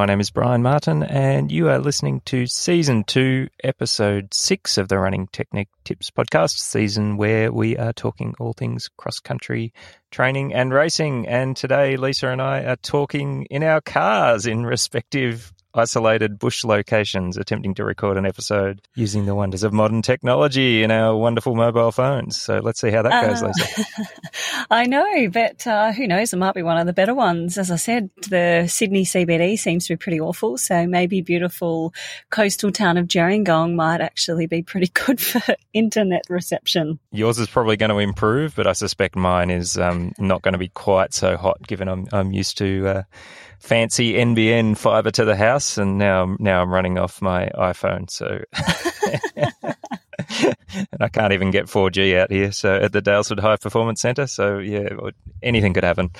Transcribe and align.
My 0.00 0.06
name 0.06 0.20
is 0.20 0.30
Brian 0.30 0.62
Martin, 0.62 1.02
and 1.02 1.52
you 1.52 1.68
are 1.68 1.78
listening 1.78 2.22
to 2.24 2.46
Season 2.46 3.04
2, 3.04 3.48
Episode 3.62 4.32
6 4.32 4.78
of 4.78 4.88
the 4.88 4.98
Running 4.98 5.26
Technique 5.26 5.68
Tips 5.84 6.10
podcast, 6.10 6.56
season 6.56 7.18
where 7.18 7.52
we 7.52 7.76
are 7.76 7.92
talking 7.92 8.34
all 8.40 8.54
things 8.54 8.88
cross 8.96 9.18
country 9.18 9.74
training 10.10 10.54
and 10.54 10.72
racing. 10.72 11.28
And 11.28 11.54
today, 11.54 11.98
Lisa 11.98 12.28
and 12.28 12.40
I 12.40 12.62
are 12.62 12.76
talking 12.76 13.46
in 13.50 13.62
our 13.62 13.82
cars 13.82 14.46
in 14.46 14.64
respective 14.64 15.52
isolated 15.74 16.38
bush 16.38 16.64
locations 16.64 17.36
attempting 17.36 17.74
to 17.74 17.84
record 17.84 18.16
an 18.16 18.26
episode 18.26 18.80
using 18.94 19.26
the 19.26 19.34
wonders 19.34 19.62
of 19.62 19.72
modern 19.72 20.02
technology 20.02 20.82
in 20.82 20.90
our 20.90 21.16
wonderful 21.16 21.54
mobile 21.54 21.92
phones. 21.92 22.40
So 22.40 22.58
let's 22.58 22.80
see 22.80 22.90
how 22.90 23.02
that 23.02 23.26
goes, 23.26 23.42
Uh, 23.42 23.46
Lisa. 23.46 23.84
I 24.70 24.86
know, 24.86 25.28
but 25.30 25.66
uh, 25.66 25.92
who 25.92 26.06
knows? 26.06 26.32
It 26.32 26.36
might 26.36 26.54
be 26.54 26.62
one 26.62 26.78
of 26.78 26.86
the 26.86 26.92
better 26.92 27.14
ones. 27.14 27.58
As 27.58 27.70
I 27.70 27.76
said, 27.76 28.10
the 28.28 28.66
Sydney 28.68 29.04
CBD 29.04 29.58
seems 29.58 29.86
to 29.86 29.94
be 29.94 29.96
pretty 29.96 30.20
awful. 30.20 30.58
So 30.58 30.86
maybe 30.86 31.20
beautiful 31.20 31.94
coastal 32.30 32.70
town 32.72 32.96
of 32.96 33.06
Gerringong 33.06 33.74
might 33.74 34.00
actually 34.00 34.46
be 34.46 34.62
pretty 34.62 34.88
good 34.94 35.20
for 35.20 35.40
internet 35.72 36.22
reception. 36.28 36.98
Yours 37.12 37.38
is 37.38 37.48
probably 37.48 37.76
going 37.76 37.90
to 37.90 37.98
improve, 37.98 38.54
but 38.56 38.66
I 38.66 38.72
suspect 38.72 39.16
mine 39.16 39.50
is 39.50 39.76
um, 39.78 40.12
not 40.18 40.42
going 40.42 40.52
to 40.52 40.58
be 40.58 40.68
quite 40.68 41.14
so 41.14 41.36
hot, 41.36 41.66
given 41.66 41.88
I'm 41.88 42.06
I'm 42.12 42.32
used 42.32 42.58
to 42.58 42.86
uh, 42.88 43.02
fancy 43.60 44.14
NBN 44.14 44.76
fiber 44.76 45.10
to 45.12 45.24
the 45.24 45.36
house, 45.36 45.78
and 45.78 45.98
now 45.98 46.34
now 46.38 46.62
I'm 46.62 46.70
running 46.70 46.98
off 46.98 47.22
my 47.22 47.50
iPhone, 47.54 48.10
so. 48.10 48.40
and 50.92 51.00
I 51.00 51.08
can't 51.08 51.32
even 51.32 51.50
get 51.50 51.66
4G 51.66 52.18
out 52.18 52.30
here, 52.30 52.52
so 52.52 52.76
at 52.76 52.92
the 52.92 53.02
Daylesford 53.02 53.40
High 53.40 53.56
Performance 53.56 54.00
Centre. 54.00 54.26
So 54.26 54.58
yeah, 54.58 54.88
anything 55.42 55.74
could 55.74 55.84
happen. 55.84 56.10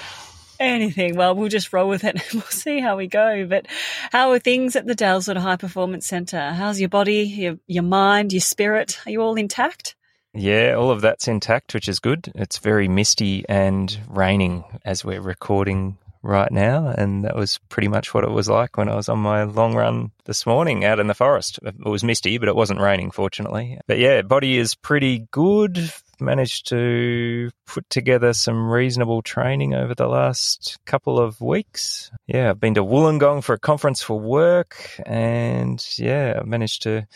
Anything. 0.58 1.16
Well, 1.16 1.34
we'll 1.34 1.48
just 1.48 1.72
roll 1.72 1.88
with 1.88 2.04
it 2.04 2.16
and 2.32 2.34
we'll 2.34 2.42
see 2.42 2.80
how 2.80 2.96
we 2.96 3.06
go. 3.06 3.46
But 3.46 3.66
how 4.12 4.30
are 4.32 4.38
things 4.38 4.76
at 4.76 4.86
the 4.86 4.94
Daylesford 4.94 5.38
High 5.38 5.56
Performance 5.56 6.06
Centre? 6.06 6.52
How's 6.52 6.78
your 6.78 6.90
body, 6.90 7.22
your, 7.22 7.58
your 7.66 7.82
mind, 7.82 8.32
your 8.32 8.40
spirit? 8.40 8.98
Are 9.06 9.10
you 9.10 9.22
all 9.22 9.36
intact? 9.36 9.96
Yeah, 10.32 10.74
all 10.74 10.92
of 10.92 11.00
that's 11.00 11.26
intact, 11.26 11.74
which 11.74 11.88
is 11.88 11.98
good. 11.98 12.30
It's 12.36 12.58
very 12.58 12.86
misty 12.86 13.44
and 13.48 13.98
raining 14.08 14.62
as 14.84 15.04
we're 15.04 15.20
recording 15.20 15.98
right 16.22 16.50
now, 16.50 16.88
and 16.88 17.24
that 17.24 17.36
was 17.36 17.58
pretty 17.68 17.88
much 17.88 18.12
what 18.12 18.24
it 18.24 18.30
was 18.30 18.48
like 18.48 18.76
when 18.76 18.88
I 18.88 18.94
was 18.94 19.08
on 19.08 19.18
my 19.18 19.44
long 19.44 19.74
run 19.74 20.10
this 20.24 20.46
morning 20.46 20.84
out 20.84 21.00
in 21.00 21.06
the 21.06 21.14
forest. 21.14 21.58
It 21.62 21.84
was 21.84 22.04
misty, 22.04 22.38
but 22.38 22.48
it 22.48 22.56
wasn't 22.56 22.80
raining, 22.80 23.10
fortunately. 23.10 23.78
But 23.86 23.98
yeah, 23.98 24.22
body 24.22 24.58
is 24.58 24.74
pretty 24.74 25.26
good. 25.30 25.92
Managed 26.20 26.68
to 26.68 27.50
put 27.66 27.88
together 27.88 28.34
some 28.34 28.70
reasonable 28.70 29.22
training 29.22 29.72
over 29.72 29.94
the 29.94 30.06
last 30.06 30.78
couple 30.84 31.18
of 31.18 31.40
weeks. 31.40 32.10
Yeah, 32.26 32.50
I've 32.50 32.60
been 32.60 32.74
to 32.74 32.84
Wollongong 32.84 33.42
for 33.42 33.54
a 33.54 33.58
conference 33.58 34.02
for 34.02 34.20
work, 34.20 35.00
and 35.06 35.82
yeah, 35.96 36.38
I 36.40 36.44
managed 36.44 36.82
to 36.82 37.06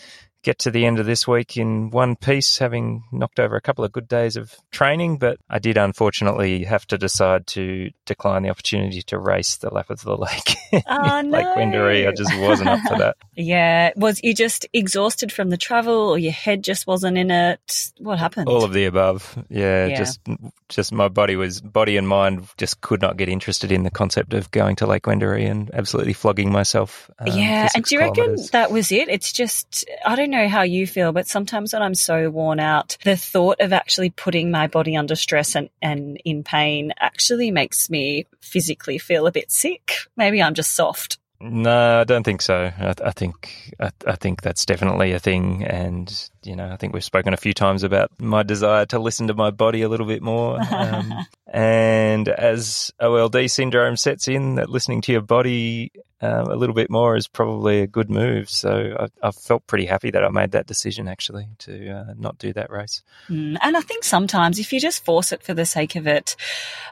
get 0.45 0.61
to 0.61 0.71
the 0.71 0.87
end 0.87 0.99
of 1.01 1.07
this 1.07 1.27
week 1.27 1.57
in 1.57 1.91
one 1.91 2.15
piece, 2.15 2.59
having 2.59 3.03
knocked 3.11 3.41
over 3.41 3.57
a 3.57 3.61
couple 3.61 3.85
of 3.85 3.91
good 3.93 4.07
days 4.07 4.37
of 4.37 4.55
training. 4.71 5.17
But 5.19 5.39
I 5.51 5.59
did 5.59 5.77
unfortunately 5.77 6.65
have 6.65 6.87
to 6.89 6.99
decide 6.99 7.47
to 7.49 7.91
decline 8.07 8.43
the 8.45 8.51
opportunity 8.51 9.03
to 9.03 9.19
race 9.19 9.57
the 9.57 9.71
lap 9.73 9.91
of 9.91 10.03
the 10.03 10.17
lake. 10.17 10.57
Oh, 10.89 11.21
Lake 11.25 11.45
no. 11.45 11.55
Wendouree. 11.57 12.09
I 12.09 12.13
just 12.13 12.37
wasn't 12.37 12.69
up 12.69 12.81
for 12.89 12.99
that. 12.99 13.17
Yeah. 13.37 13.91
Was 13.97 14.21
you 14.23 14.33
just 14.35 14.67
exhausted 14.73 15.33
from 15.33 15.51
the 15.51 15.57
travel 15.57 15.95
or 15.95 16.19
your 16.19 16.33
head 16.33 16.63
just 16.65 16.87
wasn't 16.87 17.17
in 17.19 17.31
it? 17.33 17.91
What 17.99 18.19
happened? 18.21 18.49
All 18.49 18.63
of 18.65 18.73
the 18.73 18.85
above. 18.85 19.37
Yeah, 19.49 19.87
Yeah. 19.87 19.97
just 19.99 20.21
just 20.69 20.93
my 20.93 21.09
body 21.09 21.37
was 21.37 21.61
body 21.61 21.97
and 21.97 22.09
mind 22.09 22.49
just 22.59 22.81
could 22.81 23.01
not 23.03 23.17
get 23.17 23.29
interested 23.29 23.71
in 23.73 23.83
the 23.85 23.91
concept 23.91 24.35
of 24.35 24.51
going 24.51 24.75
to 24.77 24.87
Lake 24.87 25.05
Wendouree 25.05 25.49
and 25.49 25.71
absolutely 25.75 26.13
flogging 26.13 26.51
myself. 26.53 27.09
um, 27.21 27.27
yeah, 27.39 27.69
and 27.75 27.85
do 27.85 27.95
you 27.95 28.01
reckon 28.01 28.37
that 28.53 28.71
was 28.73 28.91
it? 28.93 29.09
It's 29.09 29.33
just, 29.33 29.85
I 30.07 30.15
don't 30.17 30.31
know 30.35 30.49
how 30.49 30.63
you 30.63 30.87
feel, 30.87 31.13
but 31.13 31.27
sometimes 31.27 31.73
when 31.73 31.83
I'm 31.83 31.95
so 31.95 32.31
worn 32.31 32.61
out, 32.61 32.97
the 33.05 33.17
thought 33.17 33.61
of 33.61 33.73
actually 33.73 34.11
putting 34.11 34.51
my 34.51 34.67
body 34.67 34.97
under 34.97 35.15
stress 35.15 35.55
and, 35.55 35.71
and 35.81 36.21
in 36.25 36.45
pain 36.45 36.93
actually 36.99 37.51
makes 37.51 37.89
me 37.91 38.27
physically 38.41 38.99
feel 38.99 39.27
a 39.27 39.33
bit 39.33 39.51
sick. 39.51 39.93
Maybe 40.17 40.43
I'm 40.43 40.55
just 40.55 40.73
soft. 40.73 41.19
No, 41.41 42.01
I 42.01 42.05
don't 42.05 42.23
think 42.25 42.43
so. 42.43 42.71
I, 42.79 42.95
I 43.05 43.11
think 43.11 43.75
I, 43.79 43.91
I 44.07 44.17
think 44.17 44.43
that's 44.43 44.65
definitely 44.65 45.13
a 45.13 45.19
thing, 45.19 45.65
and 45.65 46.31
you 46.45 46.57
know, 46.57 46.71
I 46.71 46.77
think 46.77 46.93
we've 46.93 47.05
spoken 47.05 47.33
a 47.33 47.39
few 47.39 47.55
times 47.55 47.83
about 47.83 48.11
my 48.19 48.43
desire 48.43 48.87
to 48.87 48.99
listen 48.99 49.29
to 49.29 49.35
my 49.35 49.51
body 49.51 49.83
a 49.83 49.89
little 49.89 50.07
bit 50.07 50.23
more. 50.23 50.59
Um, 50.75 51.13
and 51.47 52.29
as 52.29 52.93
OLD 53.01 53.49
syndrome 53.49 53.97
sets 53.97 54.27
in, 54.27 54.57
that 54.57 54.69
listening 54.69 55.03
to 55.03 55.13
your 55.13 55.21
body 55.21 55.93
um, 56.21 56.51
a 56.51 56.57
little 56.57 56.75
bit 56.75 56.91
more 56.91 57.17
is 57.17 57.29
probably 57.29 57.81
a 57.81 57.87
good 57.87 58.11
move. 58.11 58.49
So 58.49 58.97
I, 58.99 59.29
I 59.29 59.31
felt 59.31 59.67
pretty 59.67 59.85
happy 59.85 60.11
that 60.11 60.25
I 60.25 60.31
made 60.31 60.53
that 60.53 60.67
decision 60.67 61.07
actually 61.07 61.49
to 61.61 61.91
uh, 61.91 62.15
not 62.17 62.39
do 62.39 62.53
that 62.55 62.71
race. 62.71 63.03
Mm, 63.29 63.59
And 63.61 63.77
I 63.77 63.83
think 63.83 64.05
sometimes 64.05 64.59
if 64.59 64.73
you 64.73 64.81
just 64.81 65.05
force 65.05 65.33
it 65.33 65.43
for 65.43 65.53
the 65.53 65.67
sake 65.67 65.97
of 65.97 66.07
it, 66.07 66.35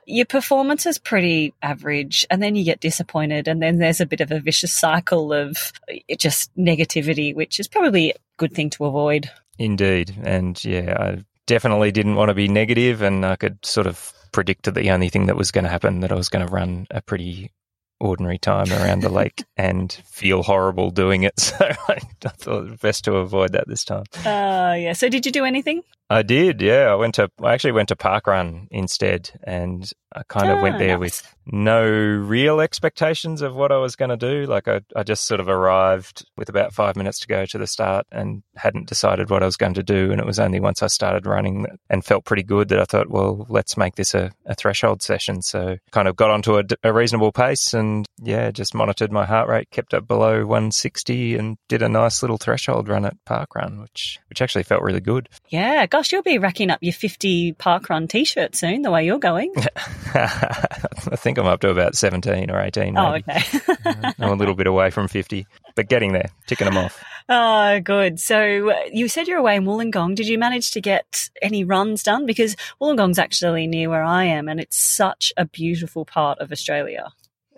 your 0.06 0.26
performance 0.26 0.84
is 0.84 0.98
pretty 0.98 1.54
average 1.62 2.26
and 2.30 2.42
then 2.42 2.56
you 2.56 2.64
get 2.64 2.80
disappointed 2.80 3.48
and 3.48 3.62
then 3.62 3.78
there's 3.78 4.00
a 4.00 4.06
bit 4.06 4.20
of 4.20 4.30
a 4.30 4.40
vicious 4.40 4.72
cycle 4.72 5.32
of 5.32 5.72
uh, 5.90 6.14
just 6.18 6.54
negativity, 6.56 7.34
which 7.34 7.58
is 7.58 7.68
probably 7.68 8.14
good 8.36 8.52
thing 8.52 8.70
to 8.70 8.84
avoid. 8.86 9.30
Indeed. 9.58 10.16
And 10.22 10.62
yeah, 10.64 10.96
I 10.98 11.24
definitely 11.46 11.92
didn't 11.92 12.16
want 12.16 12.28
to 12.28 12.34
be 12.34 12.48
negative 12.48 13.02
and 13.02 13.24
I 13.24 13.36
could 13.36 13.64
sort 13.64 13.86
of 13.86 14.12
predict 14.32 14.64
that 14.64 14.74
the 14.74 14.90
only 14.90 15.08
thing 15.08 15.26
that 15.26 15.36
was 15.36 15.50
going 15.50 15.64
to 15.64 15.70
happen 15.70 16.00
that 16.00 16.12
I 16.12 16.16
was 16.16 16.28
going 16.28 16.46
to 16.46 16.52
run 16.52 16.86
a 16.90 17.02
pretty 17.02 17.52
ordinary 18.00 18.38
time 18.38 18.70
around 18.72 19.00
the 19.00 19.08
lake 19.08 19.44
and 19.56 19.92
feel 20.06 20.42
horrible 20.42 20.90
doing 20.90 21.22
it. 21.22 21.34
So 21.52 21.70
I, 21.88 21.98
thought 22.38 22.68
it 22.68 22.80
best 22.80 23.04
to 23.04 23.16
avoid 23.16 23.52
that 23.52 23.68
this 23.68 23.84
time. 23.84 24.04
Uh, 24.24 24.74
yeah. 24.78 24.92
So 24.92 25.08
did 25.08 25.26
you 25.26 25.32
do 25.32 25.44
anything? 25.44 25.82
I 26.12 26.22
did, 26.22 26.60
yeah. 26.60 26.88
I 26.90 26.94
went 26.94 27.14
to 27.16 27.30
I 27.42 27.52
actually 27.54 27.72
went 27.72 27.88
to 27.88 27.96
Parkrun 27.96 28.68
instead 28.70 29.30
and 29.44 29.90
I 30.14 30.22
kind 30.28 30.50
of 30.50 30.58
Ah, 30.58 30.62
went 30.62 30.78
there 30.78 30.98
nice. 30.98 31.00
with 31.00 31.34
no 31.46 31.82
real 31.88 32.60
expectations 32.60 33.40
of 33.40 33.54
what 33.56 33.72
I 33.72 33.78
was 33.78 33.96
going 33.96 34.10
to 34.10 34.16
do. 34.16 34.44
Like 34.44 34.68
I, 34.68 34.82
I 34.94 35.04
just 35.04 35.24
sort 35.26 35.40
of 35.40 35.48
arrived 35.48 36.26
with 36.36 36.50
about 36.50 36.74
five 36.74 36.96
minutes 36.96 37.20
to 37.20 37.26
go 37.26 37.46
to 37.46 37.56
the 37.58 37.66
start 37.66 38.06
and 38.12 38.42
hadn't 38.56 38.88
decided 38.88 39.30
what 39.30 39.42
I 39.42 39.46
was 39.46 39.56
going 39.56 39.72
to 39.74 39.82
do. 39.82 40.12
And 40.12 40.20
it 40.20 40.26
was 40.26 40.38
only 40.38 40.60
once 40.60 40.82
I 40.82 40.88
started 40.88 41.24
running 41.24 41.66
and 41.88 42.04
felt 42.04 42.26
pretty 42.26 42.42
good 42.42 42.68
that 42.68 42.78
I 42.78 42.84
thought, 42.84 43.08
well, 43.10 43.46
let's 43.48 43.78
make 43.78 43.94
this 43.94 44.14
a, 44.14 44.30
a 44.44 44.54
threshold 44.54 45.00
session. 45.02 45.40
So 45.40 45.78
kind 45.92 46.08
of 46.08 46.16
got 46.16 46.30
onto 46.30 46.58
a, 46.58 46.64
a 46.82 46.92
reasonable 46.92 47.32
pace 47.32 47.72
and 47.72 48.04
yeah, 48.22 48.50
just 48.50 48.74
monitored 48.74 49.10
my 49.12 49.24
heart 49.24 49.48
rate, 49.48 49.70
kept 49.70 49.94
it 49.94 50.06
below 50.06 50.44
160 50.44 51.36
and 51.36 51.56
did 51.68 51.80
a 51.80 51.88
nice 51.88 52.22
little 52.22 52.36
threshold 52.38 52.88
run 52.88 53.06
at 53.06 53.16
Parkrun, 53.26 53.80
which, 53.80 54.18
which 54.28 54.42
actually 54.42 54.64
felt 54.64 54.82
really 54.82 55.00
good. 55.00 55.30
Yeah. 55.48 55.86
Gosh, 56.02 56.10
you'll 56.10 56.22
be 56.22 56.38
racking 56.38 56.68
up 56.68 56.80
your 56.82 56.92
50 56.92 57.52
parkrun 57.52 58.08
t-shirt 58.08 58.56
soon, 58.56 58.82
the 58.82 58.90
way 58.90 59.06
you're 59.06 59.20
going. 59.20 59.54
I 60.14 61.14
think 61.14 61.38
I'm 61.38 61.46
up 61.46 61.60
to 61.60 61.70
about 61.70 61.94
17 61.94 62.50
or 62.50 62.60
18. 62.60 62.98
Oh, 62.98 63.14
okay. 63.14 63.40
I'm 64.18 64.32
a 64.32 64.34
little 64.34 64.56
bit 64.56 64.66
away 64.66 64.90
from 64.90 65.06
50, 65.06 65.46
but 65.76 65.88
getting 65.88 66.12
there, 66.12 66.30
ticking 66.48 66.64
them 66.64 66.76
off. 66.76 67.04
Oh, 67.28 67.78
good. 67.78 68.18
So 68.18 68.70
uh, 68.70 68.80
you 68.92 69.06
said 69.06 69.28
you're 69.28 69.38
away 69.38 69.54
in 69.54 69.64
Wollongong. 69.64 70.16
Did 70.16 70.26
you 70.26 70.40
manage 70.40 70.72
to 70.72 70.80
get 70.80 71.30
any 71.40 71.62
runs 71.62 72.02
done? 72.02 72.26
Because 72.26 72.56
Wollongong's 72.80 73.20
actually 73.20 73.68
near 73.68 73.88
where 73.88 74.02
I 74.02 74.24
am, 74.24 74.48
and 74.48 74.58
it's 74.58 74.76
such 74.76 75.32
a 75.36 75.44
beautiful 75.44 76.04
part 76.04 76.40
of 76.40 76.50
Australia. 76.50 77.12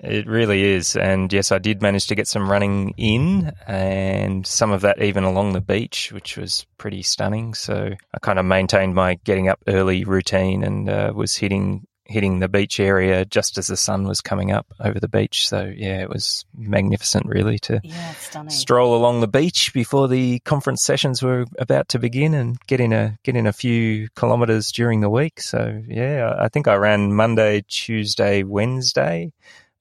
It 0.05 0.27
really 0.27 0.63
is. 0.63 0.97
And 0.97 1.33
yes, 1.33 1.53
I 1.53 1.59
did 1.59 1.83
manage 1.83 2.07
to 2.09 2.15
get 2.15 2.29
some 2.29 2.51
running 2.51 2.95
in 2.97 3.53
and 3.67 4.47
some 4.47 4.71
of 4.71 4.83
that 4.83 5.03
even 5.03 5.25
along 5.25 5.53
the 5.53 5.61
beach, 5.61 6.13
which 6.13 6.37
was 6.37 6.67
pretty 6.79 7.03
stunning. 7.03 7.55
So 7.55 7.91
I 8.13 8.19
kind 8.21 8.39
of 8.39 8.45
maintained 8.45 8.95
my 8.95 9.15
getting 9.25 9.49
up 9.49 9.61
early 9.67 10.05
routine 10.05 10.63
and 10.63 10.89
uh, 10.89 11.13
was 11.15 11.37
hitting 11.37 11.87
hitting 12.07 12.39
the 12.39 12.49
beach 12.49 12.79
area 12.79 13.25
just 13.25 13.57
as 13.57 13.69
the 13.69 13.77
sun 13.77 14.07
was 14.07 14.21
coming 14.21 14.51
up 14.53 14.67
over 14.81 15.01
the 15.01 15.09
beach. 15.09 15.49
So 15.49 15.73
yeah, 15.75 16.03
it 16.03 16.11
was 16.11 16.45
magnificent 16.55 17.27
really 17.27 17.59
to 17.61 17.81
Yeah, 17.83 18.13
stroll 18.49 18.95
along 18.95 19.21
the 19.21 19.29
beach 19.29 19.73
before 19.73 20.07
the 20.07 20.41
conference 20.41 20.85
sessions 20.85 21.23
were 21.23 21.47
about 21.59 21.89
to 21.91 21.99
begin 21.99 22.35
and 22.35 22.61
get 22.67 22.81
in 22.81 22.93
a 22.93 23.19
get 23.23 23.37
in 23.37 23.47
a 23.47 23.53
few 23.53 24.09
kilometers 24.17 24.71
during 24.71 25.01
the 25.01 25.09
week. 25.11 25.41
So 25.41 25.83
yeah, 25.89 26.37
I 26.39 26.49
think 26.49 26.69
I 26.69 26.75
ran 26.75 27.15
Monday, 27.15 27.65
Tuesday, 27.69 28.43
Wednesday 28.43 29.33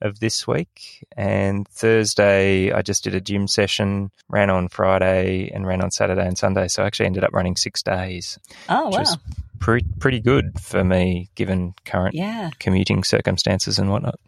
of 0.04 0.20
this 0.20 0.46
week 0.46 1.08
and 1.18 1.68
Thursday 1.70 2.72
I 2.72 2.82
just 2.82 3.04
did 3.04 3.16
a 3.16 3.22
gym 3.22 3.48
session, 3.48 4.12
ran 4.30 4.50
on 4.50 4.68
Friday 4.68 5.50
and 5.54 5.66
ran 5.66 5.82
on 5.82 5.90
Saturday 5.92 6.28
and 6.28 6.38
Sunday. 6.38 6.68
So 6.68 6.84
I 6.84 6.88
actually 6.88 7.08
ended 7.08 7.24
up 7.24 7.34
running 7.34 7.56
6 7.56 7.82
days, 7.84 8.38
oh, 8.70 8.88
which 8.88 8.94
wow. 8.94 9.00
was 9.00 9.18
pretty 9.60 9.88
pretty 10.00 10.20
good 10.20 10.60
for 10.60 10.84
me 10.84 11.30
given 11.36 11.74
current 11.86 12.14
Yeah. 12.14 12.52
commuting 12.60 13.04
circumstances 13.04 13.80
and 13.80 13.90
whatnot. 13.90 14.20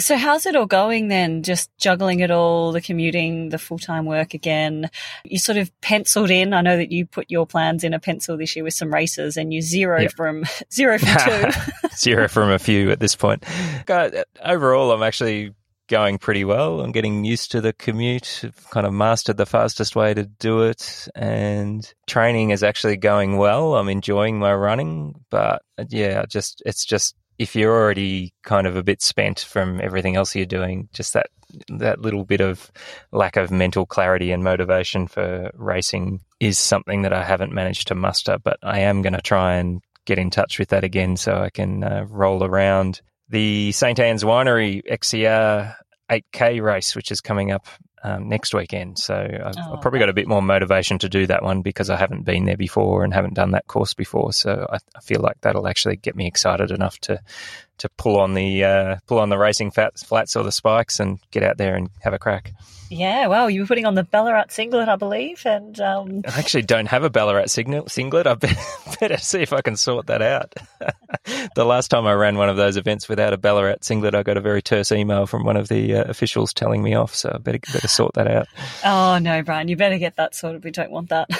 So 0.00 0.16
how's 0.16 0.44
it 0.44 0.56
all 0.56 0.66
going 0.66 1.08
then? 1.08 1.42
Just 1.44 1.70
juggling 1.78 2.20
it 2.20 2.30
all, 2.30 2.72
the 2.72 2.80
commuting, 2.80 3.50
the 3.50 3.58
full-time 3.58 4.06
work 4.06 4.34
again. 4.34 4.90
You 5.24 5.38
sort 5.38 5.56
of 5.56 5.70
penciled 5.80 6.30
in. 6.30 6.52
I 6.52 6.62
know 6.62 6.76
that 6.76 6.90
you 6.90 7.06
put 7.06 7.30
your 7.30 7.46
plans 7.46 7.84
in 7.84 7.94
a 7.94 8.00
pencil 8.00 8.36
this 8.36 8.56
year 8.56 8.64
with 8.64 8.74
some 8.74 8.92
races 8.92 9.36
and 9.36 9.54
you 9.54 9.62
zero 9.62 10.00
Yep. 10.02 10.12
from 10.16 10.44
zero 10.72 10.98
from 10.98 11.16
two. 11.52 11.60
Zero 11.96 12.26
from 12.28 12.50
a 12.50 12.58
few 12.58 12.90
at 12.90 12.98
this 12.98 13.14
point. 13.14 13.44
God, 13.86 14.14
overall, 14.44 14.90
I'm 14.90 15.02
actually 15.04 15.54
going 15.88 16.18
pretty 16.18 16.44
well. 16.44 16.80
I'm 16.80 16.90
getting 16.92 17.24
used 17.24 17.52
to 17.52 17.60
the 17.60 17.72
commute. 17.72 18.40
I've 18.42 18.70
kind 18.70 18.86
of 18.86 18.92
mastered 18.92 19.36
the 19.36 19.46
fastest 19.46 19.94
way 19.94 20.12
to 20.12 20.24
do 20.24 20.62
it, 20.62 21.06
and 21.14 21.88
training 22.08 22.50
is 22.50 22.62
actually 22.64 22.96
going 22.96 23.36
well. 23.36 23.76
I'm 23.76 23.88
enjoying 23.88 24.38
my 24.40 24.52
running, 24.54 25.14
but 25.30 25.62
yeah, 25.88 26.24
just 26.28 26.62
it's 26.66 26.84
just 26.84 27.14
if 27.38 27.56
you're 27.56 27.74
already 27.74 28.32
kind 28.42 28.66
of 28.66 28.76
a 28.76 28.82
bit 28.82 29.02
spent 29.02 29.40
from 29.40 29.80
everything 29.80 30.16
else 30.16 30.34
you're 30.34 30.46
doing, 30.46 30.88
just 30.92 31.12
that 31.14 31.26
that 31.68 32.00
little 32.00 32.24
bit 32.24 32.40
of 32.40 32.72
lack 33.12 33.36
of 33.36 33.50
mental 33.50 33.86
clarity 33.86 34.32
and 34.32 34.42
motivation 34.42 35.06
for 35.06 35.50
racing 35.54 36.20
is 36.40 36.58
something 36.58 37.02
that 37.02 37.12
I 37.12 37.22
haven't 37.22 37.52
managed 37.52 37.88
to 37.88 37.94
muster. 37.94 38.38
But 38.42 38.58
I 38.62 38.80
am 38.80 39.02
going 39.02 39.12
to 39.12 39.22
try 39.22 39.54
and 39.54 39.80
get 40.04 40.18
in 40.18 40.30
touch 40.30 40.58
with 40.58 40.68
that 40.68 40.84
again 40.84 41.16
so 41.16 41.36
I 41.36 41.50
can 41.50 41.84
uh, 41.84 42.06
roll 42.08 42.44
around 42.44 43.00
the 43.28 43.72
St. 43.72 43.98
Anne's 43.98 44.24
Winery 44.24 44.82
XCR 44.90 45.74
8K 46.10 46.62
race, 46.62 46.94
which 46.94 47.10
is 47.10 47.20
coming 47.20 47.50
up 47.50 47.66
um, 48.04 48.28
next 48.28 48.54
weekend. 48.54 48.98
So 48.98 49.14
I've, 49.14 49.54
oh, 49.58 49.74
I've, 49.74 49.80
probably 49.80 49.98
got 49.98 50.10
a 50.10 50.14
bit 50.14 50.28
more 50.28 50.42
motivation 50.42 50.98
to 51.00 51.08
do 51.08 51.26
that 51.26 51.42
one 51.42 51.62
because 51.62 51.88
I 51.88 51.96
haven't 51.96 52.24
been 52.24 52.44
there 52.44 52.56
before 52.56 53.02
and 53.02 53.12
haven't 53.12 53.34
done 53.34 53.52
that 53.52 53.66
course 53.66 53.94
before. 53.94 54.32
So 54.34 54.66
I, 54.70 54.76
I 54.94 55.00
feel 55.00 55.20
like 55.20 55.40
that'll 55.40 55.66
actually 55.66 55.96
get 55.96 56.14
me 56.14 56.26
excited 56.26 56.70
enough 56.70 56.98
to 57.00 57.20
to 57.78 57.88
pull 57.90 58.18
on 58.18 58.34
the 58.34 58.64
uh, 58.64 58.96
pull 59.06 59.18
on 59.18 59.28
the 59.28 59.38
racing 59.38 59.70
flats, 59.70 60.02
flats 60.02 60.36
or 60.36 60.44
the 60.44 60.52
spikes 60.52 61.00
and 61.00 61.18
get 61.30 61.42
out 61.42 61.56
there 61.56 61.74
and 61.74 61.90
have 62.02 62.12
a 62.12 62.18
crack. 62.18 62.52
Yeah, 62.90 63.26
well, 63.28 63.48
you 63.48 63.62
were 63.62 63.66
putting 63.66 63.86
on 63.86 63.94
the 63.94 64.04
Ballarat 64.04 64.50
singlet, 64.50 64.88
I 64.88 64.96
believe, 64.96 65.42
and 65.46 65.78
um... 65.80 66.22
I 66.26 66.38
actually 66.38 66.62
don't 66.62 66.86
have 66.86 67.02
a 67.02 67.10
Ballarat 67.10 67.46
singlet. 67.46 68.26
I 68.26 68.34
better, 69.00 69.16
see 69.16 69.40
if 69.40 69.52
I 69.52 69.62
can 69.62 69.76
sort 69.76 70.06
that 70.06 70.22
out. 70.22 70.54
the 71.56 71.64
last 71.64 71.88
time 71.88 72.06
I 72.06 72.12
ran 72.12 72.36
one 72.36 72.48
of 72.48 72.56
those 72.56 72.76
events 72.76 73.08
without 73.08 73.32
a 73.32 73.36
Ballarat 73.36 73.78
singlet, 73.80 74.14
I 74.14 74.22
got 74.22 74.36
a 74.36 74.40
very 74.40 74.62
terse 74.62 74.92
email 74.92 75.26
from 75.26 75.44
one 75.44 75.56
of 75.56 75.68
the 75.68 75.96
uh, 75.96 76.04
officials 76.04 76.52
telling 76.52 76.82
me 76.82 76.94
off. 76.94 77.14
So 77.14 77.32
I 77.34 77.38
better 77.38 77.58
better 77.72 77.88
sort 77.88 78.14
that 78.14 78.28
out. 78.28 78.46
Oh 78.86 79.18
no, 79.18 79.42
Brian, 79.42 79.68
you 79.68 79.76
better 79.76 79.98
get 79.98 80.16
that 80.16 80.34
sorted. 80.34 80.62
We 80.62 80.70
don't 80.70 80.90
want 80.90 81.08
that. 81.08 81.30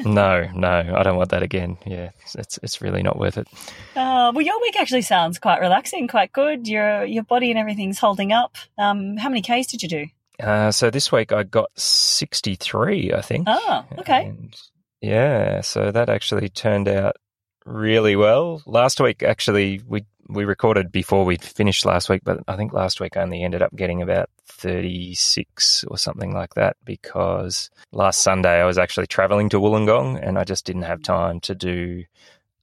no, 0.00 0.48
no, 0.52 0.94
I 0.96 1.02
don't 1.02 1.16
want 1.16 1.30
that 1.30 1.42
again. 1.42 1.78
Yeah, 1.86 2.10
it's 2.34 2.58
it's 2.62 2.80
really 2.80 3.02
not 3.02 3.18
worth 3.18 3.38
it. 3.38 3.46
Uh, 3.94 4.32
well, 4.34 4.40
your 4.40 4.60
week 4.60 4.78
actually 4.80 5.02
sounds 5.02 5.38
quite 5.38 5.60
relaxing, 5.62 6.08
quite 6.08 6.32
good. 6.32 6.68
Your 6.68 7.04
your 7.04 7.22
body 7.22 7.50
and 7.50 7.58
everything's 7.58 7.98
holding 7.98 8.32
up. 8.32 8.56
Um, 8.78 9.16
how 9.16 9.28
many 9.28 9.42
k's 9.42 9.66
did 9.66 9.82
you 9.82 9.88
do? 9.88 10.06
Uh, 10.40 10.70
so 10.70 10.90
this 10.90 11.12
week 11.12 11.32
I 11.32 11.44
got 11.44 11.70
63, 11.78 13.12
I 13.12 13.20
think. 13.20 13.44
Oh, 13.48 13.84
okay. 13.98 14.26
And 14.26 14.56
yeah, 15.00 15.60
so 15.60 15.90
that 15.92 16.08
actually 16.08 16.48
turned 16.48 16.88
out 16.88 17.16
really 17.64 18.16
well. 18.16 18.62
Last 18.66 19.00
week, 19.00 19.22
actually, 19.22 19.80
we 19.86 20.04
we 20.28 20.44
recorded 20.44 20.90
before 20.90 21.24
we 21.24 21.36
finished 21.36 21.84
last 21.84 22.08
week, 22.08 22.22
but 22.24 22.40
I 22.48 22.56
think 22.56 22.72
last 22.72 23.00
week 23.00 23.16
I 23.16 23.22
only 23.22 23.42
ended 23.42 23.62
up 23.62 23.74
getting 23.74 24.02
about 24.02 24.30
36 24.46 25.84
or 25.88 25.98
something 25.98 26.32
like 26.32 26.54
that 26.54 26.76
because 26.84 27.70
last 27.92 28.20
Sunday 28.22 28.60
I 28.60 28.64
was 28.64 28.78
actually 28.78 29.08
traveling 29.08 29.48
to 29.50 29.58
Wollongong 29.58 30.18
and 30.22 30.38
I 30.38 30.44
just 30.44 30.64
didn't 30.64 30.82
have 30.82 31.02
time 31.02 31.40
to 31.40 31.54
do 31.54 32.04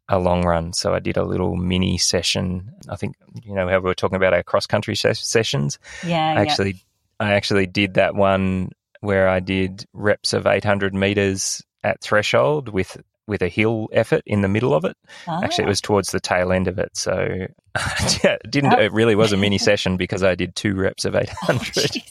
a 0.10 0.20
long 0.20 0.44
run. 0.44 0.74
So 0.74 0.94
I 0.94 1.00
did 1.00 1.18
a 1.18 1.24
little 1.24 1.56
mini 1.56 1.98
session. 1.98 2.74
I 2.90 2.96
think, 2.96 3.16
you 3.44 3.54
know, 3.54 3.70
how 3.70 3.78
we 3.78 3.86
were 3.86 3.96
talking 3.96 4.18
about 4.18 4.34
our 4.34 4.44
cross 4.44 4.66
country 4.66 4.96
ses- 4.96 5.20
sessions. 5.20 5.78
Yeah. 6.06 6.34
I 6.36 6.42
actually 6.42 6.72
yeah. 6.72 7.28
I 7.28 7.34
actually 7.34 7.68
did 7.68 7.94
that 7.94 8.16
one 8.16 8.72
where 9.02 9.30
I 9.30 9.40
did 9.40 9.86
reps 9.94 10.34
of 10.34 10.48
800 10.48 10.94
meters 10.94 11.62
at 11.84 12.02
threshold 12.02 12.70
with 12.70 12.98
with 13.28 13.42
a 13.44 13.48
hill 13.48 13.88
effort 13.92 14.24
in 14.26 14.42
the 14.42 14.48
middle 14.48 14.74
of 14.74 14.84
it. 14.84 14.98
Oh. 15.28 15.44
Actually, 15.44 15.66
it 15.66 15.68
ah. 15.68 15.70
was 15.70 15.82
towards 15.82 16.12
the 16.12 16.20
tail 16.20 16.52
end 16.52 16.68
of 16.68 16.80
it. 16.80 16.90
So 16.98 17.48
it 18.24 18.42
didn't. 18.50 18.74
It 18.74 18.92
really 18.94 19.16
was 19.16 19.33
a 19.33 19.38
mini 19.38 19.57
session 19.57 19.98
because 19.98 20.24
I 20.24 20.36
did 20.36 20.56
two 20.56 20.75
reps 20.75 21.06
of 21.06 21.16
eight 21.16 21.30
hundred. 21.30 21.92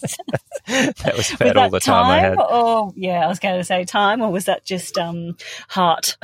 Oh, 0.71 0.93
that 1.03 1.17
was 1.17 1.33
about 1.33 1.57
all 1.57 1.71
the 1.71 1.81
time, 1.81 2.05
time, 2.05 2.11
I 2.11 2.19
had. 2.19 2.37
Oh, 2.39 2.93
yeah, 2.95 3.25
I 3.25 3.29
was 3.29 3.39
going 3.39 3.57
to 3.57 3.65
say 3.65 3.85
time, 3.85 4.21
or 4.21 4.31
was 4.31 4.45
that 4.45 4.67
just 4.67 4.99
um, 4.99 5.37
heart? 5.69 6.17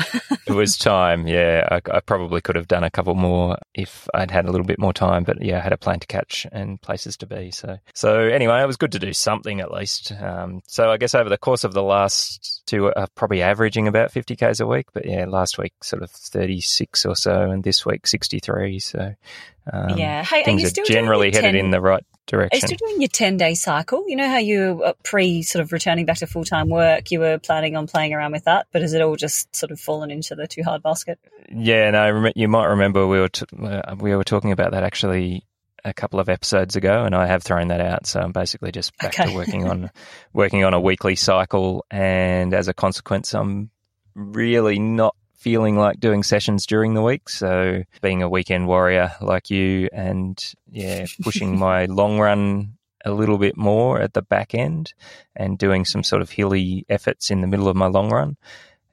it 0.47 0.53
was 0.53 0.77
time. 0.77 1.27
Yeah, 1.27 1.67
I, 1.71 1.81
I, 1.91 2.01
probably 2.01 2.43
could 2.43 2.57
have 2.57 2.69
done 2.69 2.85
a 2.85 2.91
couple 2.91 3.15
more 3.15 3.57
if 3.75 4.07
I'd 4.13 4.31
had 4.31 4.45
a 4.45 4.51
little 4.51 4.67
bit 4.67 4.79
more 4.79 4.93
time. 4.93 5.25
But 5.25 5.43
yeah, 5.43 5.59
I 5.59 5.61
had 5.61 5.73
a 5.73 5.79
plane 5.79 6.01
to 6.01 6.07
catch 6.07 6.47
and 6.53 6.81
places 6.83 7.17
to 7.19 7.27
be. 7.27 7.53
So 7.53 7.79
so 7.95 8.21
anyway, 8.21 8.63
it 8.63 8.67
was 8.67 8.77
good 8.77 8.93
to 8.93 8.99
do 8.99 9.15
something 9.15 9.61
at 9.61 9.73
least. 9.73 10.13
Um, 10.13 10.63
so 10.67 10.91
I 10.91 10.99
guess 10.99 11.15
over 11.15 11.31
the 11.31 11.39
course 11.39 11.65
of 11.65 11.73
the 11.73 11.83
last 11.83 12.63
two, 12.67 12.89
uh, 12.89 13.07
probably 13.15 13.41
averaging 13.41 13.89
about 13.89 14.13
fifty 14.13 14.37
k's 14.37 14.61
a 14.61 14.67
week. 14.67 14.89
But 14.93 15.07
yeah, 15.07 15.25
last 15.25 15.57
week 15.57 15.73
sort 15.83 16.03
of 16.03 16.11
thirty 16.11 16.61
six 16.61 17.07
or 17.07 17.17
so, 17.17 17.51
and 17.51 17.65
this 17.65 17.87
week 17.87 18.07
sixty 18.07 18.41
three. 18.41 18.79
So 18.79 19.15
um, 19.73 19.99
yeah, 19.99 20.23
hey, 20.23 20.45
things 20.45 20.65
are, 20.65 20.83
are 20.83 20.85
generally 20.85 21.29
headed 21.29 21.53
10, 21.53 21.57
in 21.57 21.71
the 21.71 21.81
right 21.81 22.05
direction. 22.27 22.57
Are 22.57 22.71
you 22.71 22.77
still 22.77 22.89
doing 22.89 23.01
your 23.01 23.09
ten 23.09 23.37
day 23.37 23.55
cycle? 23.55 24.05
You 24.09 24.17
know 24.17 24.29
how 24.29 24.39
you 24.39 24.83
uh, 24.85 24.93
pre 25.03 25.43
sort 25.43 25.63
of 25.63 25.73
returning 25.73 26.05
back 26.05 26.19
to 26.19 26.27
full 26.27 26.45
time 26.45 26.69
work, 26.69 27.11
you 27.11 27.21
were 27.21 27.39
planning 27.39 27.77
on 27.77 27.87
playing 27.87 28.13
around 28.13 28.33
with 28.33 28.45
that, 28.45 28.67
but 28.73 28.83
has 28.83 28.93
it 28.93 29.01
all 29.01 29.17
just 29.17 29.55
sort 29.57 29.73
of 29.73 29.81
fallen 29.81 30.11
into 30.11 30.35
the 30.35 30.47
too 30.47 30.63
hard 30.63 30.83
basket? 30.83 31.19
Yeah, 31.51 31.91
no, 31.91 32.31
you 32.37 32.49
might 32.49 32.67
remember 32.67 33.07
we 33.07 33.21
were 33.21 33.29
t- 33.29 33.47
uh, 33.63 33.97
we 33.99 34.15
were 34.15 34.25
talking 34.25 34.53
about 34.53 34.73
that 34.73 34.83
actually 34.83 35.45
a 35.85 35.95
couple 35.95 36.21
of 36.21 36.29
episodes 36.29 36.77
ago, 36.77 37.05
and 37.05 37.15
I 37.15 37.27
have 37.27 37.43
thrown 37.43 37.69
that 37.69 37.81
out. 37.81 38.07
So 38.07 38.21
I'm 38.21 38.33
basically 38.33 38.73
just 38.73 38.97
back 38.99 39.19
okay. 39.19 39.31
to 39.31 39.35
working 39.35 39.67
on 39.67 39.91
working 40.35 40.65
on 40.65 40.75
a 40.75 40.81
weekly 40.81 41.17
cycle, 41.17 41.87
and 41.91 42.53
as 42.53 42.69
a 42.69 42.75
consequence, 42.75 43.35
I'm 43.35 43.71
really 44.15 44.79
not 44.79 45.17
feeling 45.45 45.77
like 45.77 46.01
doing 46.01 46.23
sessions 46.23 46.65
during 46.65 46.95
the 46.95 47.03
week. 47.03 47.29
So 47.29 47.85
being 48.01 48.23
a 48.23 48.31
weekend 48.31 48.67
warrior 48.67 49.13
like 49.21 49.51
you 49.51 49.91
and 49.93 50.43
yeah, 50.73 51.05
pushing 51.23 51.59
my 51.69 51.85
long 51.85 52.19
run 52.19 52.79
a 53.05 53.13
little 53.13 53.37
bit 53.37 53.55
more 53.55 54.01
at 54.01 54.15
the 54.15 54.23
back 54.23 54.55
end 54.55 54.95
and 55.37 55.59
doing 55.59 55.85
some 55.85 56.03
sort 56.03 56.23
of 56.23 56.31
hilly 56.31 56.87
efforts 56.89 57.31
in 57.31 57.43
the 57.43 57.47
middle 57.47 57.69
of 57.69 57.77
my 57.77 57.89
long 57.89 58.09
run. 58.11 58.39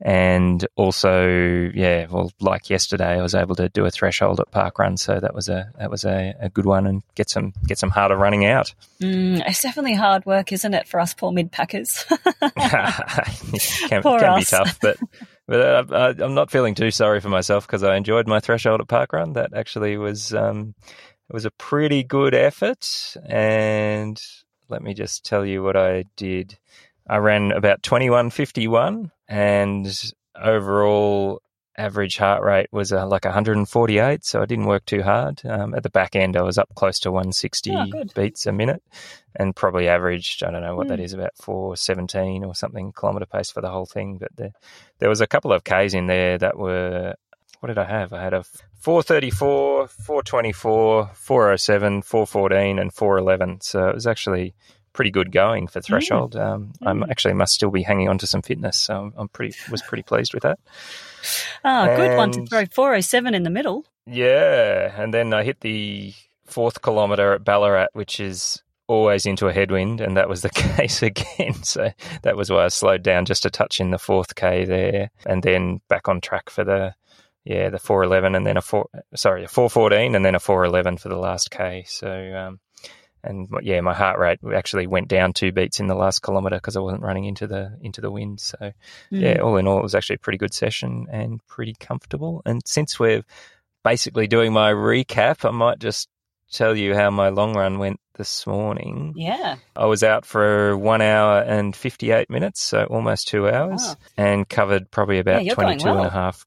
And 0.01 0.67
also, 0.75 1.25
yeah, 1.73 2.07
well, 2.09 2.33
like 2.41 2.69
yesterday, 2.69 3.17
I 3.17 3.21
was 3.21 3.35
able 3.35 3.55
to 3.55 3.69
do 3.69 3.85
a 3.85 3.91
threshold 3.91 4.41
at 4.41 4.51
Park 4.51 4.79
Run, 4.79 4.97
so 4.97 5.19
that 5.19 5.35
was 5.35 5.47
a 5.47 5.71
that 5.77 5.91
was 5.91 6.05
a, 6.05 6.33
a 6.39 6.49
good 6.49 6.65
one, 6.65 6.87
and 6.87 7.03
get 7.13 7.29
some 7.29 7.53
get 7.67 7.77
some 7.77 7.91
harder 7.91 8.17
running 8.17 8.43
out. 8.43 8.73
Mm, 8.99 9.43
it's 9.47 9.61
definitely 9.61 9.93
hard 9.93 10.25
work, 10.25 10.51
isn't 10.51 10.73
it, 10.73 10.87
for 10.87 10.99
us 10.99 11.13
poor 11.13 11.31
mid 11.31 11.51
packers? 11.51 12.03
can, 12.39 14.01
can 14.01 14.39
be 14.39 14.43
tough, 14.43 14.79
but 14.81 14.97
but 15.51 15.91
uh, 15.91 16.13
I'm 16.23 16.33
not 16.33 16.49
feeling 16.49 16.75
too 16.75 16.91
sorry 16.91 17.19
for 17.19 17.27
myself 17.27 17.67
because 17.67 17.83
I 17.83 17.97
enjoyed 17.97 18.25
my 18.25 18.39
threshold 18.39 18.79
at 18.79 18.87
Parkrun. 18.87 19.33
That 19.33 19.53
actually 19.53 19.97
was 19.97 20.33
um, 20.33 20.73
it 20.79 21.33
was 21.33 21.43
a 21.43 21.51
pretty 21.51 22.03
good 22.03 22.33
effort. 22.33 23.17
And 23.27 24.17
let 24.69 24.81
me 24.81 24.93
just 24.93 25.25
tell 25.25 25.45
you 25.45 25.61
what 25.61 25.75
I 25.75 26.05
did. 26.15 26.57
I 27.05 27.17
ran 27.17 27.51
about 27.51 27.81
21:51, 27.81 29.11
and 29.27 30.13
overall 30.41 31.41
average 31.81 32.17
heart 32.17 32.43
rate 32.43 32.67
was 32.71 32.93
uh, 32.93 33.07
like 33.07 33.25
148, 33.25 34.23
so 34.23 34.41
I 34.41 34.45
didn't 34.45 34.65
work 34.65 34.85
too 34.85 35.01
hard. 35.01 35.41
Um, 35.45 35.73
at 35.73 35.83
the 35.83 35.89
back 35.89 36.15
end, 36.15 36.37
I 36.37 36.43
was 36.43 36.57
up 36.57 36.69
close 36.75 36.99
to 36.99 37.11
160 37.11 37.71
oh, 37.75 38.03
beats 38.15 38.45
a 38.45 38.51
minute 38.51 38.83
and 39.35 39.55
probably 39.55 39.87
averaged, 39.87 40.43
I 40.43 40.51
don't 40.51 40.61
know 40.61 40.75
what 40.75 40.87
mm. 40.87 40.89
that 40.89 40.99
hmm. 40.99 41.05
is, 41.05 41.13
about 41.13 41.35
417 41.37 42.43
or 42.43 42.53
something 42.53 42.93
kilometre 42.93 43.25
pace 43.25 43.49
for 43.49 43.61
the 43.61 43.69
whole 43.69 43.85
thing. 43.85 44.17
But 44.19 44.29
there, 44.35 44.51
there 44.99 45.09
was 45.09 45.21
a 45.21 45.27
couple 45.27 45.51
of 45.51 45.63
Ks 45.63 45.93
in 45.93 46.07
there 46.07 46.37
that 46.37 46.57
were, 46.57 47.15
what 47.59 47.67
did 47.67 47.77
I 47.77 47.85
have? 47.85 48.13
I 48.13 48.21
had 48.21 48.33
a 48.33 48.43
434, 48.81 49.87
424, 49.87 51.11
407, 51.13 52.01
414, 52.01 52.79
and 52.79 52.93
411. 52.93 53.61
So 53.61 53.89
it 53.89 53.95
was 53.95 54.07
actually 54.07 54.53
pretty 54.93 55.11
good 55.11 55.31
going 55.31 55.67
for 55.67 55.81
threshold. 55.81 56.33
Mm. 56.33 56.45
Um, 56.45 56.73
mm. 56.81 57.05
I 57.05 57.11
actually 57.11 57.33
must 57.33 57.53
still 57.53 57.71
be 57.71 57.83
hanging 57.83 58.09
on 58.09 58.17
to 58.19 58.27
some 58.27 58.41
fitness, 58.41 58.77
so 58.77 59.11
I'm 59.15 59.29
pretty 59.29 59.55
was 59.69 59.81
pretty 59.81 60.03
pleased 60.03 60.33
with 60.33 60.43
that. 60.43 60.59
Ah, 61.63 61.89
oh, 61.89 61.95
good 61.95 62.17
one 62.17 62.31
to 62.31 62.45
throw 62.45 62.65
407 62.65 63.33
in 63.33 63.43
the 63.43 63.49
middle. 63.49 63.85
Yeah, 64.05 64.93
and 65.01 65.13
then 65.13 65.33
I 65.33 65.43
hit 65.43 65.61
the 65.61 66.13
fourth 66.45 66.81
kilometre 66.81 67.33
at 67.33 67.45
Ballarat, 67.45 67.87
which 67.93 68.19
is 68.19 68.61
always 68.87 69.25
into 69.25 69.47
a 69.47 69.53
headwind, 69.53 70.01
and 70.01 70.17
that 70.17 70.27
was 70.27 70.41
the 70.41 70.49
case 70.75 71.01
again. 71.01 71.63
So 71.63 71.91
that 72.23 72.35
was 72.35 72.49
why 72.49 72.65
I 72.65 72.67
slowed 72.67 73.03
down 73.03 73.25
just 73.25 73.45
a 73.45 73.49
touch 73.49 73.79
in 73.79 73.91
the 73.91 73.99
fourth 73.99 74.35
k 74.35 74.65
there, 74.65 75.11
and 75.25 75.41
then 75.43 75.81
back 75.87 76.07
on 76.07 76.21
track 76.21 76.49
for 76.49 76.63
the 76.63 76.93
yeah 77.45 77.69
the 77.69 77.79
four 77.79 78.03
eleven, 78.03 78.35
and 78.35 78.45
then 78.45 78.57
a 78.57 78.61
four 78.61 78.87
sorry 79.15 79.43
a 79.43 79.47
four 79.47 79.69
fourteen, 79.69 80.15
and 80.15 80.25
then 80.25 80.35
a 80.35 80.39
four 80.39 80.65
eleven 80.65 80.97
for 80.97 81.09
the 81.09 81.17
last 81.17 81.51
k. 81.51 81.85
So 81.87 82.09
um, 82.35 82.59
and 83.23 83.47
yeah, 83.61 83.81
my 83.81 83.93
heart 83.93 84.19
rate 84.19 84.39
actually 84.53 84.87
went 84.87 85.07
down 85.07 85.33
two 85.33 85.51
beats 85.51 85.79
in 85.79 85.87
the 85.87 85.95
last 85.95 86.21
kilometre 86.21 86.57
because 86.57 86.75
I 86.75 86.79
wasn't 86.79 87.03
running 87.03 87.25
into 87.25 87.47
the 87.47 87.77
into 87.81 88.01
the 88.01 88.11
wind. 88.11 88.39
So 88.39 88.57
mm. 88.59 88.73
yeah, 89.09 89.39
all 89.39 89.57
in 89.57 89.67
all, 89.67 89.79
it 89.79 89.83
was 89.83 89.95
actually 89.95 90.15
a 90.15 90.19
pretty 90.19 90.37
good 90.37 90.53
session 90.53 91.07
and 91.11 91.45
pretty 91.47 91.75
comfortable. 91.79 92.41
And 92.45 92.61
since 92.65 92.99
we're 92.99 93.23
basically 93.83 94.27
doing 94.27 94.53
my 94.53 94.71
recap, 94.71 95.47
I 95.47 95.51
might 95.51 95.79
just 95.79 96.09
tell 96.51 96.75
you 96.75 96.93
how 96.93 97.09
my 97.09 97.29
long 97.29 97.55
run 97.55 97.79
went 97.79 97.99
this 98.15 98.45
morning. 98.45 99.13
Yeah. 99.15 99.55
I 99.75 99.85
was 99.85 100.03
out 100.03 100.25
for 100.25 100.77
one 100.77 101.01
hour 101.01 101.41
and 101.41 101.75
58 101.75 102.29
minutes, 102.29 102.61
so 102.61 102.83
almost 102.85 103.27
two 103.27 103.49
hours, 103.49 103.81
wow. 103.81 103.95
and 104.17 104.47
covered 104.47 104.91
probably 104.91 105.19
about 105.19 105.43
yeah, 105.43 105.53
22 105.53 105.85
well. 105.85 105.97
and 105.99 106.07
a 106.07 106.09
half. 106.09 106.45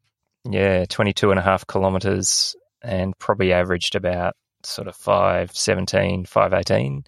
Yeah, 0.49 0.85
22 0.85 1.31
and 1.31 1.41
a 1.41 1.43
half 1.43 1.67
kilometres 1.67 2.55
and 2.83 3.19
probably 3.19 3.53
averaged 3.53 3.95
about 3.95 4.37
sort 4.67 4.89
of 4.89 4.97
517, 4.97 6.25
518 6.27 7.05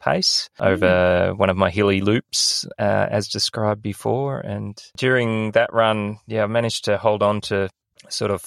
pace 0.00 0.48
over 0.60 1.34
one 1.34 1.50
of 1.50 1.56
my 1.56 1.70
hilly 1.70 2.00
loops, 2.00 2.66
uh, 2.78 3.06
as 3.10 3.28
described 3.28 3.82
before. 3.82 4.40
And 4.40 4.80
during 4.96 5.52
that 5.52 5.72
run, 5.72 6.18
yeah, 6.26 6.44
I 6.44 6.46
managed 6.46 6.84
to 6.84 6.98
hold 6.98 7.22
on 7.22 7.40
to 7.42 7.68
sort 8.08 8.30
of 8.30 8.40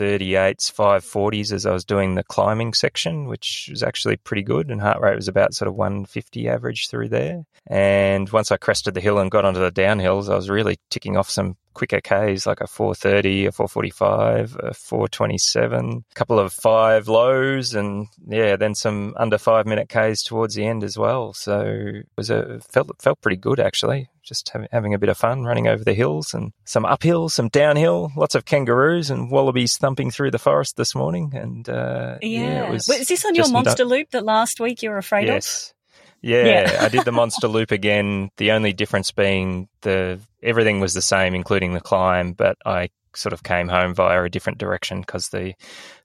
538s, 0.00 0.72
540s 0.72 1.52
as 1.52 1.66
I 1.66 1.72
was 1.72 1.84
doing 1.84 2.14
the 2.14 2.24
climbing 2.24 2.74
section, 2.74 3.26
which 3.26 3.68
was 3.70 3.82
actually 3.82 4.16
pretty 4.16 4.42
good. 4.42 4.70
And 4.70 4.80
heart 4.80 5.00
rate 5.00 5.16
was 5.16 5.28
about 5.28 5.54
sort 5.54 5.68
of 5.68 5.74
150 5.74 6.48
average 6.48 6.88
through 6.88 7.08
there. 7.08 7.44
And 7.66 8.28
once 8.30 8.50
I 8.50 8.56
crested 8.56 8.94
the 8.94 9.00
hill 9.00 9.18
and 9.18 9.30
got 9.30 9.44
onto 9.44 9.60
the 9.60 9.72
downhills, 9.72 10.30
I 10.30 10.36
was 10.36 10.50
really 10.50 10.78
ticking 10.90 11.16
off 11.16 11.30
some 11.30 11.56
quicker 11.74 12.00
Ks 12.00 12.46
like 12.46 12.60
a 12.60 12.66
430, 12.66 13.46
a 13.46 13.52
445, 13.52 14.56
a 14.60 14.74
427, 14.74 16.04
a 16.10 16.14
couple 16.14 16.38
of 16.38 16.52
five 16.52 17.08
lows, 17.08 17.74
and 17.74 18.08
yeah, 18.26 18.56
then 18.56 18.74
some 18.74 19.14
under 19.16 19.38
five 19.38 19.66
minute 19.66 19.88
Ks 19.88 20.22
towards 20.22 20.54
the 20.54 20.66
end 20.66 20.82
as 20.82 20.98
well. 20.98 21.32
So 21.32 21.60
it 21.60 22.06
was 22.16 22.30
a 22.30 22.60
felt 22.60 22.90
felt 23.00 23.20
pretty 23.20 23.36
good 23.36 23.60
actually. 23.60 24.08
Just 24.30 24.52
having 24.70 24.94
a 24.94 24.98
bit 24.98 25.08
of 25.08 25.18
fun 25.18 25.42
running 25.42 25.66
over 25.66 25.82
the 25.82 25.92
hills 25.92 26.34
and 26.34 26.52
some 26.64 26.84
uphill, 26.84 27.28
some 27.28 27.48
downhill, 27.48 28.12
lots 28.16 28.36
of 28.36 28.44
kangaroos 28.44 29.10
and 29.10 29.28
wallabies 29.28 29.76
thumping 29.76 30.12
through 30.12 30.30
the 30.30 30.38
forest 30.38 30.76
this 30.76 30.94
morning. 30.94 31.32
And 31.34 31.68
uh, 31.68 32.18
yeah, 32.22 32.40
yeah 32.40 32.70
was 32.70 32.88
is 32.88 33.08
this 33.08 33.24
on 33.24 33.34
your 33.34 33.50
monster 33.50 33.84
loop 33.84 34.12
that 34.12 34.24
last 34.24 34.60
week 34.60 34.84
you 34.84 34.90
were 34.90 34.98
afraid 34.98 35.26
yes. 35.26 35.70
of? 35.70 35.76
Yeah, 36.22 36.44
yeah. 36.44 36.84
I 36.84 36.88
did 36.88 37.04
the 37.04 37.10
monster 37.10 37.48
loop 37.48 37.70
again. 37.72 38.30
The 38.36 38.52
only 38.52 38.72
difference 38.72 39.10
being 39.10 39.68
the 39.80 40.20
everything 40.40 40.78
was 40.78 40.94
the 40.94 41.02
same, 41.02 41.34
including 41.34 41.74
the 41.74 41.80
climb, 41.80 42.34
but 42.34 42.56
I 42.64 42.90
sort 43.14 43.32
of 43.32 43.42
came 43.42 43.68
home 43.68 43.94
via 43.94 44.22
a 44.22 44.28
different 44.28 44.58
direction 44.58 45.00
because 45.00 45.28
the 45.28 45.54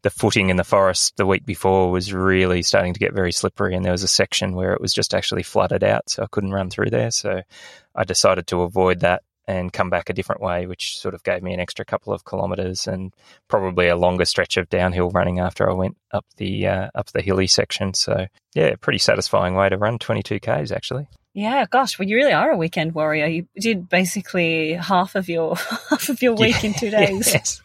the 0.01 0.09
footing 0.09 0.49
in 0.49 0.57
the 0.57 0.63
forest 0.63 1.17
the 1.17 1.25
week 1.25 1.45
before 1.45 1.91
was 1.91 2.13
really 2.13 2.61
starting 2.61 2.93
to 2.93 2.99
get 2.99 3.13
very 3.13 3.31
slippery, 3.31 3.75
and 3.75 3.83
there 3.83 3.91
was 3.91 4.03
a 4.03 4.07
section 4.07 4.55
where 4.55 4.73
it 4.73 4.81
was 4.81 4.93
just 4.93 5.13
actually 5.13 5.43
flooded 5.43 5.83
out, 5.83 6.09
so 6.09 6.23
I 6.23 6.27
couldn't 6.31 6.51
run 6.51 6.69
through 6.69 6.89
there. 6.89 7.11
So 7.11 7.41
I 7.95 8.03
decided 8.03 8.47
to 8.47 8.61
avoid 8.61 9.01
that 9.01 9.23
and 9.47 9.71
come 9.71 9.89
back 9.89 10.09
a 10.09 10.13
different 10.13 10.41
way, 10.41 10.65
which 10.65 10.97
sort 10.97 11.13
of 11.13 11.23
gave 11.23 11.43
me 11.43 11.53
an 11.53 11.59
extra 11.59 11.85
couple 11.85 12.13
of 12.13 12.25
kilometres 12.25 12.87
and 12.87 13.13
probably 13.47 13.87
a 13.87 13.95
longer 13.95 14.25
stretch 14.25 14.57
of 14.57 14.69
downhill 14.69 15.11
running 15.11 15.39
after 15.39 15.69
I 15.69 15.73
went 15.73 15.97
up 16.11 16.25
the 16.37 16.67
uh, 16.67 16.89
up 16.95 17.11
the 17.11 17.21
hilly 17.21 17.47
section. 17.47 17.93
So 17.93 18.27
yeah, 18.53 18.75
pretty 18.81 18.99
satisfying 18.99 19.55
way 19.55 19.69
to 19.69 19.77
run 19.77 19.99
22 19.99 20.39
k's 20.39 20.71
actually. 20.71 21.07
Yeah, 21.35 21.65
gosh, 21.69 21.99
well, 21.99 22.07
you 22.07 22.15
really 22.15 22.31
are 22.31 22.51
a 22.51 22.57
weekend 22.57 22.95
warrior. 22.95 23.27
You 23.27 23.45
did 23.59 23.89
basically 23.89 24.71
half 24.71 25.15
of 25.15 25.27
your 25.27 25.55
half 25.89 26.07
of 26.07 26.21
your 26.21 26.33
week 26.33 26.63
yeah, 26.63 26.69
in 26.69 26.73
two 26.73 26.89
days. 26.91 27.33
Yes. 27.33 27.61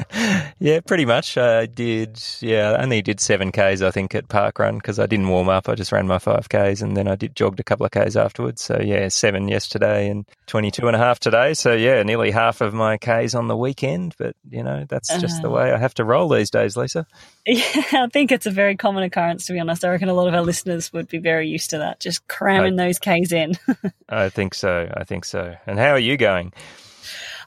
yeah, 0.58 0.80
pretty 0.80 1.04
much. 1.04 1.36
I 1.36 1.66
did, 1.66 2.22
yeah, 2.40 2.72
I 2.72 2.82
only 2.82 3.02
did 3.02 3.20
seven 3.20 3.52
Ks, 3.52 3.82
I 3.82 3.90
think, 3.90 4.14
at 4.14 4.28
Park 4.28 4.58
Run 4.58 4.76
because 4.76 4.98
I 4.98 5.06
didn't 5.06 5.28
warm 5.28 5.48
up. 5.48 5.68
I 5.68 5.74
just 5.74 5.92
ran 5.92 6.06
my 6.06 6.18
five 6.18 6.48
Ks 6.48 6.80
and 6.80 6.96
then 6.96 7.08
I 7.08 7.16
did 7.16 7.36
jogged 7.36 7.60
a 7.60 7.64
couple 7.64 7.86
of 7.86 7.92
Ks 7.92 8.16
afterwards. 8.16 8.62
So, 8.62 8.80
yeah, 8.82 9.08
seven 9.08 9.48
yesterday 9.48 10.08
and 10.08 10.26
22 10.46 10.86
and 10.86 10.96
a 10.96 10.98
half 10.98 11.18
today. 11.18 11.54
So, 11.54 11.72
yeah, 11.74 12.02
nearly 12.02 12.30
half 12.30 12.60
of 12.60 12.74
my 12.74 12.96
Ks 12.96 13.34
on 13.34 13.48
the 13.48 13.56
weekend. 13.56 14.14
But, 14.18 14.36
you 14.50 14.62
know, 14.62 14.84
that's 14.88 15.08
just 15.18 15.40
uh, 15.40 15.42
the 15.42 15.50
way 15.50 15.72
I 15.72 15.78
have 15.78 15.94
to 15.94 16.04
roll 16.04 16.28
these 16.28 16.50
days, 16.50 16.76
Lisa. 16.76 17.06
Yeah, 17.44 18.04
I 18.04 18.06
think 18.06 18.30
it's 18.30 18.46
a 18.46 18.52
very 18.52 18.76
common 18.76 19.02
occurrence, 19.02 19.46
to 19.46 19.52
be 19.52 19.58
honest. 19.58 19.84
I 19.84 19.88
reckon 19.88 20.08
a 20.08 20.14
lot 20.14 20.28
of 20.28 20.34
our 20.34 20.42
listeners 20.42 20.92
would 20.92 21.08
be 21.08 21.18
very 21.18 21.48
used 21.48 21.70
to 21.70 21.78
that, 21.78 21.98
just 21.98 22.28
cramming 22.28 22.78
I, 22.78 22.86
those 22.86 23.00
Ks 23.00 23.32
in. 23.32 23.54
I 24.08 24.28
think 24.28 24.54
so. 24.54 24.88
I 24.96 25.02
think 25.02 25.24
so. 25.24 25.56
And 25.66 25.76
how 25.76 25.90
are 25.90 25.98
you 25.98 26.16
going? 26.16 26.52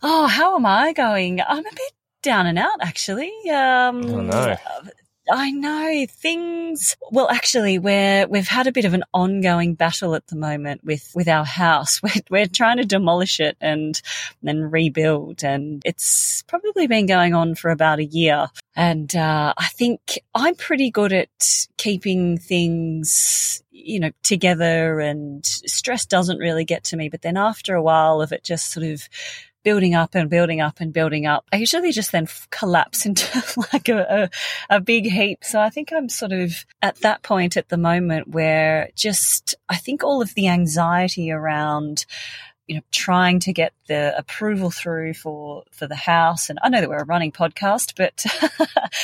Oh, 0.01 0.27
how 0.27 0.55
am 0.55 0.65
I 0.65 0.93
going? 0.93 1.41
I'm 1.41 1.65
a 1.65 1.71
bit 1.71 1.93
down 2.21 2.47
and 2.47 2.59
out, 2.59 2.77
actually. 2.81 3.31
Um, 3.49 4.05
oh, 4.05 4.21
no. 4.21 4.57
I 5.31 5.49
know 5.49 6.05
things. 6.07 6.95
Well, 7.09 7.29
actually, 7.29 7.79
we're 7.79 8.27
we've 8.27 8.47
had 8.47 8.67
a 8.67 8.71
bit 8.71 8.85
of 8.85 8.93
an 8.93 9.03
ongoing 9.11 9.73
battle 9.73 10.13
at 10.13 10.27
the 10.27 10.35
moment 10.35 10.83
with 10.83 11.11
with 11.15 11.27
our 11.27 11.45
house. 11.45 11.99
We're 12.03 12.21
we're 12.29 12.47
trying 12.47 12.77
to 12.77 12.85
demolish 12.85 13.39
it 13.39 13.57
and 13.59 13.99
then 14.43 14.69
rebuild, 14.69 15.43
and 15.43 15.81
it's 15.83 16.43
probably 16.43 16.85
been 16.85 17.07
going 17.07 17.33
on 17.33 17.55
for 17.55 17.71
about 17.71 17.99
a 17.99 18.05
year. 18.05 18.49
And 18.75 19.15
uh, 19.15 19.53
I 19.57 19.65
think 19.69 20.19
I'm 20.35 20.55
pretty 20.55 20.91
good 20.91 21.13
at 21.13 21.29
keeping 21.77 22.37
things, 22.37 23.63
you 23.71 23.99
know, 23.99 24.11
together, 24.21 24.99
and 24.99 25.43
stress 25.45 26.05
doesn't 26.05 26.37
really 26.37 26.65
get 26.65 26.83
to 26.85 26.97
me. 26.97 27.09
But 27.09 27.23
then 27.23 27.37
after 27.37 27.73
a 27.73 27.81
while 27.81 28.21
of 28.21 28.31
it, 28.31 28.43
just 28.43 28.71
sort 28.71 28.85
of 28.85 29.09
building 29.65 29.95
up 29.95 30.13
and 30.13 30.29
building 30.29 30.61
up 30.61 30.79
and 30.79 30.93
building 30.93 31.25
up. 31.25 31.43
I 31.51 31.57
usually 31.57 31.91
just 31.91 32.13
then 32.13 32.27
collapse 32.51 33.05
into 33.05 33.43
like 33.73 33.89
a, 33.89 34.29
a, 34.69 34.75
a, 34.75 34.79
big 34.79 35.11
heap. 35.11 35.43
So 35.43 35.59
I 35.59 35.69
think 35.69 35.91
I'm 35.91 36.07
sort 36.07 36.31
of 36.31 36.65
at 36.81 36.97
that 36.97 37.23
point 37.23 37.57
at 37.57 37.67
the 37.67 37.77
moment 37.77 38.29
where 38.29 38.89
just, 38.95 39.55
I 39.67 39.75
think 39.75 40.03
all 40.03 40.21
of 40.21 40.35
the 40.35 40.47
anxiety 40.47 41.31
around 41.31 42.05
you 42.67 42.75
know, 42.75 42.81
trying 42.91 43.39
to 43.41 43.53
get 43.53 43.73
the 43.87 44.17
approval 44.17 44.71
through 44.71 45.13
for, 45.13 45.63
for 45.71 45.87
the 45.87 45.95
house. 45.95 46.49
And 46.49 46.57
I 46.63 46.69
know 46.69 46.81
that 46.81 46.89
we're 46.89 46.97
a 46.97 47.05
running 47.05 47.31
podcast, 47.31 47.93
but 47.95 48.25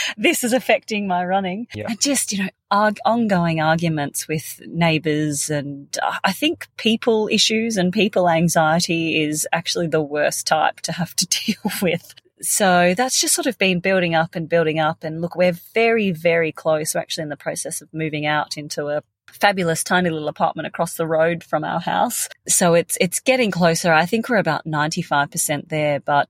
this 0.17 0.43
is 0.43 0.53
affecting 0.53 1.07
my 1.07 1.23
running. 1.25 1.67
Yeah. 1.73 1.85
And 1.89 2.01
just, 2.01 2.31
you 2.31 2.43
know, 2.43 2.49
arg- 2.71 2.99
ongoing 3.05 3.61
arguments 3.61 4.27
with 4.27 4.61
neighbors. 4.65 5.49
And 5.49 5.95
uh, 6.01 6.17
I 6.23 6.31
think 6.31 6.67
people 6.77 7.29
issues 7.31 7.77
and 7.77 7.93
people 7.93 8.29
anxiety 8.29 9.21
is 9.21 9.47
actually 9.51 9.87
the 9.87 10.01
worst 10.01 10.47
type 10.47 10.81
to 10.81 10.93
have 10.93 11.15
to 11.17 11.27
deal 11.45 11.71
with. 11.81 12.15
So 12.41 12.95
that's 12.97 13.21
just 13.21 13.35
sort 13.35 13.45
of 13.45 13.59
been 13.59 13.79
building 13.79 14.15
up 14.15 14.35
and 14.35 14.49
building 14.49 14.79
up. 14.79 15.03
And 15.03 15.21
look, 15.21 15.35
we're 15.35 15.57
very, 15.73 16.09
very 16.09 16.51
close. 16.51 16.95
We're 16.95 17.01
actually 17.01 17.23
in 17.23 17.29
the 17.29 17.37
process 17.37 17.81
of 17.81 17.93
moving 17.93 18.25
out 18.25 18.57
into 18.57 18.87
a 18.87 19.03
fabulous 19.33 19.83
tiny 19.83 20.09
little 20.09 20.27
apartment 20.27 20.67
across 20.67 20.95
the 20.95 21.07
road 21.07 21.43
from 21.43 21.63
our 21.63 21.79
house. 21.79 22.27
So 22.47 22.73
it's 22.73 22.97
it's 22.99 23.19
getting 23.19 23.51
closer. 23.51 23.91
I 23.91 24.05
think 24.05 24.29
we're 24.29 24.37
about 24.37 24.65
95% 24.65 25.69
there, 25.69 25.99
but 25.99 26.29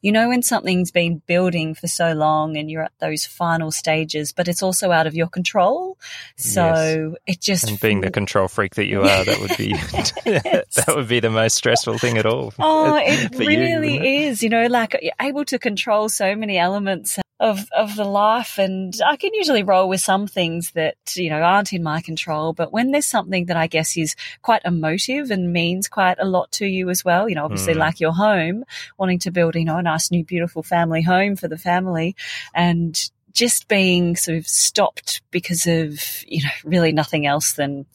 you 0.00 0.12
know 0.12 0.28
when 0.28 0.42
something's 0.42 0.90
been 0.90 1.22
building 1.26 1.74
for 1.74 1.86
so 1.86 2.12
long 2.12 2.56
and 2.56 2.70
you're 2.70 2.84
at 2.84 2.92
those 3.00 3.24
final 3.24 3.70
stages, 3.70 4.32
but 4.32 4.48
it's 4.48 4.62
also 4.62 4.90
out 4.90 5.06
of 5.06 5.14
your 5.14 5.28
control. 5.28 5.98
So 6.36 7.14
yes. 7.26 7.36
it 7.36 7.40
just 7.40 7.68
and 7.68 7.80
being 7.80 8.00
the 8.00 8.10
control 8.10 8.48
freak 8.48 8.74
that 8.74 8.86
you 8.86 9.02
are, 9.02 9.24
that 9.24 9.40
would 9.40 9.56
be 9.56 9.72
that 10.24 10.94
would 10.94 11.08
be 11.08 11.20
the 11.20 11.30
most 11.30 11.56
stressful 11.56 11.98
thing 11.98 12.18
at 12.18 12.26
all. 12.26 12.52
Oh, 12.58 12.96
it 12.96 13.38
really 13.38 13.94
you, 13.94 14.28
is. 14.28 14.42
You 14.42 14.48
know, 14.48 14.66
like 14.66 14.96
you're 15.00 15.12
able 15.20 15.44
to 15.46 15.58
control 15.58 16.08
so 16.08 16.34
many 16.34 16.58
elements 16.58 17.18
of 17.42 17.68
of 17.76 17.96
the 17.96 18.04
life 18.04 18.56
and 18.56 18.94
I 19.04 19.16
can 19.16 19.34
usually 19.34 19.64
roll 19.64 19.88
with 19.88 20.00
some 20.00 20.28
things 20.28 20.70
that 20.72 20.96
you 21.16 21.28
know 21.28 21.42
aren't 21.42 21.72
in 21.72 21.82
my 21.82 22.00
control 22.00 22.52
but 22.52 22.72
when 22.72 22.92
there's 22.92 23.08
something 23.08 23.46
that 23.46 23.56
I 23.56 23.66
guess 23.66 23.96
is 23.96 24.14
quite 24.42 24.62
emotive 24.64 25.32
and 25.32 25.52
means 25.52 25.88
quite 25.88 26.18
a 26.20 26.24
lot 26.24 26.52
to 26.52 26.66
you 26.66 26.88
as 26.88 27.04
well 27.04 27.28
you 27.28 27.34
know 27.34 27.44
obviously 27.44 27.74
mm. 27.74 27.78
like 27.78 27.98
your 27.98 28.12
home 28.12 28.64
wanting 28.96 29.18
to 29.20 29.32
build 29.32 29.56
you 29.56 29.64
know 29.64 29.76
a 29.76 29.82
nice 29.82 30.12
new 30.12 30.24
beautiful 30.24 30.62
family 30.62 31.02
home 31.02 31.34
for 31.34 31.48
the 31.48 31.58
family 31.58 32.14
and 32.54 33.10
just 33.32 33.66
being 33.66 34.14
sort 34.14 34.36
of 34.36 34.46
stopped 34.46 35.22
because 35.30 35.66
of, 35.66 35.98
you 36.26 36.42
know, 36.42 36.50
really 36.64 36.92
nothing 36.92 37.26
else 37.26 37.54
than, 37.54 37.86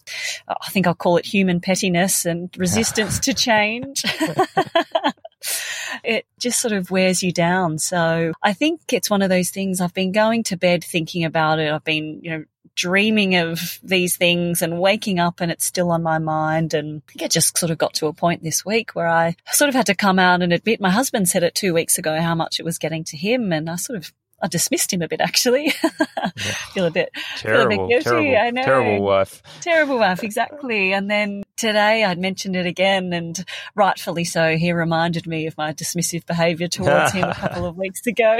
I 0.48 0.70
think 0.72 0.88
I'll 0.88 0.96
call 0.96 1.18
it 1.18 1.26
human 1.26 1.60
pettiness 1.60 2.26
and 2.26 2.50
resistance 2.58 3.20
to 3.20 3.36
change. 3.36 4.02
it 6.08 6.26
just 6.40 6.62
sort 6.62 6.72
of 6.72 6.90
wears 6.90 7.22
you 7.22 7.34
down. 7.34 7.78
So 7.78 8.32
I 8.42 8.54
think 8.54 8.82
it's 8.94 9.10
one 9.10 9.22
of 9.22 9.30
those 9.30 9.50
things 9.50 9.82
I've 9.82 9.94
been 9.94 10.14
going 10.14 10.44
to 10.44 10.56
bed 10.56 10.84
thinking 10.84 11.26
about 11.26 11.60
it. 11.60 11.70
I've 11.70 11.84
been, 11.84 12.22
you 12.24 12.32
know, 12.32 12.46
dreaming 12.76 13.36
of 13.36 13.80
these 13.84 14.16
things 14.16 14.62
and 14.62 14.80
waking 14.80 15.20
up 15.20 15.42
and 15.42 15.52
it's 15.52 15.66
still 15.66 15.92
on 15.92 16.02
my 16.02 16.18
mind. 16.18 16.74
And 16.74 17.02
I 17.10 17.12
think 17.12 17.22
it 17.24 17.32
just 17.32 17.58
sort 17.58 17.72
of 17.72 17.78
got 17.78 17.94
to 17.96 18.08
a 18.08 18.14
point 18.14 18.42
this 18.42 18.66
week 18.66 18.92
where 18.92 19.10
I 19.10 19.36
sort 19.52 19.68
of 19.68 19.76
had 19.76 19.88
to 19.88 19.96
come 19.96 20.18
out 20.18 20.42
and 20.42 20.54
admit 20.54 20.80
my 20.80 20.92
husband 20.92 21.28
said 21.28 21.44
it 21.44 21.56
two 21.56 21.74
weeks 21.74 21.98
ago 21.98 22.22
how 22.22 22.36
much 22.36 22.60
it 22.60 22.64
was 22.64 22.78
getting 22.78 23.04
to 23.06 23.18
him. 23.18 23.52
And 23.52 23.70
I 23.70 23.76
sort 23.76 23.98
of 23.98 24.14
I 24.42 24.48
dismissed 24.48 24.94
him 24.94 25.02
a 25.02 25.08
bit 25.08 25.22
actually. 25.22 25.70
feel 26.74 26.86
a 26.86 26.92
bit 26.92 27.10
terrible, 27.38 27.38
feel 27.38 27.62
a 27.62 27.70
bit 27.70 27.90
guilty. 27.90 28.32
Terrible, 28.32 28.38
I 28.38 28.52
know. 28.52 28.64
Terrible 28.64 29.04
wife. 29.04 29.42
Terrible 29.62 30.00
wife, 30.00 30.24
exactly. 30.24 30.94
And 30.94 31.10
then 31.10 31.44
today 31.56 32.04
I'd 32.04 32.20
mentioned 32.20 32.56
it 32.56 32.66
again 32.66 33.14
and 33.14 33.44
rightfully 33.76 34.24
so, 34.24 34.56
he 34.56 34.72
reminded 34.72 35.26
me 35.26 35.48
of 35.48 35.58
my 35.58 35.74
dismissive 35.74 36.26
behaviour 36.26 36.68
towards 36.68 37.14
him 37.14 37.24
a 37.24 37.36
couple 37.40 37.66
of 37.66 37.78
weeks 37.78 38.06
ago. 38.06 38.40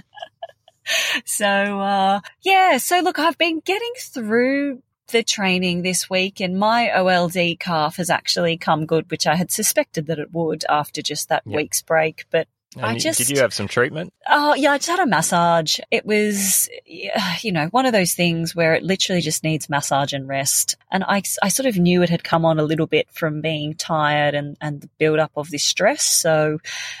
so 1.24 1.46
uh, 1.46 2.20
yeah, 2.42 2.78
so 2.78 3.00
look, 3.00 3.18
I've 3.18 3.38
been 3.38 3.60
getting 3.64 3.92
through 3.98 4.82
the 5.10 5.22
training 5.24 5.82
this 5.82 6.08
week 6.08 6.40
and 6.40 6.56
my 6.56 6.90
OLD 6.90 7.58
calf 7.58 7.96
has 7.96 8.10
actually 8.10 8.56
come 8.56 8.86
good, 8.86 9.10
which 9.10 9.26
I 9.26 9.34
had 9.34 9.50
suspected 9.50 10.06
that 10.06 10.20
it 10.20 10.32
would 10.32 10.64
after 10.68 11.02
just 11.02 11.28
that 11.28 11.42
yep. 11.44 11.56
week's 11.56 11.82
break. 11.82 12.26
But 12.30 12.46
And 12.76 12.84
I 12.84 12.98
just- 12.98 13.18
did 13.18 13.30
you 13.30 13.40
have 13.40 13.52
some 13.52 13.66
treatment? 13.66 14.12
Oh, 14.28 14.54
yeah, 14.54 14.72
I 14.72 14.78
just 14.78 14.88
had 14.88 15.00
a 15.00 15.06
massage. 15.06 15.80
It 15.90 16.06
was, 16.06 16.68
you 16.86 17.50
know, 17.50 17.66
one 17.66 17.84
of 17.84 17.92
those 17.92 18.14
things 18.14 18.54
where 18.54 18.74
it 18.74 18.84
literally 18.84 19.20
just 19.20 19.42
needs 19.42 19.68
massage 19.68 20.12
and 20.12 20.28
rest. 20.28 20.76
And 20.92 21.02
I, 21.02 21.22
I 21.42 21.48
sort 21.48 21.66
of 21.66 21.76
knew 21.76 22.02
it 22.02 22.10
had 22.10 22.22
come 22.22 22.44
on 22.44 22.60
a 22.60 22.64
little 22.64 22.86
bit 22.86 23.08
from 23.10 23.40
being 23.40 23.74
tired 23.74 24.34
and, 24.34 24.56
and 24.60 24.82
the 24.82 24.88
build 24.98 25.18
up 25.18 25.32
of 25.36 25.50
this 25.50 25.64
stress. 25.64 26.04
So 26.04 26.58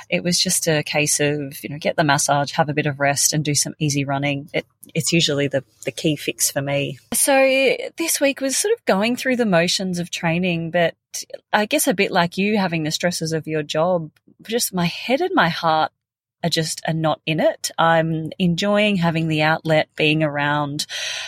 it 0.08 0.24
was 0.24 0.40
just 0.40 0.66
a 0.66 0.82
case 0.82 1.20
of, 1.20 1.62
you 1.62 1.70
know, 1.70 1.78
get 1.78 1.94
the 1.96 2.04
massage, 2.04 2.52
have 2.52 2.68
a 2.68 2.74
bit 2.74 2.86
of 2.86 2.98
rest 2.98 3.32
and 3.32 3.44
do 3.44 3.54
some 3.54 3.74
easy 3.78 4.04
running. 4.04 4.50
It, 4.52 4.66
it's 4.92 5.12
usually 5.12 5.46
the, 5.46 5.62
the 5.84 5.92
key 5.92 6.16
fix 6.16 6.50
for 6.50 6.62
me. 6.62 6.98
So 7.14 7.76
this 7.96 8.20
week 8.20 8.40
was 8.40 8.56
sort 8.56 8.74
of 8.74 8.84
going 8.86 9.14
through 9.14 9.36
the 9.36 9.46
motions 9.46 10.00
of 10.00 10.10
training, 10.10 10.72
but 10.72 10.94
I 11.52 11.66
guess 11.66 11.86
a 11.86 11.94
bit 11.94 12.10
like 12.10 12.38
you 12.38 12.58
having 12.58 12.82
the 12.82 12.90
stresses 12.90 13.32
of 13.32 13.46
your 13.46 13.62
job, 13.62 14.10
just 14.42 14.74
my 14.74 14.86
head 14.86 15.20
and 15.20 15.34
my 15.34 15.48
heart 15.48 15.92
are 16.42 16.50
just 16.50 16.80
are 16.86 16.94
not 16.94 17.20
in 17.26 17.40
it. 17.40 17.70
I'm 17.78 18.30
enjoying 18.38 18.96
having 18.96 19.28
the 19.28 19.42
outlet, 19.42 19.88
being 19.96 20.22
around, 20.22 20.86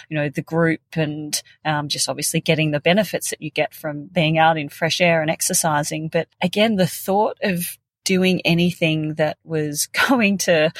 you 0.08 0.16
know, 0.16 0.28
the 0.28 0.42
group 0.42 0.80
and 0.94 1.40
um, 1.64 1.88
just 1.88 2.08
obviously 2.08 2.40
getting 2.40 2.70
the 2.70 2.80
benefits 2.80 3.30
that 3.30 3.42
you 3.42 3.50
get 3.50 3.74
from 3.74 4.06
being 4.06 4.38
out 4.38 4.56
in 4.56 4.68
fresh 4.68 5.00
air 5.00 5.20
and 5.20 5.30
exercising. 5.30 6.08
But 6.08 6.28
again, 6.40 6.76
the 6.76 6.86
thought 6.86 7.38
of 7.42 7.78
doing 8.04 8.40
anything 8.44 9.14
that 9.14 9.38
was 9.44 9.86
going 10.08 10.38
to 10.38 10.72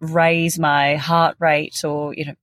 raise 0.00 0.58
my 0.58 0.96
heart 0.96 1.36
rate 1.38 1.84
or, 1.84 2.14
you 2.14 2.26
know, 2.26 2.34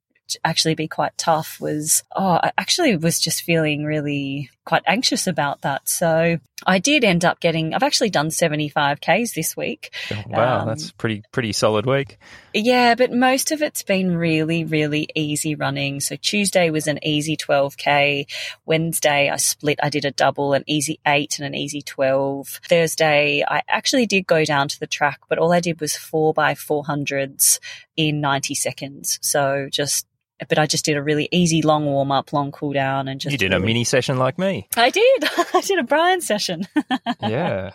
actually 0.43 0.73
be 0.73 0.87
quite 0.87 1.15
tough 1.19 1.61
was 1.61 2.03
oh 2.15 2.39
I 2.41 2.51
actually 2.57 2.95
was 2.97 3.19
just 3.19 3.43
feeling 3.43 3.85
really 3.85 4.49
quite 4.65 4.83
anxious 4.87 5.27
about 5.27 5.61
that 5.61 5.87
so 5.87 6.37
I 6.65 6.79
did 6.79 7.03
end 7.03 7.23
up 7.23 7.39
getting 7.39 7.73
I've 7.73 7.83
actually 7.83 8.09
done 8.09 8.31
75 8.31 8.99
Ks 8.99 9.33
this 9.33 9.55
week 9.55 9.93
Oh, 10.11 10.23
wow, 10.27 10.61
Um, 10.61 10.67
that's 10.67 10.91
pretty 10.91 11.23
pretty 11.31 11.53
solid 11.53 11.85
week. 11.85 12.17
yeah, 12.53 12.95
but 12.95 13.11
most 13.11 13.51
of 13.51 13.61
it's 13.61 13.83
been 13.83 14.15
really, 14.15 14.63
really 14.63 15.07
easy 15.15 15.55
running. 15.55 15.99
So 15.99 16.15
Tuesday 16.15 16.69
was 16.69 16.87
an 16.87 16.99
easy 17.03 17.35
12K. 17.37 18.25
Wednesday, 18.65 19.29
I 19.29 19.37
split, 19.37 19.79
I 19.83 19.89
did 19.89 20.05
a 20.05 20.11
double, 20.11 20.53
an 20.53 20.63
easy 20.67 20.99
8 21.05 21.39
and 21.39 21.45
an 21.47 21.55
easy 21.55 21.81
12. 21.81 22.61
Thursday, 22.69 23.43
I 23.47 23.61
actually 23.67 24.05
did 24.05 24.25
go 24.25 24.45
down 24.45 24.67
to 24.69 24.79
the 24.79 24.87
track, 24.87 25.19
but 25.29 25.37
all 25.37 25.51
I 25.51 25.59
did 25.59 25.79
was 25.81 25.95
4 25.95 26.33
by 26.33 26.53
400s 26.53 27.59
in 27.97 28.21
90 28.21 28.55
seconds. 28.55 29.19
So 29.21 29.67
just, 29.71 30.07
but 30.49 30.59
I 30.59 30.65
just 30.65 30.83
did 30.85 30.97
a 30.97 31.03
really 31.03 31.29
easy 31.31 31.61
long 31.61 31.85
warm 31.85 32.11
up, 32.11 32.33
long 32.33 32.51
cool 32.51 32.73
down 32.73 33.07
and 33.07 33.19
just. 33.21 33.31
you 33.31 33.37
did 33.37 33.53
a 33.53 33.59
mini 33.59 33.83
session 33.83 34.17
like 34.17 34.37
me. 34.37 34.67
I 34.75 34.89
did. 34.89 35.23
I 35.53 35.61
did 35.61 35.79
a 35.79 35.83
Brian 35.83 36.21
session. 36.21 36.67
Yeah. 37.21 37.71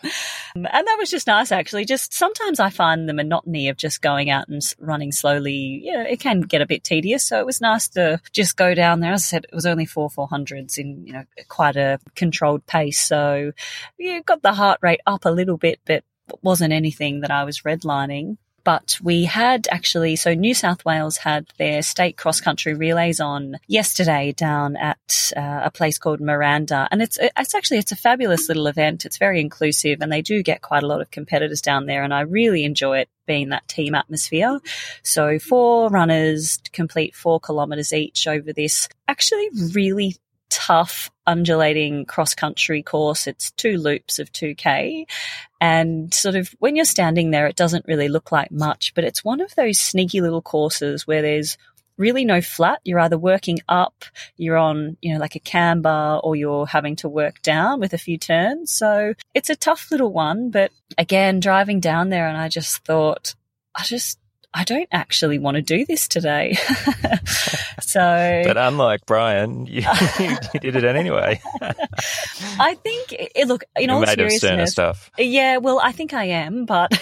Um, 0.55 0.67
And 0.71 0.87
that 0.87 0.97
was 0.99 1.11
just 1.11 1.27
nice, 1.27 1.51
actually. 1.51 1.85
Just 1.85 2.13
sometimes 2.13 2.61
I 2.61 2.71
find 2.71 3.09
the 3.09 3.15
monotony 3.15 3.69
of 3.69 3.77
just 3.77 4.01
going 4.03 4.31
out 4.31 4.49
and 4.49 4.63
running 4.79 5.13
slowly, 5.13 5.53
you 5.53 5.93
know, 5.93 6.03
it 6.03 6.21
can 6.21 6.43
get 6.43 6.61
a 6.61 6.67
bit 6.67 6.85
tedious. 6.85 7.27
So 7.27 7.39
it 7.41 7.47
was 7.47 7.61
nice 7.61 7.89
to 7.91 8.21
just 8.33 8.57
go 8.57 8.75
down 8.75 9.01
there. 9.01 9.13
As 9.13 9.23
I 9.23 9.27
said, 9.27 9.47
it 9.51 9.55
was 9.55 9.67
only 9.67 9.87
four 9.87 10.09
400s 10.09 10.79
in, 10.79 11.07
you 11.07 11.13
know, 11.13 11.25
quite 11.49 11.77
a 11.77 11.99
controlled 12.15 12.65
pace. 12.67 13.01
So 13.01 13.53
you 13.99 14.23
got 14.23 14.43
the 14.43 14.53
heart 14.53 14.79
rate 14.83 15.01
up 15.07 15.25
a 15.25 15.31
little 15.31 15.57
bit, 15.57 15.81
but 15.85 16.05
wasn't 16.43 16.73
anything 16.73 17.21
that 17.21 17.31
I 17.31 17.45
was 17.45 17.63
redlining. 17.63 18.37
But 18.71 18.99
we 19.03 19.25
had 19.25 19.67
actually, 19.73 20.15
so 20.15 20.33
New 20.33 20.55
South 20.55 20.85
Wales 20.85 21.17
had 21.17 21.49
their 21.59 21.83
state 21.83 22.17
cross 22.17 22.41
country 22.41 22.73
relays 22.73 23.19
on 23.19 23.57
yesterday 23.67 24.31
down 24.31 24.77
at 24.77 25.33
uh, 25.37 25.63
a 25.65 25.73
place 25.73 25.99
called 25.99 26.21
Miranda, 26.21 26.87
and 26.93 27.03
it's 27.03 27.19
it's 27.21 27.53
actually 27.57 27.79
it's 27.79 27.91
a 27.91 27.97
fabulous 27.97 28.47
little 28.47 28.69
event. 28.69 29.05
It's 29.05 29.19
very 29.19 29.41
inclusive, 29.41 30.01
and 30.01 30.13
they 30.13 30.23
do 30.23 30.45
get 30.45 30.63
quite 30.63 30.85
a 30.85 30.87
lot 30.87 31.01
of 31.01 31.11
competitors 31.11 31.61
down 31.61 31.87
there, 31.87 32.05
and 32.05 32.15
I 32.15 32.21
really 32.21 32.63
enjoy 32.63 32.99
it 32.99 33.09
being 33.27 33.49
that 33.49 33.67
team 33.67 33.97
atmosphere. 33.97 34.61
So 35.03 35.41
four 35.41 35.89
runners 35.89 36.61
complete 36.73 37.17
four 37.17 37.41
kilometres 37.41 37.93
each 37.93 38.29
over 38.29 38.53
this 38.53 38.89
actually 39.09 39.49
really 39.75 40.15
tough 40.51 41.11
undulating 41.27 42.05
cross 42.05 42.35
country 42.35 42.83
course. 42.83 43.27
It's 43.27 43.53
two 43.53 43.79
loops 43.79 44.19
of 44.19 44.33
2K. 44.33 45.07
And 45.61 46.13
sort 46.13 46.35
of 46.35 46.55
when 46.59 46.77
you're 46.77 46.85
standing 46.85 47.31
there, 47.31 47.47
it 47.47 47.57
doesn't 47.57 47.87
really 47.87 48.09
look 48.09 48.33
like 48.33 48.51
much, 48.51 48.93
but 48.95 49.05
it's 49.05 49.25
one 49.25 49.41
of 49.41 49.55
those 49.55 49.79
sneaky 49.79 50.21
little 50.21 50.43
courses 50.43 51.07
where 51.07 51.23
there's 51.23 51.57
really 51.97 52.25
no 52.25 52.41
flat. 52.41 52.81
You're 52.85 53.01
either 53.01 53.19
working 53.19 53.59
up, 53.69 54.05
you're 54.37 54.57
on, 54.57 54.97
you 55.03 55.13
know, 55.13 55.21
like 55.21 55.37
a 55.37 55.41
camber 55.41 56.19
or 56.25 56.35
you're 56.35 56.67
having 56.67 56.97
to 56.97 57.09
work 57.09 57.43
down 57.43 57.79
with 57.79 57.93
a 57.93 57.99
few 57.99 58.19
turns. 58.19 58.73
So 58.73 59.15
it's 59.35 59.51
a 59.51 59.57
tough 59.57 59.91
little 59.91 60.13
one. 60.13 60.51
But 60.51 60.73
again, 60.97 61.41
driving 61.41 61.81
down 61.81 62.09
there 62.09 62.27
and 62.27 62.37
I 62.39 62.49
just 62.49 62.85
thought, 62.85 63.35
I 63.75 63.85
just, 63.85 64.19
I 64.53 64.65
don't 64.65 64.89
actually 64.91 65.39
want 65.39 65.57
to 65.57 65.63
do 65.63 65.87
this 65.87 66.09
today. 66.09 66.55
so 67.81 68.43
But 68.45 68.57
unlike 68.57 69.07
Brian, 69.07 69.67
you, 69.67 69.83
you 70.19 70.37
did 70.61 70.77
it 70.77 70.85
anyway. 70.85 71.41
I 72.59 72.75
think, 72.75 73.13
it, 73.13 73.47
look, 73.47 73.63
in 73.77 73.85
You're 73.89 73.95
all 73.95 74.01
made 74.01 74.21
of 74.21 74.31
seriousness, 74.33 74.73
stuff. 74.73 75.11
Yeah, 75.17 75.59
well, 75.59 75.79
I 75.83 75.93
think 75.93 76.13
I 76.13 76.25
am, 76.25 76.65
but 76.67 76.93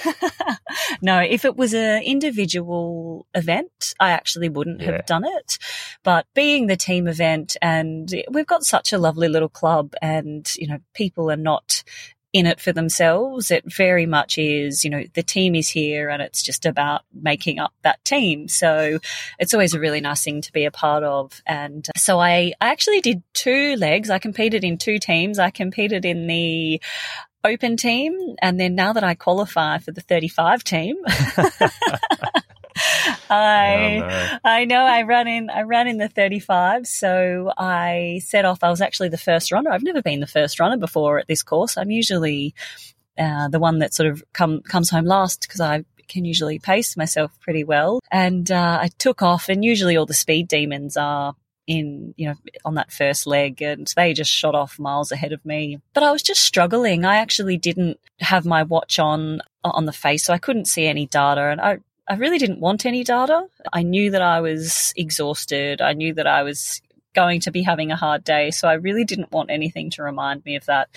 no, 1.01 1.21
if 1.21 1.45
it 1.45 1.57
was 1.57 1.75
an 1.75 2.03
individual 2.03 3.27
event, 3.35 3.95
I 3.99 4.11
actually 4.11 4.49
wouldn't 4.51 4.81
Yeah. 4.83 4.93
have 4.93 5.07
done 5.07 5.25
it. 5.25 5.59
But 6.05 6.27
being 6.35 6.67
the 6.67 6.77
team 6.77 7.09
event 7.09 7.57
and 7.63 8.15
we've 8.31 8.47
got 8.47 8.65
such 8.65 8.93
a 8.93 8.99
lovely 8.99 9.29
little 9.29 9.49
club 9.49 9.95
and, 10.03 10.47
you 10.57 10.69
know, 10.69 10.79
people 10.95 11.31
are 11.31 11.37
not 11.37 11.83
in 12.33 12.47
it 12.47 12.61
for 12.61 12.73
themselves. 12.73 13.51
It 13.51 13.65
very 13.73 14.07
much 14.07 14.39
is, 14.39 14.85
you 14.85 14.91
know, 14.91 15.05
the 15.15 15.23
team 15.23 15.55
is 15.55 15.69
here 15.69 16.09
and 16.09 16.21
it's 16.21 16.43
just 16.43 16.67
about 16.67 17.03
making 17.13 17.59
up 17.59 17.73
that 17.83 18.05
team. 18.05 18.49
So 18.49 18.99
it's 19.39 19.55
always 19.55 19.75
a 19.75 19.81
really 19.81 20.01
nice 20.01 20.25
thing 20.25 20.43
to 20.43 20.53
be 20.53 20.65
a 20.65 20.71
part 20.71 21.05
of. 21.05 21.41
And 21.47 21.87
so 21.97 22.21
I, 22.21 22.53
I 22.61 22.71
actually 22.71 23.01
did 23.01 23.23
two 23.33 23.77
legs. 23.77 24.11
I 24.11 24.19
competed 24.19 24.65
in 24.65 24.79
two 24.79 24.99
teams. 24.99 25.39
I 25.39 25.51
competed 25.51 26.05
in 26.05 26.27
the 26.27 26.83
open 27.45 27.77
team 27.77 28.37
and 28.43 28.59
then 28.61 28.75
now 28.75 28.93
that 28.93 29.05
I 29.05 29.15
qualify 29.15 29.79
for 29.79 29.93
the 29.93 30.01
35 30.01 30.65
team, 30.65 30.97
I, 33.31 34.01
Oh, 34.03 34.09
no. 34.09 34.39
I 34.45 34.65
know 34.65 34.85
I 34.85 35.03
ran 35.03 35.29
in 35.29 35.51
I 35.51 35.63
ran 35.63 35.89
in 35.89 35.99
the 35.99 36.09
35 36.09 36.87
so 36.87 37.53
I 37.57 38.21
set 38.25 38.45
off 38.45 38.63
I 38.63 38.71
was 38.71 38.81
actually 38.81 39.09
the 39.09 39.19
first 39.19 39.53
runner. 39.53 39.71
I've 39.71 39.83
never 39.83 40.03
been 40.03 40.21
the 40.21 40.27
first 40.27 40.61
runner 40.61 40.77
before 40.77 41.19
at 41.19 41.27
this 41.27 41.43
course. 41.43 41.77
I'm 41.77 41.91
usually 41.91 42.55
uh, 43.19 43.49
the 43.49 43.59
one 43.59 43.81
that 43.81 43.95
sort 43.95 44.09
of 44.09 44.23
come 44.33 44.63
comes 44.63 44.91
home 44.91 45.05
last 45.05 45.43
because 45.43 45.61
I 45.61 45.85
can 46.09 46.25
usually 46.25 46.59
pace 46.59 46.97
myself 46.97 47.39
pretty 47.41 47.65
well. 47.65 48.01
And 48.11 48.51
uh, 48.51 48.79
I 48.81 48.91
took 48.99 49.23
off 49.23 49.49
and 49.49 49.65
usually 49.65 49.97
all 49.97 50.07
the 50.07 50.15
speed 50.15 50.49
demons 50.49 50.97
are 50.97 51.35
in 51.67 52.15
you 52.17 52.27
know 52.27 52.35
on 52.65 52.77
that 52.77 52.91
first 52.91 53.27
leg 53.27 53.61
and 53.61 53.93
they 53.95 54.15
just 54.15 54.31
shot 54.31 54.55
off 54.55 54.79
miles 54.79 55.13
ahead 55.13 55.33
of 55.33 55.45
me. 55.45 55.79
But 55.93 56.03
I 56.03 56.13
was 56.13 56.23
just 56.23 56.43
struggling. 56.43 57.05
I 57.05 57.17
actually 57.17 57.59
didn't 57.59 58.01
have 58.21 58.47
my 58.47 58.63
watch 58.63 58.99
on 58.99 59.43
on 59.65 59.85
the 59.85 59.93
face 59.93 60.25
so 60.25 60.33
I 60.33 60.39
couldn't 60.39 60.67
see 60.67 60.87
any 60.87 61.07
data 61.07 61.43
and 61.43 61.61
I 61.61 61.79
I 62.09 62.15
really 62.15 62.39
didn't 62.39 62.61
want 62.61 62.87
any 62.87 63.05
data. 63.05 63.47
I 63.73 63.83
knew 63.83 64.11
that 64.13 64.23
I 64.23 64.41
was 64.41 64.93
exhausted. 64.97 65.83
I 65.83 65.93
knew 65.93 66.15
that 66.15 66.27
I 66.27 66.43
was 66.43 66.81
going 67.15 67.41
to 67.41 67.51
be 67.51 67.63
having 67.63 67.91
a 67.91 67.97
hard 67.97 68.23
day. 68.23 68.51
So 68.51 68.69
I 68.69 68.75
really 68.75 69.05
didn't 69.05 69.33
want 69.33 69.51
anything 69.51 69.91
to 69.91 70.03
remind 70.03 70.45
me 70.45 70.57
of 70.57 70.67
that. 70.67 70.89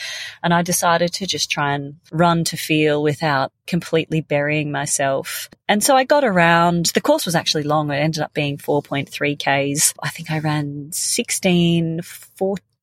And 0.44 0.54
I 0.54 0.62
decided 0.62 1.14
to 1.14 1.26
just 1.26 1.50
try 1.50 1.74
and 1.74 1.96
run 2.12 2.44
to 2.46 2.58
feel 2.58 3.02
without 3.02 3.52
completely 3.66 4.22
burying 4.22 4.72
myself. 4.72 5.50
And 5.68 5.84
so 5.84 5.96
I 5.96 6.04
got 6.04 6.24
around. 6.24 6.88
The 6.88 7.02
course 7.02 7.26
was 7.26 7.36
actually 7.36 7.64
long. 7.64 7.90
It 7.90 7.96
ended 7.96 8.24
up 8.24 8.34
being 8.34 8.58
4.3 8.58 9.38
Ks. 9.38 9.94
I 10.02 10.10
think 10.10 10.30
I 10.30 10.40
ran 10.40 10.92
16, 10.92 12.02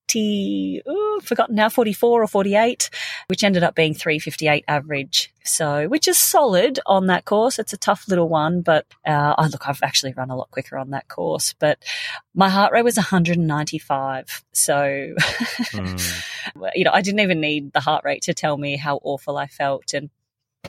40. 0.09 0.81
Oh, 0.87 1.19
forgotten 1.23 1.55
now, 1.55 1.69
44 1.69 2.23
or 2.23 2.27
48, 2.27 2.89
which 3.27 3.43
ended 3.43 3.63
up 3.63 3.75
being 3.75 3.93
358 3.93 4.65
average. 4.67 5.33
So, 5.43 5.87
which 5.87 6.07
is 6.07 6.17
solid 6.17 6.79
on 6.85 7.07
that 7.07 7.25
course. 7.25 7.59
It's 7.59 7.73
a 7.73 7.77
tough 7.77 8.07
little 8.07 8.29
one, 8.29 8.61
but 8.61 8.85
uh, 9.05 9.35
oh, 9.37 9.47
look, 9.51 9.67
I've 9.67 9.81
actually 9.83 10.13
run 10.13 10.29
a 10.29 10.35
lot 10.35 10.51
quicker 10.51 10.77
on 10.77 10.91
that 10.91 11.07
course. 11.07 11.53
But 11.59 11.79
my 12.33 12.49
heart 12.49 12.71
rate 12.71 12.83
was 12.83 12.97
195. 12.97 14.43
So, 14.53 15.13
Mm. 15.69 16.23
you 16.75 16.83
know, 16.83 16.91
I 16.91 17.01
didn't 17.01 17.19
even 17.19 17.39
need 17.41 17.73
the 17.73 17.79
heart 17.79 18.03
rate 18.05 18.23
to 18.23 18.33
tell 18.33 18.57
me 18.57 18.77
how 18.77 18.99
awful 19.03 19.37
I 19.37 19.47
felt. 19.47 19.93
And 19.93 20.09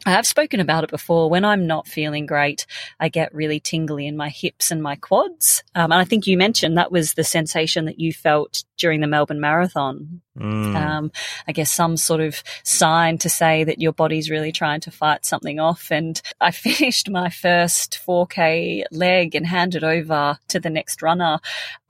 I 0.07 0.11
have 0.11 0.27
spoken 0.27 0.61
about 0.61 0.85
it 0.85 0.91
before. 0.91 1.29
When 1.29 1.45
I'm 1.45 1.67
not 1.67 1.89
feeling 1.89 2.25
great, 2.25 2.65
I 2.99 3.09
get 3.09 3.35
really 3.35 3.61
tingly 3.61 4.07
in 4.07 4.17
my 4.17 4.29
hips 4.29 4.71
and 4.71 4.83
my 4.83 4.97
quads. 4.97 5.63
Um, 5.75 5.93
and 5.93 6.01
I 6.01 6.05
think 6.05 6.27
you 6.27 6.39
mentioned 6.39 6.79
that 6.79 6.93
was 6.93 7.15
the 7.15 7.25
sensation 7.25 7.85
that 7.85 8.01
you 8.01 8.13
felt 8.13 8.65
during 8.79 9.01
the 9.01 9.07
Melbourne 9.07 9.41
Marathon. 9.41 10.23
Mm. 10.39 10.77
Um, 10.77 11.13
I 11.49 11.53
guess 11.53 11.73
some 11.73 11.97
sort 11.97 12.21
of 12.21 12.43
sign 12.63 13.19
to 13.19 13.29
say 13.29 13.65
that 13.65 13.81
your 13.81 13.93
body's 13.93 14.31
really 14.31 14.53
trying 14.53 14.81
to 14.83 14.91
fight 14.91 15.25
something 15.25 15.59
off. 15.59 15.89
And 15.91 16.21
I 16.41 16.51
finished 16.51 17.11
my 17.11 17.31
first 17.31 17.99
4K 18.07 18.85
leg 18.93 19.35
and 19.35 19.47
handed 19.47 19.85
over 19.85 20.39
to 20.49 20.61
the 20.61 20.71
next 20.71 21.03
runner. 21.03 21.39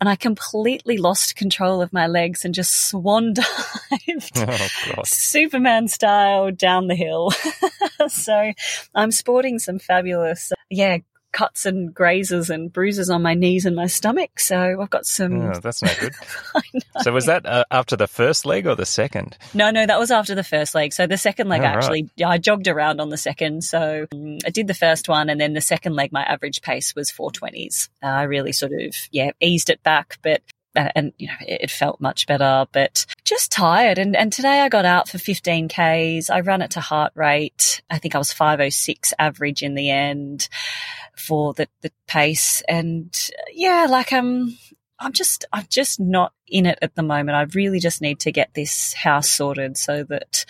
And 0.01 0.09
I 0.09 0.17
completely 0.17 0.97
lost 0.97 1.37
control 1.37 1.83
of 1.83 1.93
my 1.93 2.07
legs 2.07 2.45
and 2.45 2.55
just 2.55 2.89
swan 2.89 3.35
dived, 3.35 4.39
Oh, 4.97 5.03
Superman 5.05 5.89
style 5.89 6.51
down 6.51 6.87
the 6.87 6.95
hill. 6.95 7.33
so 8.09 8.53
I'm 8.95 9.11
sporting 9.11 9.59
some 9.59 9.79
fabulous, 9.79 10.53
yeah, 10.71 10.99
cuts 11.33 11.67
and 11.67 11.95
grazes 11.95 12.51
and 12.51 12.73
bruises 12.73 13.11
on 13.11 13.23
my 13.23 13.35
knees 13.35 13.67
and 13.67 13.77
my 13.77 13.87
stomach. 13.87 14.41
So 14.41 14.81
I've 14.81 14.91
got 14.91 15.07
some. 15.07 15.41
Oh, 15.41 15.61
that's 15.61 15.83
no 15.83 15.91
good. 16.01 16.15
So 17.03 17.13
was 17.13 17.27
that 17.27 17.47
uh, 17.47 17.65
after 17.71 17.97
the 17.97 18.07
first 18.07 18.45
leg 18.45 18.67
or 18.67 18.75
the 18.75 18.85
second? 18.85 19.39
No, 19.55 19.71
no, 19.71 19.87
that 19.87 19.99
was 19.99 20.11
after 20.11 20.35
the 20.35 20.45
first 20.45 20.75
leg. 20.75 20.93
So 20.93 21.07
the 21.07 21.17
second 21.17 21.49
leg, 21.49 21.63
Oh, 21.63 21.65
I 21.65 21.69
right. 21.69 21.77
actually, 21.77 22.11
I 22.25 22.37
jogged 22.39 22.69
around 22.69 23.01
on 23.01 23.09
the 23.09 23.17
second. 23.17 23.65
So 23.65 24.07
um, 24.13 24.39
I 24.45 24.51
did 24.51 24.67
the 24.67 24.75
first 24.75 25.09
one, 25.09 25.31
and 25.31 25.41
then 25.41 25.53
the 25.55 25.61
second 25.61 25.95
leg, 25.95 26.13
my 26.13 26.23
average 26.23 26.61
pace 26.63 26.95
was 26.95 27.11
420s. 27.11 27.89
Uh, 28.03 28.07
I 28.07 28.23
really 28.25 28.53
sort 28.53 28.73
of, 28.73 28.95
yeah, 29.13 29.31
eased 29.41 29.71
it 29.71 29.83
back, 29.83 30.19
but. 30.23 30.43
And 30.75 31.13
you 31.19 31.27
know 31.27 31.35
it, 31.41 31.71
felt 31.71 32.01
much 32.01 32.27
better, 32.27 32.67
but 32.73 33.05
just 33.25 33.51
tired. 33.51 33.99
And 33.99 34.15
and 34.15 34.33
today 34.33 34.61
I 34.61 34.69
got 34.69 34.85
out 34.85 35.09
for 35.09 35.19
15 35.19 35.69
k's. 35.69 36.31
I 36.31 36.41
ran 36.41 36.63
it 36.63 36.73
to 36.73 36.81
heart 36.81 37.13
rate. 37.17 37.83
I 37.91 37.99
think 37.99 38.15
I 38.15 38.19
was 38.19 38.33
506 38.33 39.13
average 39.19 39.63
in 39.63 39.75
the 39.75 39.91
end 39.91 40.49
for 41.17 41.55
the 41.55 41.69
the 41.83 41.91
pace. 42.07 42.63
And 42.69 43.13
yeah, 43.53 43.87
like 43.91 44.13
um, 44.13 44.57
I'm 45.01 45.13
just 45.13 45.45
I'm 45.53 45.67
just 45.69 45.99
not 45.99 46.33
in 46.47 46.67
it 46.67 46.79
at 46.83 46.95
the 46.95 47.03
moment. 47.03 47.37
I 47.37 47.43
really 47.55 47.81
just 47.81 48.03
need 48.03 48.21
to 48.21 48.33
get 48.33 48.55
this 48.55 48.93
house 48.93 49.31
sorted 49.31 49.77
so 49.77 50.05
that 50.05 50.45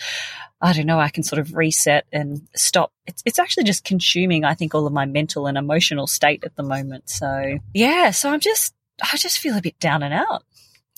I 0.61 0.73
don't 0.73 0.85
know, 0.85 0.99
I 0.99 1.09
can 1.09 1.23
sort 1.23 1.39
of 1.39 1.55
reset 1.55 2.05
and 2.11 2.47
stop. 2.55 2.91
It's 3.07 3.23
it's 3.25 3.39
actually 3.39 3.63
just 3.63 3.83
consuming, 3.83 4.43
I 4.43 4.53
think, 4.53 4.75
all 4.75 4.85
of 4.85 4.93
my 4.93 5.05
mental 5.05 5.47
and 5.47 5.57
emotional 5.57 6.05
state 6.05 6.43
at 6.43 6.55
the 6.55 6.63
moment. 6.63 7.09
So 7.09 7.57
yeah, 7.73 8.11
so 8.11 8.29
I'm 8.29 8.41
just 8.41 8.73
I 9.01 9.17
just 9.17 9.39
feel 9.39 9.57
a 9.57 9.61
bit 9.61 9.79
down 9.79 10.03
and 10.03 10.13
out. 10.13 10.43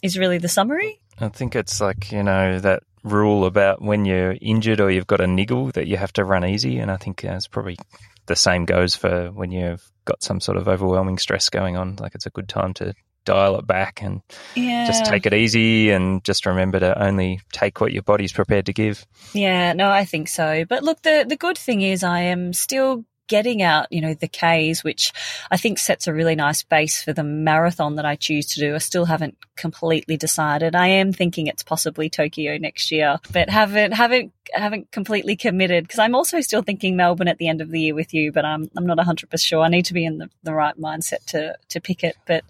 Is 0.01 0.17
really 0.17 0.37
the 0.37 0.49
summary. 0.49 0.99
I 1.19 1.29
think 1.29 1.55
it's 1.55 1.79
like, 1.79 2.11
you 2.11 2.23
know, 2.23 2.59
that 2.59 2.83
rule 3.03 3.45
about 3.45 3.81
when 3.81 4.03
you're 4.03 4.35
injured 4.41 4.81
or 4.81 4.91
you've 4.91 5.07
got 5.07 5.21
a 5.21 5.27
niggle 5.27 5.71
that 5.71 5.87
you 5.87 5.95
have 5.97 6.11
to 6.13 6.25
run 6.25 6.45
easy. 6.45 6.79
And 6.79 6.91
I 6.91 6.97
think 6.97 7.23
uh, 7.23 7.29
it's 7.29 7.47
probably 7.47 7.77
the 8.25 8.35
same 8.35 8.65
goes 8.65 8.95
for 8.95 9.27
when 9.31 9.51
you've 9.51 9.89
got 10.05 10.21
some 10.23 10.41
sort 10.41 10.57
of 10.57 10.67
overwhelming 10.67 11.17
stress 11.19 11.49
going 11.49 11.77
on. 11.77 11.95
Like 11.97 12.15
it's 12.15 12.25
a 12.25 12.29
good 12.31 12.49
time 12.49 12.73
to 12.75 12.93
dial 13.25 13.57
it 13.57 13.65
back 13.65 14.01
and 14.01 14.21
Yeah. 14.55 14.85
just 14.87 15.05
take 15.05 15.25
it 15.25 15.33
easy 15.33 15.91
and 15.91 16.21
just 16.25 16.45
remember 16.45 16.81
to 16.81 17.01
only 17.01 17.39
take 17.53 17.79
what 17.79 17.93
your 17.93 18.03
body's 18.03 18.33
prepared 18.33 18.65
to 18.65 18.73
give. 18.73 19.05
Yeah, 19.33 19.71
no, 19.71 19.89
I 19.89 20.03
think 20.03 20.27
so. 20.27 20.65
But 20.67 20.83
look, 20.83 21.01
the 21.03 21.25
the 21.27 21.37
good 21.37 21.57
thing 21.57 21.81
is 21.81 22.03
I 22.03 22.21
am 22.23 22.51
still 22.51 23.05
getting 23.33 23.63
out, 23.63 23.87
you 23.89 23.99
know, 23.99 24.13
the 24.13 24.27
Ks, 24.27 24.83
which 24.83 25.11
I 25.49 25.57
think 25.57 25.79
sets 25.79 26.05
a 26.05 26.13
really 26.13 26.35
nice 26.35 26.61
base 26.61 27.01
for 27.01 27.13
the 27.13 27.23
marathon 27.23 27.95
that 27.95 28.05
I 28.05 28.15
choose 28.15 28.45
to 28.53 28.59
do. 28.59 28.75
I 28.75 28.77
still 28.77 29.05
haven't 29.05 29.35
completely 29.55 30.17
decided. 30.17 30.75
I 30.75 30.89
am 30.89 31.11
thinking 31.11 31.47
it's 31.47 31.63
possibly 31.63 32.11
Tokyo 32.11 32.59
next 32.59 32.91
year, 32.91 33.17
but 33.31 33.49
haven't 33.49 33.93
haven't 33.93 34.33
haven't 34.53 34.91
completely 34.91 35.35
committed 35.35 35.85
because 35.85 35.97
I'm 35.97 36.13
also 36.13 36.41
still 36.41 36.61
thinking 36.61 36.95
Melbourne 36.95 37.27
at 37.27 37.39
the 37.39 37.47
end 37.47 37.59
of 37.59 37.71
the 37.71 37.81
year 37.81 37.95
with 37.95 38.13
you, 38.13 38.31
but 38.31 38.45
I'm 38.45 38.69
I'm 38.77 38.85
not 38.85 38.99
100% 38.99 39.43
sure. 39.43 39.63
I 39.63 39.67
need 39.67 39.85
to 39.85 39.95
be 39.95 40.05
in 40.05 40.19
the, 40.19 40.29
the 40.43 40.53
right 40.53 40.79
mindset 40.79 41.25
to 41.29 41.55
to 41.69 41.81
pick 41.81 42.03
it, 42.03 42.15
but 42.27 42.43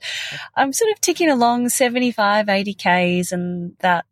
I'm 0.54 0.74
sort 0.74 0.92
of 0.92 1.00
ticking 1.00 1.30
along 1.30 1.70
75 1.70 2.50
80 2.50 2.74
Ks 2.74 3.32
and 3.32 3.78
that 3.80 4.04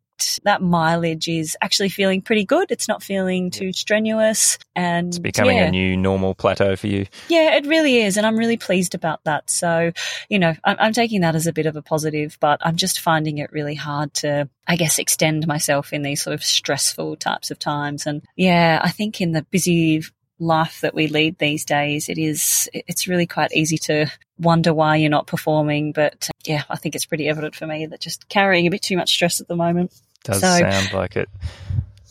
that 0.43 0.61
mileage 0.61 1.27
is 1.27 1.57
actually 1.61 1.89
feeling 1.89 2.21
pretty 2.21 2.45
good. 2.45 2.71
It's 2.71 2.87
not 2.87 3.03
feeling 3.03 3.51
too 3.51 3.73
strenuous 3.73 4.57
and 4.75 5.07
It's 5.09 5.19
becoming 5.19 5.57
yeah. 5.57 5.67
a 5.67 5.71
new 5.71 5.97
normal 5.97 6.35
plateau 6.35 6.75
for 6.75 6.87
you. 6.87 7.05
Yeah, 7.27 7.55
it 7.55 7.65
really 7.65 7.97
is. 7.97 8.17
And 8.17 8.25
I'm 8.25 8.37
really 8.37 8.57
pleased 8.57 8.95
about 8.95 9.23
that. 9.25 9.49
So, 9.49 9.91
you 10.29 10.39
know, 10.39 10.53
I'm, 10.63 10.77
I'm 10.79 10.93
taking 10.93 11.21
that 11.21 11.35
as 11.35 11.47
a 11.47 11.53
bit 11.53 11.65
of 11.65 11.75
a 11.75 11.81
positive, 11.81 12.37
but 12.39 12.59
I'm 12.61 12.75
just 12.75 12.99
finding 12.99 13.37
it 13.37 13.51
really 13.51 13.75
hard 13.75 14.13
to, 14.15 14.49
I 14.67 14.75
guess, 14.75 14.99
extend 14.99 15.47
myself 15.47 15.93
in 15.93 16.01
these 16.01 16.21
sort 16.21 16.33
of 16.33 16.43
stressful 16.43 17.17
types 17.17 17.51
of 17.51 17.59
times. 17.59 18.05
And 18.05 18.21
yeah, 18.35 18.79
I 18.83 18.89
think 18.89 19.21
in 19.21 19.31
the 19.31 19.43
busy 19.51 20.03
life 20.39 20.81
that 20.81 20.95
we 20.95 21.07
lead 21.07 21.37
these 21.37 21.65
days, 21.65 22.09
it 22.09 22.17
is, 22.17 22.67
it's 22.73 23.07
really 23.07 23.27
quite 23.27 23.51
easy 23.53 23.77
to 23.77 24.07
wonder 24.39 24.73
why 24.73 24.95
you're 24.95 25.09
not 25.09 25.27
performing. 25.27 25.91
But 25.91 26.29
yeah, 26.45 26.63
I 26.69 26.77
think 26.77 26.95
it's 26.95 27.05
pretty 27.05 27.27
evident 27.29 27.55
for 27.55 27.67
me 27.67 27.85
that 27.85 28.01
just 28.01 28.27
carrying 28.27 28.65
a 28.65 28.71
bit 28.71 28.81
too 28.81 28.97
much 28.97 29.11
stress 29.11 29.39
at 29.39 29.47
the 29.47 29.55
moment. 29.55 29.93
Does 30.23 30.41
So- 30.41 30.59
sound 30.59 30.93
like 30.93 31.15
it. 31.15 31.29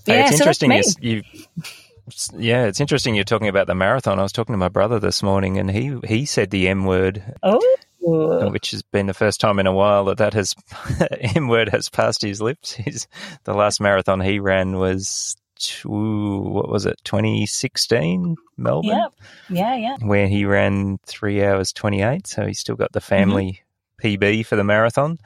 Hey, 0.06 0.18
Yeah, 0.18 0.28
it's 0.28 0.38
so 0.38 0.44
interesting. 0.44 0.72
You, 0.72 0.82
you, 1.00 1.22
yeah, 2.36 2.64
it's 2.64 2.80
interesting. 2.80 3.14
You're 3.14 3.24
talking 3.24 3.48
about 3.48 3.66
the 3.66 3.74
marathon. 3.74 4.18
I 4.18 4.22
was 4.22 4.32
talking 4.32 4.54
to 4.54 4.58
my 4.58 4.68
brother 4.68 4.98
this 4.98 5.22
morning, 5.22 5.58
and 5.58 5.70
he 5.70 5.98
he 6.06 6.26
said 6.26 6.50
the 6.50 6.68
M 6.68 6.84
word, 6.84 7.22
Oh, 7.42 7.60
which 8.50 8.70
has 8.72 8.82
been 8.82 9.06
the 9.06 9.14
first 9.14 9.40
time 9.40 9.58
in 9.58 9.66
a 9.66 9.72
while 9.72 10.06
that 10.06 10.18
that 10.18 10.34
has 10.34 10.54
M 11.36 11.48
word 11.48 11.68
has 11.68 11.88
passed 11.88 12.22
his 12.22 12.40
lips. 12.40 12.72
His, 12.74 13.06
the 13.44 13.54
last 13.54 13.80
marathon 13.80 14.20
he 14.20 14.40
ran 14.40 14.76
was 14.78 15.36
what 15.84 16.68
was 16.70 16.86
it, 16.86 16.98
2016 17.04 18.36
Melbourne, 18.56 18.90
yeah, 18.90 19.08
yeah, 19.50 19.76
yeah. 19.76 19.96
where 20.00 20.26
he 20.26 20.46
ran 20.46 20.98
three 21.04 21.44
hours 21.44 21.72
28. 21.72 22.26
So 22.26 22.46
he's 22.46 22.58
still 22.58 22.76
got 22.76 22.92
the 22.92 23.00
mm-hmm. 23.00 23.08
family 23.08 23.62
PB 24.02 24.46
for 24.46 24.56
the 24.56 24.64
marathon. 24.64 25.18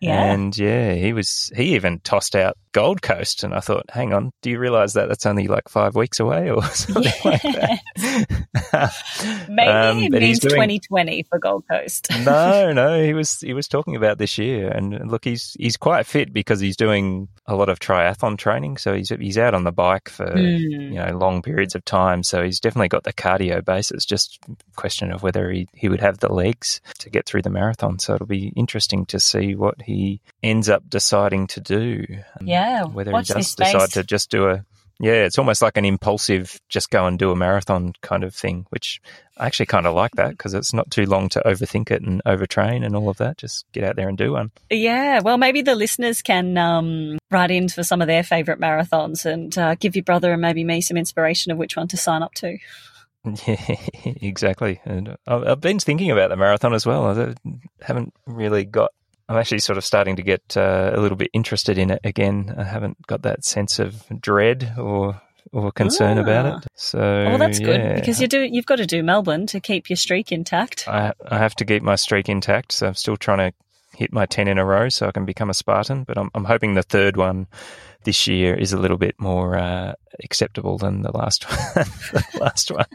Yeah. 0.00 0.32
And 0.32 0.56
yeah, 0.56 0.94
he 0.94 1.12
was 1.12 1.50
he 1.56 1.74
even 1.74 2.00
tossed 2.00 2.36
out 2.36 2.56
Gold 2.78 3.02
Coast 3.02 3.42
and 3.42 3.54
I 3.54 3.58
thought, 3.58 3.86
hang 3.90 4.12
on, 4.12 4.30
do 4.40 4.50
you 4.50 4.58
realise 4.60 4.92
that 4.92 5.08
that's 5.08 5.26
only 5.26 5.48
like 5.48 5.68
five 5.68 5.96
weeks 5.96 6.20
away 6.20 6.48
or 6.48 6.62
something 6.74 7.12
like 7.24 7.42
that? 7.42 7.80
Maybe 9.48 9.68
um, 9.68 9.98
it 10.04 10.12
means 10.12 10.38
doing... 10.38 10.52
2020 10.52 11.24
for 11.24 11.40
Gold 11.40 11.64
Coast. 11.68 12.06
no, 12.24 12.72
no, 12.72 13.02
he 13.02 13.14
was 13.14 13.40
he 13.40 13.52
was 13.52 13.66
talking 13.66 13.96
about 13.96 14.18
this 14.18 14.38
year, 14.38 14.68
and 14.70 15.10
look, 15.10 15.24
he's 15.24 15.56
he's 15.58 15.76
quite 15.76 16.06
fit 16.06 16.32
because 16.32 16.60
he's 16.60 16.76
doing 16.76 17.26
a 17.46 17.56
lot 17.56 17.68
of 17.68 17.80
triathlon 17.80 18.38
training. 18.38 18.76
So 18.76 18.94
he's 18.94 19.08
he's 19.08 19.38
out 19.38 19.54
on 19.54 19.64
the 19.64 19.72
bike 19.72 20.08
for 20.08 20.28
Mm. 20.28 20.60
you 20.60 20.90
know 20.90 21.18
long 21.18 21.42
periods 21.42 21.74
of 21.74 21.84
time. 21.84 22.22
So 22.22 22.44
he's 22.44 22.60
definitely 22.60 22.88
got 22.88 23.02
the 23.02 23.12
cardio 23.12 23.64
base. 23.64 23.90
It's 23.90 24.04
just 24.06 24.38
a 24.48 24.56
question 24.76 25.10
of 25.10 25.24
whether 25.24 25.50
he 25.50 25.66
he 25.74 25.88
would 25.88 26.00
have 26.00 26.18
the 26.18 26.32
legs 26.32 26.80
to 27.00 27.10
get 27.10 27.26
through 27.26 27.42
the 27.42 27.50
marathon. 27.50 27.98
So 27.98 28.14
it'll 28.14 28.26
be 28.26 28.52
interesting 28.54 29.04
to 29.06 29.18
see 29.18 29.56
what 29.56 29.82
he 29.82 30.20
ends 30.44 30.68
up 30.68 30.88
deciding 30.88 31.48
to 31.48 31.60
do. 31.60 32.04
and 32.34 32.48
Yeah, 32.68 32.84
whether 32.84 33.10
watch 33.10 33.28
he 33.28 33.34
does 33.34 33.54
decide 33.54 33.90
to 33.92 34.04
just 34.04 34.30
do 34.30 34.48
a 34.48 34.64
yeah, 35.00 35.24
it's 35.24 35.38
almost 35.38 35.62
like 35.62 35.76
an 35.76 35.84
impulsive 35.84 36.60
just 36.68 36.90
go 36.90 37.06
and 37.06 37.18
do 37.18 37.30
a 37.30 37.36
marathon 37.36 37.92
kind 38.02 38.24
of 38.24 38.34
thing, 38.34 38.66
which 38.70 39.00
I 39.36 39.46
actually 39.46 39.66
kind 39.66 39.86
of 39.86 39.94
like 39.94 40.10
that 40.16 40.30
because 40.30 40.54
it's 40.54 40.72
not 40.72 40.90
too 40.90 41.06
long 41.06 41.28
to 41.30 41.42
overthink 41.46 41.92
it 41.92 42.02
and 42.02 42.20
overtrain 42.24 42.84
and 42.84 42.96
all 42.96 43.08
of 43.08 43.18
that. 43.18 43.38
Just 43.38 43.64
get 43.70 43.84
out 43.84 43.94
there 43.94 44.08
and 44.08 44.18
do 44.18 44.32
one. 44.32 44.50
Yeah, 44.70 45.20
well, 45.20 45.38
maybe 45.38 45.62
the 45.62 45.76
listeners 45.76 46.20
can 46.20 46.58
um, 46.58 47.18
write 47.30 47.52
in 47.52 47.68
for 47.68 47.84
some 47.84 48.02
of 48.02 48.08
their 48.08 48.24
favourite 48.24 48.60
marathons 48.60 49.24
and 49.24 49.56
uh, 49.56 49.76
give 49.76 49.94
your 49.94 50.02
brother 50.02 50.32
and 50.32 50.42
maybe 50.42 50.64
me 50.64 50.80
some 50.80 50.96
inspiration 50.96 51.52
of 51.52 51.58
which 51.58 51.76
one 51.76 51.86
to 51.88 51.96
sign 51.96 52.24
up 52.24 52.34
to. 52.34 52.58
Yeah, 53.46 53.76
exactly. 54.04 54.80
And 54.84 55.16
I've 55.28 55.60
been 55.60 55.78
thinking 55.78 56.10
about 56.10 56.30
the 56.30 56.36
marathon 56.36 56.74
as 56.74 56.84
well. 56.84 57.06
I 57.06 57.34
haven't 57.80 58.14
really 58.26 58.64
got. 58.64 58.92
I'm 59.28 59.36
actually 59.36 59.58
sort 59.60 59.76
of 59.78 59.84
starting 59.84 60.16
to 60.16 60.22
get 60.22 60.56
uh, 60.56 60.92
a 60.94 61.00
little 61.00 61.16
bit 61.16 61.30
interested 61.32 61.76
in 61.78 61.90
it 61.90 62.00
again. 62.04 62.54
I 62.56 62.64
haven't 62.64 63.06
got 63.06 63.22
that 63.22 63.44
sense 63.44 63.78
of 63.78 64.04
dread 64.20 64.74
or 64.78 65.20
or 65.52 65.72
concern 65.72 66.18
Ah. 66.18 66.22
about 66.22 66.46
it. 66.64 66.68
So 66.74 66.98
well, 66.98 67.38
that's 67.38 67.58
good 67.58 67.94
because 67.94 68.20
you 68.20 68.28
do. 68.28 68.40
You've 68.42 68.66
got 68.66 68.76
to 68.76 68.86
do 68.86 69.02
Melbourne 69.02 69.46
to 69.48 69.60
keep 69.60 69.88
your 69.90 69.96
streak 69.96 70.30
intact. 70.32 70.86
I, 70.88 71.12
I 71.26 71.38
have 71.38 71.54
to 71.56 71.64
keep 71.64 71.82
my 71.82 71.96
streak 71.96 72.28
intact, 72.28 72.72
so 72.72 72.86
I'm 72.88 72.94
still 72.94 73.16
trying 73.16 73.50
to 73.50 73.56
hit 73.96 74.12
my 74.12 74.26
10 74.26 74.46
in 74.48 74.58
a 74.58 74.64
row 74.64 74.88
so 74.88 75.08
I 75.08 75.10
can 75.12 75.24
become 75.24 75.50
a 75.50 75.54
Spartan. 75.54 76.04
But 76.04 76.18
I'm, 76.18 76.30
I'm 76.34 76.44
hoping 76.44 76.74
the 76.74 76.82
third 76.82 77.16
one 77.16 77.46
this 78.04 78.26
year 78.26 78.54
is 78.54 78.72
a 78.72 78.78
little 78.78 78.96
bit 78.96 79.14
more 79.18 79.56
uh, 79.56 79.94
acceptable 80.22 80.78
than 80.78 81.02
the 81.02 81.16
last 81.16 81.48
one. 81.48 81.58
the 82.12 82.38
last 82.40 82.70
one. 82.70 82.86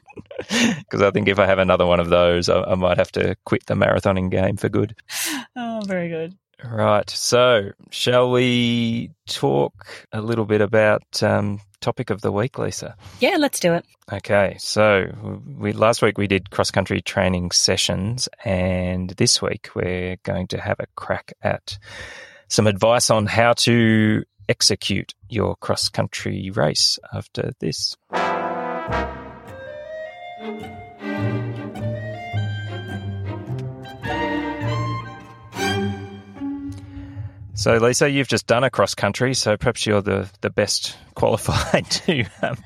Because 0.49 1.01
I 1.01 1.11
think 1.11 1.29
if 1.29 1.39
I 1.39 1.45
have 1.45 1.59
another 1.59 1.85
one 1.85 1.99
of 1.99 2.09
those, 2.09 2.49
I, 2.49 2.61
I 2.63 2.75
might 2.75 2.97
have 2.97 3.11
to 3.13 3.35
quit 3.45 3.65
the 3.65 3.75
marathoning 3.75 4.29
game 4.29 4.57
for 4.57 4.69
good. 4.69 4.95
Oh, 5.55 5.81
very 5.85 6.09
good. 6.09 6.35
Right. 6.63 7.07
So, 7.09 7.71
shall 7.91 8.31
we 8.31 9.11
talk 9.27 10.07
a 10.11 10.21
little 10.21 10.45
bit 10.45 10.61
about 10.61 11.21
um, 11.21 11.59
topic 11.79 12.09
of 12.09 12.21
the 12.21 12.31
week, 12.31 12.57
Lisa? 12.57 12.95
Yeah, 13.19 13.37
let's 13.37 13.59
do 13.59 13.73
it. 13.73 13.85
Okay, 14.11 14.55
so 14.59 15.11
we 15.57 15.73
last 15.73 16.01
week 16.01 16.17
we 16.17 16.27
did 16.27 16.49
cross 16.49 16.71
country 16.71 17.01
training 17.01 17.51
sessions, 17.51 18.27
and 18.43 19.11
this 19.11 19.41
week 19.41 19.69
we're 19.75 20.17
going 20.23 20.47
to 20.47 20.59
have 20.59 20.79
a 20.79 20.87
crack 20.95 21.33
at 21.41 21.77
some 22.47 22.67
advice 22.67 23.09
on 23.09 23.25
how 23.25 23.53
to 23.53 24.23
execute 24.49 25.13
your 25.29 25.56
cross 25.56 25.89
country 25.89 26.51
race 26.51 26.99
after 27.13 27.51
this. 27.60 27.95
So, 37.63 37.77
Lisa, 37.77 38.10
you've 38.10 38.27
just 38.27 38.45
done 38.45 38.65
a 38.65 38.69
cross 38.69 38.93
country, 38.93 39.34
so 39.34 39.56
perhaps 39.56 39.86
you're 39.86 40.01
the, 40.01 40.29
the 40.41 40.49
best 40.49 40.97
qualified 41.15 41.89
to 41.91 42.25
um, 42.41 42.58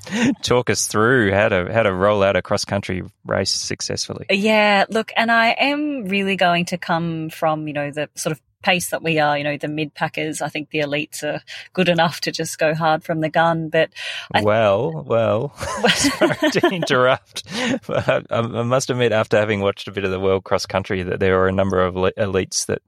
talk 0.42 0.70
us 0.70 0.88
through 0.88 1.30
how 1.30 1.50
to 1.50 1.72
how 1.72 1.84
to 1.84 1.92
roll 1.92 2.22
out 2.22 2.34
a 2.34 2.42
cross 2.42 2.64
country 2.64 3.02
race 3.24 3.52
successfully. 3.52 4.26
Yeah, 4.28 4.86
look, 4.88 5.12
and 5.16 5.30
I 5.30 5.50
am 5.50 6.06
really 6.06 6.34
going 6.34 6.64
to 6.66 6.78
come 6.78 7.30
from 7.30 7.68
you 7.68 7.74
know 7.74 7.92
the 7.92 8.08
sort 8.16 8.32
of 8.32 8.40
pace 8.62 8.90
that 8.90 9.02
we 9.02 9.18
are, 9.18 9.38
you 9.38 9.44
know, 9.44 9.56
the 9.56 9.68
mid 9.68 9.94
packers. 9.94 10.42
I 10.42 10.48
think 10.48 10.70
the 10.70 10.80
elites 10.80 11.22
are 11.22 11.42
good 11.72 11.88
enough 11.88 12.20
to 12.22 12.32
just 12.32 12.58
go 12.58 12.74
hard 12.74 13.04
from 13.04 13.20
the 13.20 13.28
gun. 13.28 13.68
But 13.68 13.90
I 14.34 14.42
well, 14.42 15.04
well, 15.06 15.54
sorry 15.96 16.50
to 16.52 16.68
interrupt, 16.72 17.44
but 17.86 18.08
I, 18.08 18.22
I, 18.30 18.40
must 18.62 18.90
admit, 18.90 19.12
after 19.12 19.38
having 19.38 19.60
watched 19.60 19.88
a 19.88 19.92
bit 19.92 20.04
of 20.04 20.10
the 20.10 20.20
world 20.20 20.44
cross 20.44 20.66
country, 20.66 21.02
that 21.02 21.20
there 21.20 21.40
are 21.40 21.48
a 21.48 21.52
number 21.52 21.80
of 21.80 21.94
elites 21.94 22.66
that 22.66 22.82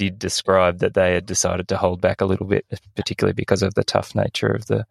did 0.00 0.18
describe 0.18 0.78
that 0.78 0.94
they 0.94 1.12
had 1.12 1.26
decided 1.26 1.68
to 1.68 1.76
hold 1.76 2.00
back 2.00 2.22
a 2.22 2.24
little 2.24 2.46
bit, 2.46 2.64
particularly 2.96 3.34
because 3.34 3.62
of 3.62 3.74
the 3.74 3.84
tough 3.84 4.14
nature 4.14 4.46
of 4.46 4.64
the 4.64 4.86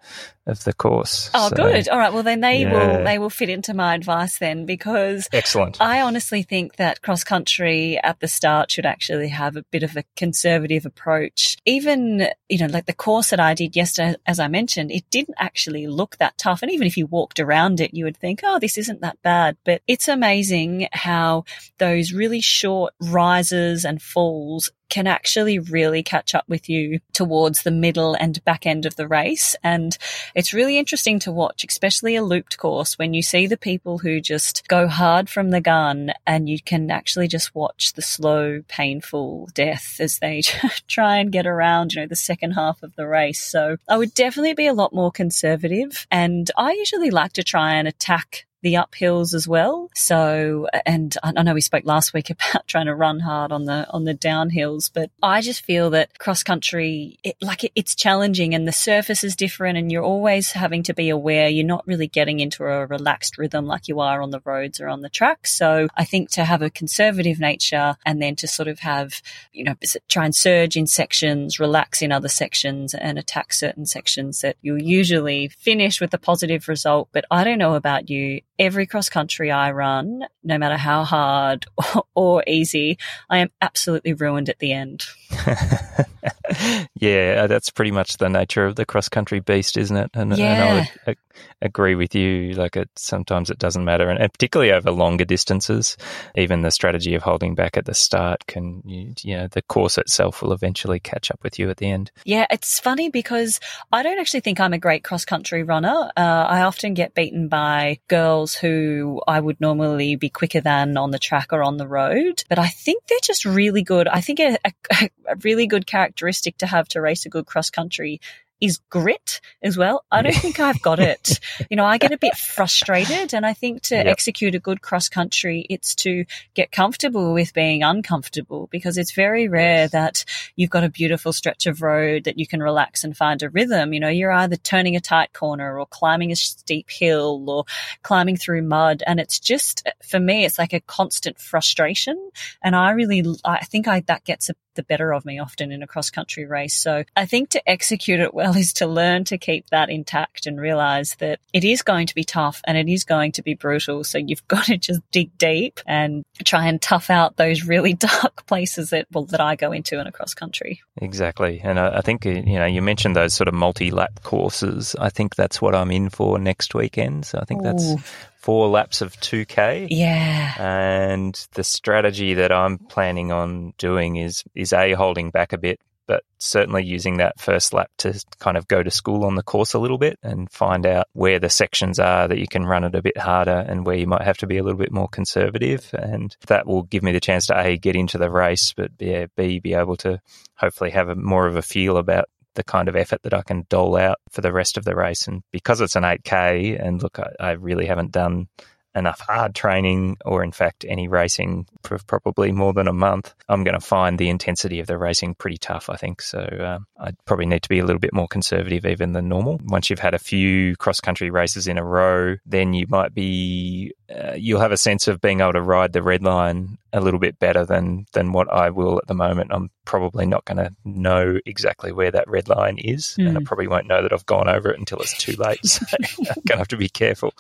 of 0.45 0.63
the 0.65 0.73
course. 0.73 1.31
Oh, 1.33 1.49
so, 1.49 1.55
good. 1.55 1.89
All 1.89 1.97
right. 1.97 2.13
Well, 2.13 2.21
then 2.21 2.41
they 2.41 2.61
yeah. 2.61 2.73
will 2.97 3.03
they 3.03 3.17
will 3.17 3.31
fit 3.31 3.49
into 3.49 3.73
my 3.73 3.95
advice 3.95 4.37
then 4.37 4.67
because 4.67 5.27
excellent. 5.33 5.81
I 5.81 6.01
honestly 6.01 6.43
think 6.43 6.75
that 6.75 7.01
cross 7.01 7.23
country 7.23 7.97
at 7.97 8.19
the 8.19 8.27
start 8.27 8.69
should 8.69 8.85
actually 8.85 9.29
have 9.29 9.55
a 9.55 9.63
bit 9.71 9.81
of 9.81 9.97
a 9.97 10.03
conservative 10.15 10.85
approach. 10.85 11.57
Even 11.65 12.27
you 12.47 12.59
know, 12.59 12.67
like 12.67 12.85
the 12.85 12.93
course 12.93 13.31
that 13.31 13.39
I 13.39 13.55
did 13.55 13.75
yesterday, 13.75 14.15
as 14.27 14.39
I 14.39 14.47
mentioned, 14.47 14.91
it 14.91 15.09
didn't 15.09 15.37
actually 15.39 15.87
look 15.87 16.17
that 16.17 16.37
tough, 16.37 16.61
and 16.61 16.71
even 16.71 16.85
if 16.85 16.97
you 16.97 17.07
walked 17.07 17.39
around 17.39 17.79
it, 17.79 17.95
you 17.95 18.05
would 18.05 18.17
think, 18.17 18.41
oh, 18.43 18.59
this 18.59 18.77
isn't 18.77 19.01
that 19.01 19.19
bad. 19.23 19.57
But 19.65 19.81
it's 19.87 20.07
amazing 20.07 20.87
how 20.91 21.45
those 21.79 22.13
really 22.13 22.41
short 22.41 22.93
rises 23.01 23.85
and 23.85 23.99
falls 23.99 24.69
can 24.89 25.07
actually 25.07 25.59
really 25.59 26.03
catch 26.03 26.35
up 26.35 26.45
with 26.47 26.69
you 26.69 26.99
towards 27.13 27.63
the 27.63 27.71
middle 27.71 28.15
and 28.15 28.43
back 28.43 28.65
end 28.65 28.85
of 28.85 28.95
the 28.95 29.07
race. 29.07 29.55
And 29.63 29.97
it's 30.35 30.53
really 30.53 30.77
interesting 30.77 31.19
to 31.19 31.31
watch, 31.31 31.63
especially 31.67 32.15
a 32.15 32.23
looped 32.23 32.57
course 32.57 32.97
when 32.97 33.13
you 33.13 33.21
see 33.21 33.47
the 33.47 33.57
people 33.57 33.99
who 33.99 34.19
just 34.19 34.67
go 34.67 34.87
hard 34.87 35.29
from 35.29 35.51
the 35.51 35.61
gun 35.61 36.13
and 36.25 36.49
you 36.49 36.59
can 36.61 36.91
actually 36.91 37.27
just 37.27 37.53
watch 37.55 37.93
the 37.93 38.01
slow, 38.01 38.61
painful 38.67 39.49
death 39.53 39.97
as 39.99 40.19
they 40.19 40.41
try 40.87 41.17
and 41.17 41.31
get 41.31 41.47
around, 41.47 41.93
you 41.93 42.01
know, 42.01 42.07
the 42.07 42.15
second 42.15 42.51
half 42.51 42.83
of 42.83 42.95
the 42.95 43.07
race. 43.07 43.41
So 43.41 43.77
I 43.87 43.97
would 43.97 44.13
definitely 44.13 44.53
be 44.53 44.67
a 44.67 44.73
lot 44.73 44.93
more 44.93 45.11
conservative. 45.11 46.07
And 46.11 46.49
I 46.57 46.73
usually 46.73 47.11
like 47.11 47.33
to 47.33 47.43
try 47.43 47.75
and 47.75 47.87
attack 47.87 48.45
the 48.61 48.75
uphills 48.75 49.33
as 49.33 49.47
well. 49.47 49.89
So, 49.95 50.67
and 50.85 51.15
I 51.23 51.43
know 51.43 51.53
we 51.53 51.61
spoke 51.61 51.85
last 51.85 52.13
week 52.13 52.29
about 52.29 52.67
trying 52.67 52.87
to 52.87 52.95
run 52.95 53.19
hard 53.19 53.51
on 53.51 53.65
the 53.65 53.87
on 53.89 54.03
the 54.03 54.15
downhills, 54.15 54.89
but 54.93 55.11
I 55.21 55.41
just 55.41 55.63
feel 55.63 55.89
that 55.91 56.19
cross 56.19 56.43
country, 56.43 57.19
it, 57.23 57.37
like 57.41 57.63
it, 57.63 57.71
it's 57.75 57.95
challenging, 57.95 58.53
and 58.53 58.67
the 58.67 58.71
surface 58.71 59.23
is 59.23 59.35
different, 59.35 59.77
and 59.77 59.91
you're 59.91 60.03
always 60.03 60.51
having 60.51 60.83
to 60.83 60.93
be 60.93 61.09
aware. 61.09 61.47
You're 61.47 61.65
not 61.65 61.87
really 61.87 62.07
getting 62.07 62.39
into 62.39 62.65
a 62.65 62.85
relaxed 62.85 63.37
rhythm 63.37 63.65
like 63.65 63.87
you 63.87 63.99
are 63.99 64.21
on 64.21 64.31
the 64.31 64.41
roads 64.43 64.79
or 64.79 64.87
on 64.87 65.01
the 65.01 65.09
track. 65.09 65.47
So, 65.47 65.87
I 65.95 66.03
think 66.03 66.29
to 66.31 66.45
have 66.45 66.61
a 66.61 66.69
conservative 66.69 67.39
nature, 67.39 67.95
and 68.05 68.21
then 68.21 68.35
to 68.37 68.47
sort 68.47 68.67
of 68.67 68.79
have, 68.79 69.21
you 69.53 69.63
know, 69.63 69.75
try 70.07 70.25
and 70.25 70.35
surge 70.35 70.75
in 70.75 70.87
sections, 70.87 71.59
relax 71.59 72.01
in 72.01 72.11
other 72.11 72.27
sections, 72.27 72.93
and 72.93 73.17
attack 73.17 73.53
certain 73.53 73.85
sections 73.85 74.41
that 74.41 74.57
you'll 74.61 74.81
usually 74.81 75.47
finish 75.47 76.01
with 76.01 76.13
a 76.13 76.17
positive 76.17 76.67
result. 76.67 77.09
But 77.11 77.25
I 77.31 77.43
don't 77.43 77.57
know 77.57 77.75
about 77.75 78.09
you 78.09 78.41
every 78.59 78.85
cross 78.85 79.09
country 79.09 79.49
I 79.49 79.71
run, 79.71 80.25
no 80.43 80.57
matter 80.57 80.77
how 80.77 81.05
hard 81.05 81.65
or, 82.15 82.43
easy, 82.45 82.97
I 83.29 83.39
am 83.39 83.49
absolutely 83.61 84.13
ruined 84.13 84.49
at 84.49 84.59
the 84.59 84.73
end. 84.73 85.05
yeah, 86.95 87.47
that's 87.47 87.69
pretty 87.69 87.91
much 87.91 88.17
the 88.17 88.29
nature 88.29 88.65
of 88.65 88.75
the 88.75 88.85
cross 88.85 89.09
country 89.09 89.39
beast, 89.39 89.77
isn't 89.77 89.95
it? 89.95 90.11
And, 90.13 90.37
yeah. 90.37 90.45
and 90.45 90.63
I 90.63 90.73
would 90.73 90.89
uh, 91.07 91.13
agree 91.61 91.95
with 91.95 92.15
you. 92.15 92.53
Like 92.53 92.75
it, 92.75 92.89
sometimes 92.95 93.49
it 93.49 93.59
doesn't 93.59 93.85
matter, 93.85 94.09
and, 94.09 94.19
and, 94.19 94.31
particularly 94.31 94.71
over 94.71 94.91
longer 94.91 95.25
distances, 95.25 95.97
even 96.35 96.61
the 96.61 96.71
strategy 96.71 97.15
of 97.15 97.23
holding 97.23 97.55
back 97.55 97.77
at 97.77 97.85
the 97.85 97.93
start 97.93 98.45
can, 98.47 98.81
you, 98.85 99.13
you 99.21 99.37
know, 99.37 99.47
the 99.47 99.61
course 99.61 99.97
itself 99.97 100.41
will 100.41 100.53
eventually 100.53 100.99
catch 100.99 101.31
up 101.31 101.43
with 101.43 101.59
you 101.59 101.69
at 101.69 101.77
the 101.77 101.89
end. 101.89 102.11
Yeah, 102.25 102.45
it's 102.49 102.79
funny 102.79 103.09
because 103.09 103.59
I 103.91 104.03
don't 104.03 104.19
actually 104.19 104.41
think 104.41 104.59
I'm 104.59 104.73
a 104.73 104.79
great 104.79 105.03
cross 105.03 105.25
country 105.25 105.63
runner. 105.63 106.11
Uh, 106.17 106.45
I 106.49 106.61
often 106.61 106.93
get 106.93 107.13
beaten 107.13 107.47
by 107.47 107.99
girls 108.07 108.48
who 108.55 109.21
I 109.27 109.39
would 109.39 109.59
normally 109.59 110.15
be 110.15 110.29
quicker 110.29 110.61
than 110.61 110.97
on 110.97 111.11
the 111.11 111.19
track 111.19 111.51
or 111.51 111.63
on 111.63 111.77
the 111.77 111.87
road, 111.87 112.43
but 112.49 112.59
I 112.59 112.67
think 112.67 113.03
they're 113.07 113.17
just 113.23 113.45
really 113.45 113.83
good. 113.83 114.07
I 114.07 114.21
think 114.21 114.39
a, 114.39 114.57
a, 114.65 115.09
a 115.27 115.35
really 115.43 115.67
good 115.67 115.85
characteristic 115.87 116.57
to 116.59 116.67
have 116.67 116.87
to 116.89 117.01
race 117.01 117.25
a 117.25 117.29
good 117.29 117.45
cross 117.45 117.69
country 117.69 118.19
is 118.61 118.79
grit 118.89 119.41
as 119.61 119.77
well. 119.77 120.03
I 120.11 120.21
don't 120.21 120.35
think 120.35 120.59
I've 120.59 120.81
got 120.81 120.99
it. 120.99 121.39
You 121.69 121.77
know, 121.77 121.85
I 121.85 121.97
get 121.97 122.11
a 122.11 122.17
bit 122.17 122.35
frustrated 122.35 123.33
and 123.33 123.45
I 123.45 123.53
think 123.53 123.83
to 123.83 123.95
yep. 123.95 124.07
execute 124.07 124.55
a 124.55 124.59
good 124.59 124.81
cross 124.81 125.09
country, 125.09 125.65
it's 125.69 125.95
to 125.95 126.25
get 126.53 126.71
comfortable 126.71 127.33
with 127.33 127.53
being 127.53 127.83
uncomfortable 127.83 128.67
because 128.71 128.97
it's 128.97 129.13
very 129.13 129.47
rare 129.47 129.87
that 129.89 130.25
you've 130.55 130.69
got 130.69 130.83
a 130.83 130.89
beautiful 130.89 131.33
stretch 131.33 131.67
of 131.67 131.81
road 131.81 132.25
that 132.25 132.37
you 132.37 132.47
can 132.47 132.61
relax 132.61 133.03
and 133.03 133.15
find 133.15 133.41
a 133.43 133.49
rhythm. 133.49 133.93
You 133.93 133.99
know, 133.99 134.09
you're 134.09 134.31
either 134.31 134.57
turning 134.57 134.95
a 134.95 135.01
tight 135.01 135.33
corner 135.33 135.79
or 135.79 135.85
climbing 135.85 136.31
a 136.31 136.35
steep 136.35 136.89
hill 136.89 137.49
or 137.49 137.65
climbing 138.03 138.37
through 138.37 138.63
mud. 138.63 139.03
And 139.07 139.19
it's 139.19 139.39
just, 139.39 139.87
for 140.03 140.19
me, 140.19 140.45
it's 140.45 140.59
like 140.59 140.73
a 140.73 140.81
constant 140.81 141.39
frustration. 141.39 142.31
And 142.61 142.75
I 142.75 142.91
really, 142.91 143.23
I 143.45 143.63
think 143.65 143.87
I, 143.87 144.01
that 144.01 144.25
gets 144.25 144.49
a 144.49 144.55
the 144.79 144.83
better 144.83 145.11
of 145.11 145.25
me 145.25 145.39
often 145.39 145.73
in 145.73 145.83
a 145.83 145.87
cross 145.87 146.09
country 146.09 146.45
race. 146.45 146.73
So 146.73 147.03
I 147.13 147.25
think 147.25 147.49
to 147.49 147.69
execute 147.69 148.21
it 148.21 148.33
well 148.33 148.55
is 148.63 148.71
to 148.73 148.87
learn 148.87 149.25
to 149.25 149.37
keep 149.37 149.69
that 149.71 149.89
intact 149.89 150.47
and 150.47 150.59
realize 150.59 151.15
that 151.19 151.41
it 151.51 151.65
is 151.65 151.81
going 151.81 152.07
to 152.07 152.15
be 152.15 152.23
tough 152.23 152.61
and 152.63 152.77
it 152.77 152.87
is 152.87 153.03
going 153.03 153.33
to 153.33 153.41
be 153.41 153.55
brutal. 153.55 154.05
So 154.05 154.17
you've 154.17 154.47
got 154.47 154.65
to 154.65 154.77
just 154.77 155.01
dig 155.11 155.37
deep 155.37 155.81
and 155.85 156.23
try 156.45 156.67
and 156.67 156.81
tough 156.81 157.09
out 157.09 157.35
those 157.35 157.65
really 157.65 157.93
dark 158.09 158.45
places 158.45 158.91
that, 158.91 159.07
well, 159.11 159.25
that 159.25 159.41
I 159.41 159.57
go 159.57 159.73
into 159.73 159.99
in 159.99 160.07
a 160.07 160.13
cross 160.13 160.33
country. 160.33 160.81
Exactly. 161.01 161.59
And 161.61 161.77
I, 161.77 161.97
I 161.97 162.01
think, 162.01 162.25
uh, 162.25 162.29
you 162.29 162.57
know, 162.57 162.65
you 162.65 162.81
mentioned 162.81 163.17
those 163.17 163.33
sort 163.33 163.49
of 163.49 163.53
multi 163.53 163.91
lap 163.91 164.21
courses. 164.23 164.95
I 164.97 165.09
think 165.09 165.35
that's 165.35 165.61
what 165.61 165.75
I'm 165.75 165.91
in 165.91 166.09
for 166.09 166.39
next 166.39 166.73
weekend. 166.73 167.25
So 167.25 167.39
I 167.39 167.43
think 167.43 167.61
Ooh. 167.61 167.65
that's 167.65 167.95
four 168.39 168.69
laps 168.69 169.01
of 169.01 169.15
2K. 169.17 169.87
Yeah. 169.91 170.53
And 170.57 171.47
the 171.53 171.63
strategy 171.63 172.35
that 172.35 172.51
I'm 172.51 172.77
planning 172.77 173.31
on 173.31 173.73
doing 173.77 174.15
is 174.15 174.43
is 174.55 174.73
a 174.73 174.93
holding 174.93 175.29
back 175.29 175.53
a 175.53 175.57
bit, 175.57 175.79
but 176.07 176.23
certainly 176.37 176.83
using 176.83 177.17
that 177.17 177.39
first 177.39 177.73
lap 177.73 177.91
to 177.97 178.19
kind 178.39 178.57
of 178.57 178.67
go 178.67 178.81
to 178.81 178.89
school 178.89 179.25
on 179.25 179.35
the 179.35 179.43
course 179.43 179.73
a 179.73 179.79
little 179.79 179.97
bit 179.97 180.17
and 180.23 180.49
find 180.49 180.85
out 180.85 181.07
where 181.13 181.37
the 181.37 181.49
sections 181.49 181.99
are 181.99 182.27
that 182.27 182.39
you 182.39 182.47
can 182.47 182.65
run 182.65 182.85
it 182.85 182.95
a 182.95 183.01
bit 183.01 183.17
harder 183.17 183.65
and 183.67 183.85
where 183.85 183.97
you 183.97 184.07
might 184.07 184.23
have 184.23 184.37
to 184.37 184.47
be 184.47 184.57
a 184.57 184.63
little 184.63 184.79
bit 184.79 184.91
more 184.91 185.09
conservative. 185.09 185.93
And 185.93 186.35
that 186.47 186.65
will 186.65 186.83
give 186.83 187.03
me 187.03 187.11
the 187.11 187.19
chance 187.19 187.47
to 187.47 187.59
A, 187.59 187.77
get 187.77 187.95
into 187.95 188.17
the 188.17 188.31
race, 188.31 188.73
but 188.73 188.97
B, 188.97 189.25
B 189.35 189.59
be 189.59 189.73
able 189.73 189.97
to 189.97 190.21
hopefully 190.55 190.91
have 190.91 191.09
a, 191.09 191.15
more 191.15 191.45
of 191.45 191.57
a 191.57 191.61
feel 191.61 191.97
about 191.97 192.29
the 192.59 192.63
kind 192.65 192.89
of 192.89 192.95
effort 192.97 193.21
that 193.23 193.33
I 193.33 193.41
can 193.41 193.65
dole 193.69 193.95
out 193.95 194.17
for 194.31 194.41
the 194.41 194.51
rest 194.51 194.77
of 194.77 194.83
the 194.83 194.95
race. 194.95 195.27
And 195.27 195.43
because 195.51 195.79
it's 195.79 195.95
an 195.95 196.03
8K, 196.03 196.85
and 196.85 197.01
look, 197.01 197.17
I, 197.17 197.31
I 197.39 197.51
really 197.51 197.85
haven't 197.85 198.11
done 198.11 198.49
enough 198.95 199.21
hard 199.21 199.55
training 199.55 200.17
or 200.25 200.43
in 200.43 200.51
fact 200.51 200.83
any 200.87 201.07
racing 201.07 201.67
for 201.83 201.97
probably 202.05 202.51
more 202.51 202.73
than 202.73 202.87
a 202.87 202.93
month, 202.93 203.33
I'm 203.47 203.63
going 203.63 203.79
to 203.79 203.85
find 203.85 204.19
the 204.19 204.29
intensity 204.29 204.81
of 204.81 204.87
the 204.87 204.97
racing 204.97 205.35
pretty 205.35 205.57
tough, 205.57 205.89
I 205.89 205.95
think. 205.95 206.21
So 206.21 206.39
um, 206.59 206.85
I'd 206.99 207.15
probably 207.25 207.45
need 207.45 207.63
to 207.63 207.69
be 207.69 207.79
a 207.79 207.85
little 207.85 207.99
bit 207.99 208.13
more 208.13 208.27
conservative 208.27 208.85
even 208.85 209.13
than 209.13 209.29
normal. 209.29 209.61
Once 209.63 209.89
you've 209.89 209.99
had 209.99 210.13
a 210.13 210.19
few 210.19 210.75
cross 210.75 210.99
country 210.99 211.29
races 211.29 211.65
in 211.65 211.77
a 211.77 211.83
row, 211.83 212.35
then 212.45 212.73
you 212.73 212.87
might 212.89 213.13
be, 213.13 213.93
uh, 214.09 214.33
you'll 214.33 214.59
have 214.59 214.71
a 214.71 214.77
sense 214.77 215.07
of 215.07 215.21
being 215.21 215.41
able 215.41 215.53
to 215.53 215.61
ride 215.61 215.93
the 215.93 216.01
red 216.01 216.23
line 216.23 216.77
a 216.91 216.99
little 216.99 217.19
bit 217.19 217.37
better 217.37 217.65
than 217.65 218.05
than 218.13 218.31
what 218.31 218.51
I 218.51 218.71
will 218.71 218.97
at 218.97 219.07
the 219.07 219.13
moment. 219.13 219.51
I'm 219.53 219.69
probably 219.85 220.25
not 220.25 220.45
going 220.45 220.57
to 220.57 220.73
know 220.85 221.39
exactly 221.45 221.91
where 221.91 222.11
that 222.11 222.27
red 222.27 222.47
line 222.47 222.77
is, 222.77 223.15
mm. 223.17 223.27
and 223.27 223.37
I 223.37 223.41
hmm. 223.41 223.45
probably 223.45 223.67
won't 223.67 223.87
know 223.87 224.01
that 224.01 224.13
I've 224.13 224.25
gone 224.25 224.49
over 224.49 224.71
it 224.71 224.79
until 224.79 224.99
it's 224.99 225.17
too 225.17 225.33
late. 225.33 225.59
So 225.69 225.85
I'm 225.91 226.05
going 226.25 226.43
to 226.47 226.57
have 226.57 226.67
to 226.69 226.77
be 226.77 226.89
careful. 226.89 227.33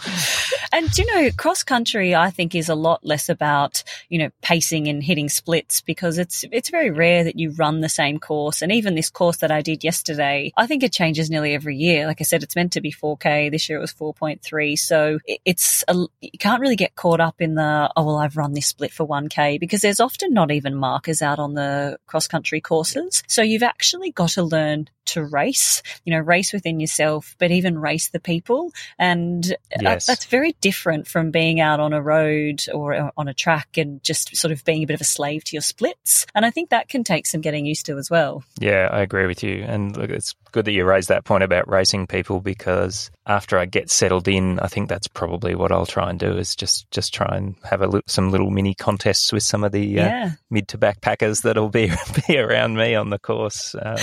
And 0.71 0.95
you 0.97 1.05
know, 1.13 1.29
cross 1.35 1.63
country, 1.63 2.13
I 2.15 2.29
think, 2.29 2.53
is 2.53 2.69
a 2.69 2.75
lot 2.75 3.03
less 3.03 3.27
about 3.27 3.83
you 4.09 4.19
know 4.19 4.29
pacing 4.41 4.87
and 4.87 5.03
hitting 5.03 5.29
splits 5.29 5.81
because 5.81 6.17
it's 6.17 6.45
it's 6.51 6.69
very 6.69 6.91
rare 6.91 7.23
that 7.23 7.39
you 7.39 7.51
run 7.51 7.81
the 7.81 7.89
same 7.89 8.19
course. 8.19 8.61
And 8.61 8.71
even 8.71 8.95
this 8.95 9.09
course 9.09 9.37
that 9.37 9.51
I 9.51 9.61
did 9.61 9.83
yesterday, 9.83 10.51
I 10.55 10.67
think 10.67 10.83
it 10.83 10.93
changes 10.93 11.29
nearly 11.29 11.53
every 11.53 11.75
year. 11.75 12.05
Like 12.05 12.21
I 12.21 12.23
said, 12.23 12.43
it's 12.43 12.55
meant 12.55 12.73
to 12.73 12.81
be 12.81 12.91
4K. 12.91 13.51
This 13.51 13.67
year 13.67 13.79
it 13.79 13.81
was 13.81 13.93
4.3, 13.93 14.77
so 14.77 15.19
it's 15.45 15.83
a, 15.87 15.95
you 16.21 16.37
can't 16.37 16.58
really 16.59 16.75
get 16.75 16.95
caught 16.95 17.19
up 17.19 17.41
in 17.41 17.55
the 17.55 17.91
oh 17.95 18.05
well, 18.05 18.17
I've 18.17 18.37
run 18.37 18.53
this 18.53 18.67
split 18.67 18.91
for 18.91 19.07
1K 19.07 19.59
because 19.59 19.81
there's 19.81 19.99
often 19.99 20.33
not 20.33 20.51
even 20.51 20.75
markers 20.75 21.21
out 21.21 21.39
on 21.39 21.53
the 21.53 21.97
cross 22.07 22.27
country 22.27 22.61
courses. 22.61 23.23
So 23.27 23.41
you've 23.41 23.63
actually 23.63 24.11
got 24.11 24.29
to 24.29 24.43
learn 24.43 24.89
to 25.09 25.23
race, 25.23 25.81
you 26.05 26.13
know, 26.13 26.19
race 26.19 26.53
within 26.53 26.79
yourself, 26.79 27.35
but 27.39 27.51
even 27.51 27.79
race 27.79 28.09
the 28.09 28.19
people. 28.19 28.71
And 28.97 29.51
uh, 29.73 29.81
yes. 29.81 30.05
that's 30.05 30.25
very 30.25 30.55
different 30.61 31.07
from 31.07 31.31
being 31.31 31.59
out 31.59 31.79
on 31.79 31.93
a 31.93 32.01
road 32.01 32.63
or 32.73 32.93
uh, 32.93 33.11
on 33.17 33.27
a 33.27 33.33
track 33.33 33.77
and 33.77 34.03
just 34.03 34.35
sort 34.35 34.51
of 34.51 34.63
being 34.63 34.83
a 34.83 34.85
bit 34.85 34.93
of 34.93 35.01
a 35.01 35.05
slave 35.05 35.43
to 35.45 35.55
your 35.55 35.61
splits. 35.61 36.25
And 36.35 36.45
I 36.45 36.51
think 36.51 36.69
that 36.69 36.89
can 36.89 37.03
take 37.03 37.25
some 37.25 37.41
getting 37.41 37.65
used 37.65 37.87
to 37.87 37.97
as 37.97 38.09
well. 38.09 38.43
Yeah, 38.59 38.89
I 38.91 39.01
agree 39.01 39.25
with 39.25 39.43
you. 39.43 39.63
And 39.63 39.97
look, 39.97 40.09
it's 40.09 40.35
good 40.51 40.65
that 40.65 40.71
you 40.71 40.85
raised 40.85 41.09
that 41.09 41.25
point 41.25 41.43
about 41.43 41.69
racing 41.69 42.07
people 42.07 42.39
because 42.39 43.11
after 43.29 43.59
I 43.59 43.65
get 43.65 43.91
settled 43.91 44.27
in, 44.27 44.59
I 44.59 44.67
think 44.67 44.89
that's 44.89 45.07
probably 45.07 45.53
what 45.53 45.71
I'll 45.71 45.85
try 45.85 46.09
and 46.09 46.19
do 46.19 46.35
is 46.37 46.55
just 46.55 46.89
just 46.89 47.13
try 47.13 47.37
and 47.37 47.55
have 47.63 47.81
a 47.81 48.01
some 48.07 48.31
little 48.31 48.49
mini 48.49 48.73
contests 48.73 49.31
with 49.31 49.43
some 49.43 49.63
of 49.63 49.71
the 49.71 49.99
uh, 49.99 50.05
yeah. 50.05 50.31
mid 50.49 50.67
to 50.69 50.79
backpackers 50.79 51.43
that'll 51.43 51.69
be 51.69 51.91
be 52.27 52.37
around 52.37 52.75
me 52.75 52.95
on 52.95 53.11
the 53.11 53.19
course 53.19 53.75
um, 53.75 53.97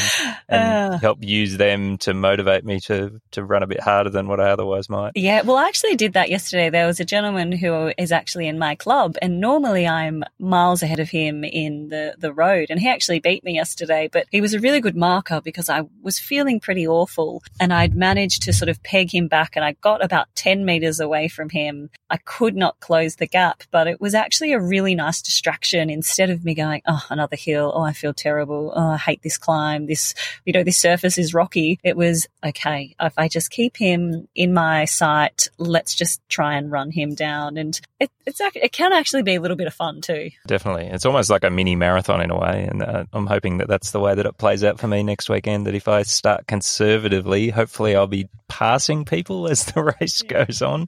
and 0.49 0.95
uh, 0.95 0.99
help 0.99 1.19
use 1.23 1.57
them 1.57 1.99
to 1.99 2.15
motivate 2.15 2.65
me 2.65 2.79
to 2.81 3.21
to 3.33 3.45
run 3.45 3.65
a 3.65 3.67
bit 3.67 3.81
harder 3.81 4.11
than 4.11 4.29
what 4.29 4.41
I 4.41 4.51
otherwise 4.51 4.89
might. 4.89 5.13
Yeah, 5.17 5.43
well, 5.43 5.57
I 5.57 5.67
actually 5.67 5.97
did 5.97 6.13
that 6.13 6.31
yesterday. 6.31 6.71
There 6.71 6.87
was 6.87 7.01
a 7.01 7.05
gentleman 7.05 7.51
who 7.51 7.93
is 7.99 8.13
actually 8.13 8.47
in 8.47 8.61
my 8.61 8.77
club, 8.77 9.17
and 9.21 9.41
normally 9.41 9.89
I'm 9.89 10.23
miles 10.39 10.85
ahead 10.85 11.01
of 11.01 11.11
him 11.11 11.43
in 11.43 11.89
the 11.89 12.15
the 12.17 12.33
road, 12.33 12.69
and 12.71 12.79
he 12.79 12.89
actually 12.89 13.19
beat 13.19 13.43
me 13.43 13.55
yesterday. 13.55 14.09
But 14.11 14.27
he 14.31 14.41
was 14.41 14.55
a 14.55 14.61
really 14.61 14.81
good 14.81 14.97
marker 14.97 15.41
because 15.41 15.69
I 15.69 15.83
was 16.01 16.21
feeling 16.21 16.36
pretty 16.61 16.87
awful, 16.87 17.43
and 17.61 17.73
I'd 17.73 17.95
managed 17.95 18.43
to 18.43 18.53
sort 18.53 18.69
of 18.69 18.83
peg 18.83 19.15
him 19.15 19.29
back, 19.29 19.57
and 19.57 19.65
I 19.65 19.73
got 19.73 20.05
about 20.05 20.29
ten 20.35 20.65
meters 20.65 21.01
away 21.01 21.29
from 21.29 21.49
him. 21.49 21.91
I 22.11 22.19
could 22.19 22.55
not 22.55 22.79
close 22.81 23.17
the 23.17 23.27
gap, 23.27 23.63
but 23.71 23.87
it 23.87 24.01
was 24.01 24.15
actually 24.15 24.53
a 24.53 24.61
really 24.61 24.95
nice 24.95 25.23
distraction. 25.23 25.91
Instead 25.91 26.31
of 26.31 26.45
me 26.45 26.55
going, 26.55 26.83
oh, 26.87 27.05
another 27.11 27.37
hill, 27.37 27.73
oh, 27.75 27.83
I 27.83 27.93
feel 27.93 28.15
terrible, 28.15 28.73
oh, 28.75 28.91
I 28.91 28.97
hate 28.97 29.23
this 29.23 29.39
climb, 29.39 29.87
this 29.87 30.15
you 30.45 30.53
know, 30.53 30.63
this 30.63 30.79
surface 30.79 31.19
is 31.19 31.35
rocky. 31.35 31.79
It 31.83 31.97
was 31.97 32.29
okay 32.45 32.95
if 33.01 33.15
I 33.17 33.29
just 33.29 33.51
keep 33.51 33.77
him 33.77 34.29
in 34.35 34.53
my 34.53 34.85
sight. 34.85 35.49
Let's 35.59 35.95
just 35.95 36.21
try 36.29 36.57
and 36.57 36.71
run 36.71 36.91
him 36.91 37.15
down, 37.15 37.57
and 37.57 37.81
it, 37.99 38.11
it's 38.27 38.41
it 38.41 38.73
can 38.73 38.93
actually 38.93 39.23
be 39.23 39.35
a 39.35 39.41
little 39.41 39.57
bit 39.57 39.67
of 39.67 39.75
fun 39.75 40.01
too. 40.01 40.31
Definitely, 40.47 40.87
it's 40.87 41.07
almost 41.07 41.31
like 41.31 41.45
a 41.45 41.51
mini 41.51 41.77
marathon 41.77 42.21
in 42.21 42.31
a 42.31 42.39
way, 42.39 42.67
and 42.71 42.83
uh, 42.83 43.05
I'm 43.13 43.27
hoping 43.27 43.59
that 43.59 43.69
that's 43.69 43.91
the 43.91 44.01
way 44.01 44.15
that 44.15 44.27
it 44.27 44.39
plays 44.39 44.63
out 44.65 44.79
for 44.79 44.89
me 44.89 45.03
next 45.03 45.29
weekend. 45.29 45.67
That 45.67 45.75
if 45.75 45.89
I 45.89 46.03
start 46.27 46.49
conservatively, 46.49 47.51
hopefully 47.51 47.95
I'll 47.95 48.09
be 48.09 48.29
passing 48.49 49.05
people 49.05 49.49
as 49.49 49.65
the 49.67 49.95
race 50.01 50.23
goes 50.23 50.61
on, 50.61 50.87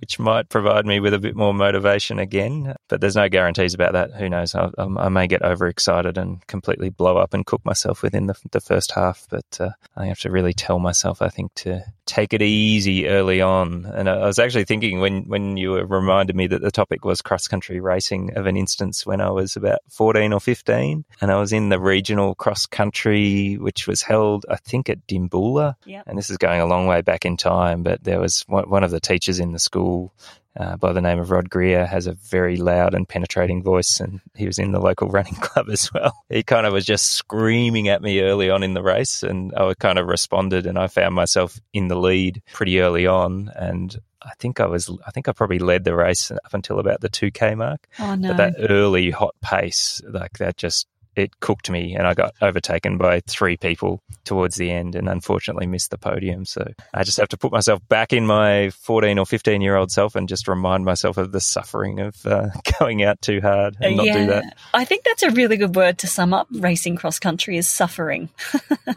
which 0.00 0.18
might 0.18 0.48
provide 0.48 0.86
me 0.86 0.98
with 0.98 1.12
a 1.12 1.18
bit 1.18 1.36
more 1.36 1.52
motivation 1.52 2.18
again. 2.18 2.74
But 2.88 3.02
there's 3.02 3.16
no 3.16 3.28
guarantees 3.28 3.74
about 3.74 3.92
that. 3.92 4.12
Who 4.12 4.30
knows? 4.30 4.54
I, 4.54 4.70
I 4.78 5.08
may 5.10 5.26
get 5.26 5.42
overexcited 5.42 6.16
and 6.16 6.46
completely 6.46 6.88
blow 6.88 7.18
up 7.18 7.34
and 7.34 7.44
cook 7.44 7.64
myself 7.66 8.02
within 8.02 8.28
the, 8.28 8.34
the 8.50 8.60
first 8.60 8.92
half. 8.92 9.26
But 9.28 9.58
uh, 9.60 9.70
I 9.94 10.06
have 10.06 10.20
to 10.20 10.30
really 10.30 10.54
tell 10.54 10.78
myself, 10.78 11.20
I 11.20 11.28
think, 11.28 11.52
to 11.56 11.84
take 12.06 12.32
it 12.32 12.40
easy 12.40 13.06
early 13.08 13.40
on. 13.40 13.84
And 13.84 14.08
I 14.08 14.26
was 14.26 14.38
actually 14.38 14.64
thinking 14.64 15.00
when, 15.00 15.24
when 15.24 15.56
you 15.56 15.78
reminded 15.78 16.34
me 16.34 16.46
that 16.46 16.62
the 16.62 16.70
topic 16.70 17.04
was 17.04 17.20
cross 17.20 17.46
country 17.46 17.80
racing 17.80 18.36
of 18.36 18.46
an 18.46 18.56
instance 18.56 19.04
when 19.04 19.20
I 19.20 19.30
was 19.30 19.56
about 19.56 19.80
14 19.90 20.32
or 20.32 20.40
15 20.40 21.04
and 21.20 21.30
I 21.30 21.38
was 21.38 21.52
in 21.52 21.68
the 21.68 21.78
regional 21.78 22.34
cross 22.34 22.64
country, 22.64 23.56
which 23.56 23.86
was 23.86 24.00
held, 24.00 24.46
I 24.48 24.56
think, 24.56 24.77
at 24.88 25.06
Dimboola. 25.06 25.74
Yep. 25.84 26.04
And 26.06 26.18
this 26.18 26.30
is 26.30 26.36
going 26.36 26.60
a 26.60 26.66
long 26.66 26.86
way 26.86 27.02
back 27.02 27.24
in 27.24 27.36
time, 27.36 27.82
but 27.82 28.02
there 28.02 28.20
was 28.20 28.44
one 28.48 28.84
of 28.84 28.90
the 28.90 29.00
teachers 29.00 29.40
in 29.40 29.52
the 29.52 29.58
school 29.58 30.12
uh, 30.58 30.76
by 30.76 30.92
the 30.92 31.00
name 31.00 31.20
of 31.20 31.30
Rod 31.30 31.48
Greer 31.48 31.86
has 31.86 32.06
a 32.06 32.14
very 32.14 32.56
loud 32.56 32.92
and 32.92 33.08
penetrating 33.08 33.62
voice, 33.62 34.00
and 34.00 34.20
he 34.34 34.46
was 34.46 34.58
in 34.58 34.72
the 34.72 34.80
local 34.80 35.08
running 35.08 35.34
club 35.34 35.68
as 35.70 35.92
well. 35.94 36.12
He 36.28 36.42
kind 36.42 36.66
of 36.66 36.72
was 36.72 36.84
just 36.84 37.12
screaming 37.12 37.88
at 37.88 38.02
me 38.02 38.20
early 38.20 38.50
on 38.50 38.62
in 38.62 38.74
the 38.74 38.82
race, 38.82 39.22
and 39.22 39.54
I 39.56 39.72
kind 39.74 39.98
of 39.98 40.08
responded, 40.08 40.66
and 40.66 40.78
I 40.78 40.88
found 40.88 41.14
myself 41.14 41.60
in 41.72 41.88
the 41.88 41.96
lead 41.96 42.42
pretty 42.52 42.80
early 42.80 43.06
on, 43.06 43.52
and 43.54 43.96
I 44.20 44.32
think 44.40 44.58
I 44.58 44.66
was, 44.66 44.90
I 45.06 45.12
think 45.12 45.28
I 45.28 45.32
probably 45.32 45.60
led 45.60 45.84
the 45.84 45.94
race 45.94 46.30
up 46.32 46.52
until 46.52 46.80
about 46.80 47.00
the 47.02 47.08
2K 47.08 47.56
mark. 47.56 47.86
Oh, 48.00 48.16
no. 48.16 48.34
But 48.34 48.36
that 48.38 48.54
early 48.68 49.12
hot 49.12 49.36
pace, 49.40 50.00
like 50.04 50.38
that 50.38 50.56
just 50.56 50.88
it 51.18 51.40
cooked 51.40 51.68
me 51.68 51.94
and 51.96 52.06
I 52.06 52.14
got 52.14 52.34
overtaken 52.40 52.96
by 52.96 53.20
three 53.26 53.56
people 53.56 54.00
towards 54.24 54.56
the 54.56 54.70
end 54.70 54.94
and 54.94 55.08
unfortunately 55.08 55.66
missed 55.66 55.90
the 55.90 55.98
podium. 55.98 56.44
So 56.44 56.64
I 56.94 57.02
just 57.02 57.18
have 57.18 57.28
to 57.28 57.36
put 57.36 57.52
myself 57.52 57.86
back 57.88 58.12
in 58.12 58.26
my 58.26 58.70
14 58.70 59.18
or 59.18 59.26
15 59.26 59.60
year 59.60 59.76
old 59.76 59.90
self 59.90 60.14
and 60.14 60.28
just 60.28 60.48
remind 60.48 60.84
myself 60.84 61.16
of 61.16 61.32
the 61.32 61.40
suffering 61.40 62.00
of 62.00 62.24
uh, 62.24 62.48
going 62.78 63.02
out 63.02 63.20
too 63.20 63.40
hard 63.40 63.76
and 63.80 63.96
not 63.96 64.06
yeah. 64.06 64.18
do 64.18 64.26
that. 64.26 64.56
I 64.72 64.84
think 64.84 65.04
that's 65.04 65.22
a 65.22 65.30
really 65.30 65.56
good 65.56 65.74
word 65.74 65.98
to 65.98 66.06
sum 66.06 66.32
up 66.32 66.48
racing 66.52 66.96
cross 66.96 67.18
country 67.18 67.56
is 67.56 67.68
suffering. 67.68 68.28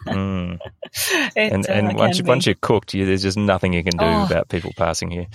mm. 0.07 0.60
and 1.36 1.69
uh, 1.69 1.71
and 1.71 1.97
once, 1.97 2.21
once 2.21 2.45
you're 2.45 2.55
cooked, 2.62 2.93
you, 2.93 3.05
there's 3.05 3.23
just 3.23 3.38
nothing 3.38 3.73
you 3.73 3.84
can 3.84 3.97
do 3.97 4.05
oh. 4.05 4.25
about 4.25 4.49
people 4.49 4.71
passing 4.75 5.12
you 5.12 5.25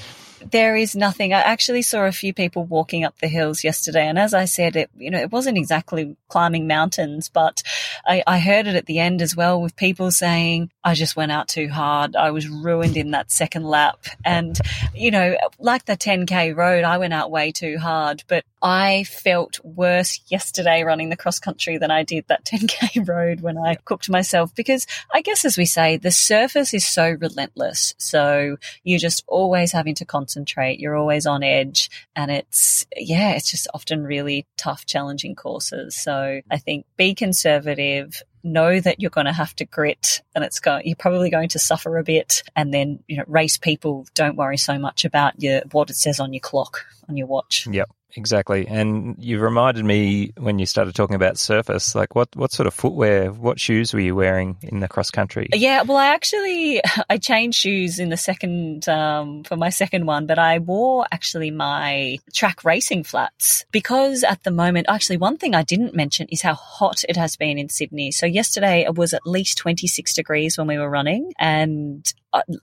there 0.50 0.76
is 0.76 0.94
nothing. 0.94 1.32
I 1.32 1.40
actually 1.40 1.82
saw 1.82 2.04
a 2.04 2.12
few 2.12 2.32
people 2.32 2.64
walking 2.64 3.04
up 3.04 3.18
the 3.18 3.28
hills 3.28 3.64
yesterday, 3.64 4.06
and 4.06 4.18
as 4.18 4.34
I 4.34 4.44
said, 4.44 4.76
it 4.76 4.90
you 4.96 5.10
know 5.10 5.18
it 5.18 5.32
wasn't 5.32 5.58
exactly 5.58 6.16
climbing 6.28 6.66
mountains, 6.66 7.28
but 7.28 7.62
I, 8.06 8.22
I 8.26 8.38
heard 8.38 8.66
it 8.66 8.76
at 8.76 8.86
the 8.86 8.98
end 8.98 9.22
as 9.22 9.36
well 9.36 9.60
with 9.60 9.76
people 9.76 10.10
saying, 10.10 10.70
"I 10.84 10.94
just 10.94 11.16
went 11.16 11.32
out 11.32 11.48
too 11.48 11.68
hard. 11.68 12.16
I 12.16 12.30
was 12.30 12.48
ruined 12.48 12.96
in 12.96 13.12
that 13.12 13.30
second 13.30 13.64
lap," 13.64 14.06
and 14.24 14.58
you 14.94 15.10
know, 15.10 15.36
like 15.58 15.84
the 15.84 15.96
10k 15.96 16.56
road, 16.56 16.84
I 16.84 16.98
went 16.98 17.14
out 17.14 17.30
way 17.30 17.52
too 17.52 17.78
hard, 17.78 18.24
but 18.28 18.44
I 18.62 19.04
felt 19.04 19.60
worse 19.64 20.20
yesterday 20.28 20.82
running 20.82 21.10
the 21.10 21.16
cross 21.16 21.38
country 21.38 21.78
than 21.78 21.90
I 21.90 22.02
did 22.02 22.26
that 22.28 22.44
10k 22.46 23.06
road 23.06 23.40
when 23.40 23.58
I 23.58 23.76
cooked 23.76 24.08
myself 24.08 24.54
because 24.54 24.86
I 25.12 25.20
guess 25.20 25.44
as 25.44 25.58
we 25.58 25.66
say, 25.66 25.96
the 25.96 26.10
surface 26.10 26.72
is 26.72 26.86
so 26.86 27.16
relentless, 27.20 27.94
so 27.98 28.56
you're 28.82 28.98
just 28.98 29.24
always 29.26 29.72
having 29.72 29.94
to 29.96 30.04
concentrate. 30.04 30.80
You're 30.80 30.96
always 30.96 31.26
on 31.26 31.42
edge. 31.42 31.90
And 32.14 32.30
it's, 32.30 32.86
yeah, 32.96 33.32
it's 33.32 33.50
just 33.50 33.68
often 33.74 34.04
really 34.04 34.46
tough, 34.56 34.86
challenging 34.86 35.34
courses. 35.34 35.96
So 35.96 36.40
I 36.50 36.58
think 36.58 36.86
be 36.96 37.14
conservative, 37.14 38.22
know 38.42 38.80
that 38.80 39.00
you're 39.00 39.10
going 39.10 39.26
to 39.26 39.32
have 39.32 39.54
to 39.56 39.64
grit 39.64 40.22
and 40.34 40.44
it's 40.44 40.60
going, 40.60 40.86
you're 40.86 40.96
probably 40.96 41.30
going 41.30 41.48
to 41.50 41.58
suffer 41.58 41.98
a 41.98 42.04
bit. 42.04 42.42
And 42.54 42.72
then, 42.72 43.00
you 43.06 43.16
know, 43.16 43.24
race 43.26 43.56
people 43.56 44.06
don't 44.14 44.36
worry 44.36 44.56
so 44.56 44.78
much 44.78 45.04
about 45.04 45.42
your, 45.42 45.62
what 45.72 45.90
it 45.90 45.96
says 45.96 46.20
on 46.20 46.32
your 46.32 46.40
clock, 46.40 46.86
on 47.08 47.16
your 47.16 47.26
watch. 47.26 47.66
Yep 47.66 47.90
exactly. 48.14 48.66
And 48.66 49.16
you 49.18 49.38
reminded 49.38 49.84
me 49.84 50.32
when 50.36 50.58
you 50.58 50.66
started 50.66 50.94
talking 50.94 51.16
about 51.16 51.38
surface, 51.38 51.94
like 51.94 52.14
what, 52.14 52.34
what 52.36 52.52
sort 52.52 52.66
of 52.66 52.74
footwear, 52.74 53.32
what 53.32 53.60
shoes 53.60 53.92
were 53.92 54.00
you 54.00 54.14
wearing 54.14 54.56
in 54.62 54.80
the 54.80 54.88
cross 54.88 55.10
country? 55.10 55.48
Yeah, 55.52 55.82
well, 55.82 55.96
I 55.96 56.08
actually, 56.08 56.80
I 57.10 57.18
changed 57.18 57.58
shoes 57.58 57.98
in 57.98 58.08
the 58.08 58.16
second, 58.16 58.88
um, 58.88 59.44
for 59.44 59.56
my 59.56 59.70
second 59.70 60.06
one, 60.06 60.26
but 60.26 60.38
I 60.38 60.58
wore 60.58 61.06
actually 61.10 61.50
my 61.50 62.18
track 62.32 62.64
racing 62.64 63.04
flats 63.04 63.64
because 63.70 64.24
at 64.24 64.42
the 64.44 64.50
moment, 64.50 64.86
actually 64.88 65.16
one 65.16 65.36
thing 65.36 65.54
I 65.54 65.62
didn't 65.62 65.94
mention 65.94 66.26
is 66.30 66.42
how 66.42 66.54
hot 66.54 67.04
it 67.08 67.16
has 67.16 67.36
been 67.36 67.58
in 67.58 67.68
Sydney. 67.68 68.12
So 68.12 68.26
yesterday 68.26 68.82
it 68.82 68.94
was 68.94 69.14
at 69.14 69.26
least 69.26 69.58
26 69.58 70.14
degrees 70.14 70.58
when 70.58 70.66
we 70.66 70.78
were 70.78 70.90
running 70.90 71.32
and 71.38 72.12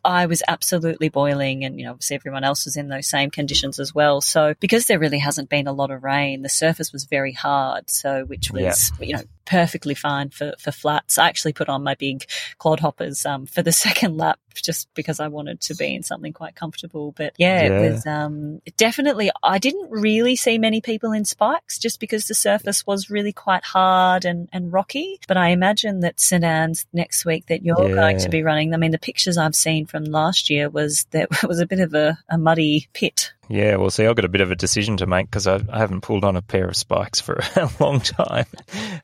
I 0.04 0.26
was 0.28 0.44
absolutely 0.48 1.10
boiling, 1.10 1.64
and 1.64 1.80
you 1.80 1.86
know, 1.86 1.92
obviously 1.92 2.16
everyone 2.16 2.44
else 2.44 2.66
was 2.66 2.78
in 2.78 2.90
those 2.90 3.08
same 3.08 3.32
conditions 3.32 3.80
as 3.80 3.94
well. 3.94 4.22
So 4.22 4.54
because 4.60 4.86
there 4.86 5.00
really 5.00 5.20
hasn't 5.20 5.50
been 5.50 5.68
a 5.68 5.74
lot 5.74 5.92
of 5.92 6.04
rain, 6.04 6.42
the 6.42 6.50
surface 6.50 6.92
was 6.92 7.06
very 7.06 7.32
hard. 7.32 7.90
So 7.90 8.26
which 8.26 8.52
was 8.52 8.92
yeah. 9.00 9.06
you 9.06 9.14
know 9.14 9.24
perfectly 9.46 9.96
fine 9.96 10.30
for, 10.30 10.54
for 10.60 10.72
flats. 10.72 11.18
I 11.18 11.28
actually 11.28 11.54
put 11.54 11.70
on 11.70 11.84
my 11.84 11.96
big 11.96 12.26
clodhoppers 12.60 13.26
um, 13.26 13.46
for 13.46 13.62
the 13.62 13.72
second 13.86 14.18
lap 14.18 14.40
just 14.56 14.88
because 14.94 15.20
I 15.20 15.28
wanted 15.28 15.62
to 15.62 15.76
be 15.76 15.96
in 15.96 16.04
something 16.04 16.34
quite 16.34 16.56
comfortable. 16.56 17.12
But 17.12 17.34
yeah, 17.38 17.64
yeah. 17.64 17.70
it 17.70 17.92
was 17.92 18.06
um, 18.06 18.62
definitely, 18.78 19.32
I 19.42 19.58
didn't 19.58 19.90
really 19.90 20.36
see 20.36 20.58
many 20.58 20.82
people 20.82 21.12
in 21.12 21.26
spikes 21.26 21.80
just 21.80 22.00
because 22.00 22.28
the 22.28 22.36
surface 22.36 22.86
was 22.86 23.10
really 23.10 23.34
quite 23.34 23.64
hard 23.64 24.26
and, 24.26 24.50
and 24.54 24.72
rocky. 24.72 25.20
But 25.28 25.38
I 25.38 25.50
imagine 25.50 26.02
that 26.02 26.20
St. 26.20 26.44
Anne's 26.44 26.86
next 26.94 27.26
week 27.26 27.48
that 27.48 27.64
you're 27.64 27.90
yeah. 27.90 27.96
going 27.96 28.20
to 28.20 28.30
be 28.30 28.44
running. 28.44 28.74
I 28.74 28.78
mean, 28.78 28.92
the 28.92 29.00
pictures 29.00 29.38
I've 29.38 29.56
seen 29.56 29.86
from 29.86 30.06
last 30.06 30.50
year 30.50 30.70
was 30.70 31.06
that 31.12 31.30
it 31.44 31.48
was 31.48 31.60
a 31.60 31.68
bit 31.68 31.80
of 31.80 31.94
a, 31.94 32.18
a 32.30 32.38
muddy 32.38 32.88
pit 32.94 33.33
yeah, 33.50 33.76
well, 33.76 33.90
see, 33.90 34.06
I've 34.06 34.16
got 34.16 34.26
a 34.26 34.30
bit 34.30 34.42
of 34.42 34.52
a 34.52 34.56
decision 34.56 34.98
to 34.98 35.06
make 35.06 35.28
because 35.28 35.48
I, 35.48 35.60
I, 35.70 35.80
haven't 35.80 36.02
pulled 36.02 36.24
on 36.24 36.36
a 36.36 36.42
pair 36.42 36.68
of 36.68 36.76
spikes 36.76 37.20
for 37.20 37.34
a 37.56 37.70
long 37.80 38.00
time. 38.00 38.46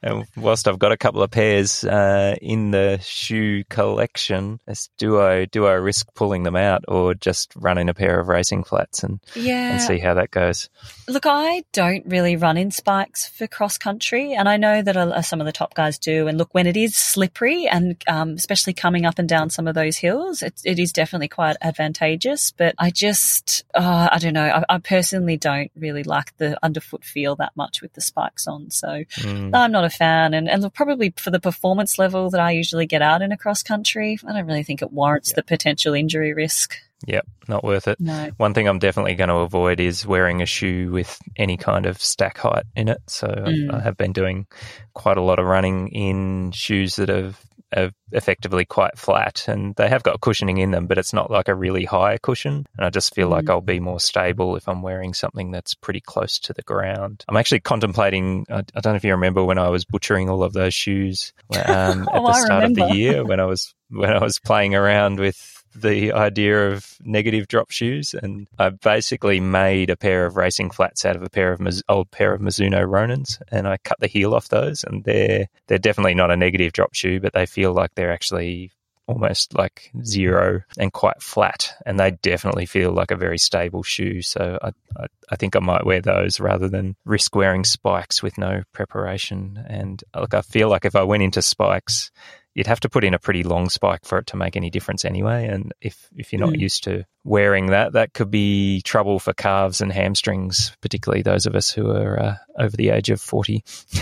And 0.01 0.25
whilst 0.37 0.67
I've 0.67 0.79
got 0.79 0.91
a 0.91 0.97
couple 0.97 1.21
of 1.21 1.29
pairs 1.29 1.83
uh, 1.83 2.35
in 2.41 2.71
the 2.71 2.99
shoe 3.01 3.63
collection, 3.69 4.59
do 4.97 5.19
I 5.19 5.45
do 5.45 5.67
I 5.67 5.73
risk 5.73 6.13
pulling 6.15 6.43
them 6.43 6.55
out 6.55 6.85
or 6.87 7.13
just 7.13 7.53
run 7.55 7.77
in 7.77 7.89
a 7.89 7.93
pair 7.93 8.19
of 8.19 8.27
racing 8.27 8.63
flats 8.63 9.03
and 9.03 9.19
yeah. 9.35 9.73
and 9.73 9.81
see 9.81 9.99
how 9.99 10.13
that 10.13 10.31
goes? 10.31 10.69
Look, 11.07 11.25
I 11.25 11.63
don't 11.73 12.05
really 12.05 12.35
run 12.35 12.57
in 12.57 12.71
spikes 12.71 13.27
for 13.27 13.47
cross 13.47 13.77
country, 13.77 14.33
and 14.33 14.47
I 14.47 14.57
know 14.57 14.81
that 14.81 15.25
some 15.25 15.41
of 15.41 15.45
the 15.45 15.51
top 15.51 15.73
guys 15.73 15.97
do. 15.97 16.27
And 16.27 16.37
look, 16.37 16.53
when 16.53 16.67
it 16.67 16.77
is 16.77 16.95
slippery 16.95 17.67
and 17.67 18.01
um, 18.07 18.31
especially 18.31 18.73
coming 18.73 19.05
up 19.05 19.19
and 19.19 19.27
down 19.27 19.49
some 19.49 19.67
of 19.67 19.75
those 19.75 19.97
hills, 19.97 20.41
it, 20.41 20.61
it 20.63 20.79
is 20.79 20.93
definitely 20.93 21.27
quite 21.27 21.57
advantageous. 21.61 22.51
But 22.51 22.75
I 22.77 22.91
just, 22.91 23.63
uh, 23.73 24.09
I 24.11 24.19
don't 24.19 24.28
don't 24.31 24.33
know. 24.33 24.63
I, 24.69 24.75
I, 24.75 24.77
personally 24.79 25.37
don't 25.37 25.71
really 25.75 26.03
like 26.03 26.35
the 26.37 26.57
underfoot 26.63 27.03
feel 27.03 27.35
that 27.37 27.53
much 27.55 27.81
with 27.81 27.93
the 27.93 28.01
spikes 28.01 28.47
on. 28.47 28.69
So 28.71 28.87
mm. 28.87 29.51
I'm 29.53 29.71
not 29.71 29.85
a 29.85 29.89
fan. 29.89 30.33
And, 30.33 30.49
and 30.49 30.73
probably 30.73 31.13
for 31.17 31.31
the 31.31 31.39
performance 31.39 31.97
level 31.97 32.29
that 32.29 32.41
I 32.41 32.51
usually 32.51 32.85
get 32.85 33.01
out 33.01 33.21
in 33.21 33.31
a 33.31 33.37
cross 33.37 33.63
country, 33.63 34.17
I 34.25 34.33
don't 34.33 34.45
really 34.45 34.63
think 34.63 34.81
it 34.81 34.91
warrants 34.91 35.33
the 35.33 35.43
potential 35.43 35.93
injury 35.93 36.33
risk. 36.33 36.77
Yep, 37.07 37.27
not 37.47 37.63
worth 37.63 37.87
it. 37.87 37.99
No. 37.99 38.31
One 38.37 38.53
thing 38.53 38.67
I'm 38.67 38.79
definitely 38.79 39.15
going 39.15 39.29
to 39.29 39.35
avoid 39.35 39.79
is 39.79 40.05
wearing 40.05 40.41
a 40.41 40.45
shoe 40.45 40.91
with 40.91 41.17
any 41.37 41.55
kind 41.55 41.85
of 41.85 42.01
stack 42.01 42.37
height 42.37 42.65
in 42.75 42.89
it. 42.89 43.01
So 43.07 43.27
mm. 43.27 43.73
I 43.73 43.79
have 43.79 43.95
been 43.95 44.11
doing 44.11 44.47
quite 44.93 45.17
a 45.17 45.21
lot 45.21 45.39
of 45.39 45.45
running 45.45 45.87
in 45.89 46.51
shoes 46.51 46.97
that 46.97 47.07
have, 47.07 47.39
are 47.75 47.91
effectively 48.11 48.65
quite 48.65 48.97
flat 48.97 49.47
and 49.47 49.75
they 49.75 49.87
have 49.87 50.03
got 50.03 50.21
cushioning 50.21 50.57
in 50.57 50.71
them, 50.71 50.87
but 50.87 50.97
it's 50.97 51.13
not 51.13 51.29
like 51.29 51.47
a 51.47 51.55
really 51.55 51.85
high 51.85 52.17
cushion. 52.17 52.65
And 52.77 52.85
I 52.85 52.89
just 52.89 53.13
feel 53.13 53.27
mm. 53.27 53.31
like 53.31 53.49
I'll 53.49 53.61
be 53.61 53.79
more 53.79 53.99
stable 53.99 54.55
if 54.55 54.67
I'm 54.67 54.81
wearing 54.81 55.13
something 55.13 55.51
that's 55.51 55.75
pretty 55.75 56.01
close 56.01 56.39
to 56.39 56.53
the 56.53 56.63
ground. 56.63 57.23
I'm 57.27 57.37
actually 57.37 57.59
contemplating, 57.59 58.45
I, 58.49 58.59
I 58.59 58.79
don't 58.81 58.93
know 58.93 58.97
if 58.97 59.03
you 59.03 59.11
remember 59.11 59.43
when 59.43 59.59
I 59.59 59.69
was 59.69 59.85
butchering 59.85 60.29
all 60.29 60.43
of 60.43 60.53
those 60.53 60.73
shoes 60.73 61.33
um, 61.65 62.09
oh, 62.13 62.27
at 62.27 62.33
the 62.33 62.45
start 62.45 62.63
of 62.63 62.75
the 62.75 62.87
year 62.87 63.23
when 63.23 63.39
I 63.39 63.45
was 63.45 63.73
when 63.89 64.11
I 64.11 64.21
was 64.21 64.39
playing 64.39 64.75
around 64.75 65.19
with 65.19 65.58
the 65.75 66.13
idea 66.13 66.71
of 66.71 66.95
negative 67.03 67.47
drop 67.47 67.71
shoes, 67.71 68.13
and 68.13 68.47
I 68.57 68.69
basically 68.69 69.39
made 69.39 69.89
a 69.89 69.97
pair 69.97 70.25
of 70.25 70.35
racing 70.35 70.71
flats 70.71 71.05
out 71.05 71.15
of 71.15 71.23
a 71.23 71.29
pair 71.29 71.51
of 71.53 71.61
old 71.87 72.11
pair 72.11 72.33
of 72.33 72.41
Mizuno 72.41 72.85
Ronins, 72.85 73.41
and 73.51 73.67
I 73.67 73.77
cut 73.77 73.99
the 73.99 74.07
heel 74.07 74.33
off 74.33 74.49
those, 74.49 74.83
and 74.83 75.03
they're 75.03 75.47
they're 75.67 75.77
definitely 75.77 76.15
not 76.15 76.31
a 76.31 76.37
negative 76.37 76.73
drop 76.73 76.93
shoe, 76.93 77.19
but 77.19 77.33
they 77.33 77.45
feel 77.45 77.73
like 77.73 77.95
they're 77.95 78.11
actually 78.11 78.71
almost 79.09 79.57
like 79.57 79.91
zero 80.03 80.61
and 80.77 80.93
quite 80.93 81.21
flat, 81.21 81.73
and 81.85 81.99
they 81.99 82.11
definitely 82.11 82.67
feel 82.67 82.91
like 82.91 83.09
a 83.09 83.15
very 83.15 83.39
stable 83.39 83.81
shoe. 83.81 84.21
So 84.21 84.59
I, 84.61 84.67
I, 84.97 85.05
I, 85.31 85.35
think 85.35 85.55
I 85.55 85.59
might 85.59 85.83
wear 85.83 85.99
those 85.99 86.39
rather 86.39 86.69
than 86.69 86.95
risk 87.05 87.35
wearing 87.35 87.63
spikes 87.63 88.21
with 88.21 88.37
no 88.37 88.61
preparation. 88.71 89.65
And 89.67 90.03
look, 90.15 90.35
I 90.35 90.41
feel 90.41 90.69
like 90.69 90.85
if 90.85 90.95
I 90.95 91.01
went 91.01 91.23
into 91.23 91.41
spikes, 91.41 92.11
you'd 92.55 92.67
have 92.67 92.79
to 92.81 92.89
put 92.89 93.03
in 93.03 93.13
a 93.13 93.19
pretty 93.19 93.43
long 93.43 93.69
spike 93.69 94.05
for 94.05 94.17
it 94.17 94.27
to 94.27 94.37
make 94.37 94.55
any 94.55 94.69
difference 94.69 95.05
anyway. 95.05 95.47
And 95.47 95.73
if, 95.81 96.09
if 96.15 96.33
you're 96.33 96.39
not 96.39 96.53
mm. 96.53 96.59
used 96.59 96.83
to 96.85 97.05
wearing 97.23 97.67
that, 97.67 97.93
that 97.93 98.13
could 98.13 98.31
be 98.31 98.81
trouble 98.81 99.19
for 99.19 99.33
calves 99.33 99.81
and 99.81 99.91
hamstrings, 99.91 100.75
particularly 100.81 101.21
those 101.21 101.45
of 101.45 101.55
us 101.55 101.71
who 101.71 101.89
are 101.91 102.19
uh, 102.19 102.35
over 102.57 102.75
the 102.75 102.89
age 102.89 103.09
of 103.09 103.21
40. 103.21 103.63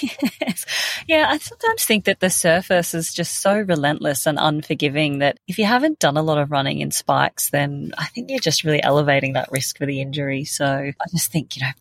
yes. 0.00 0.64
Yeah, 1.06 1.26
I 1.28 1.38
sometimes 1.38 1.84
think 1.84 2.06
that 2.06 2.20
the 2.20 2.30
surface 2.30 2.94
is 2.94 3.12
just 3.12 3.40
so 3.40 3.58
relentless 3.60 4.26
and 4.26 4.38
unforgiving 4.40 5.18
that 5.18 5.38
if 5.46 5.58
you 5.58 5.66
haven't 5.66 5.98
done 5.98 6.16
a 6.16 6.22
lot 6.22 6.38
of 6.38 6.50
running 6.50 6.80
in 6.80 6.90
spikes, 6.90 7.50
then 7.50 7.92
I 7.98 8.06
think 8.06 8.30
you're 8.30 8.38
just 8.38 8.64
really 8.64 8.82
elevating 8.82 9.34
that 9.34 9.52
risk 9.52 9.78
for 9.78 9.86
the 9.86 10.00
injury. 10.00 10.44
So 10.44 10.66
I 10.66 11.08
just 11.10 11.30
think, 11.30 11.56
you 11.56 11.62
know, 11.62 11.72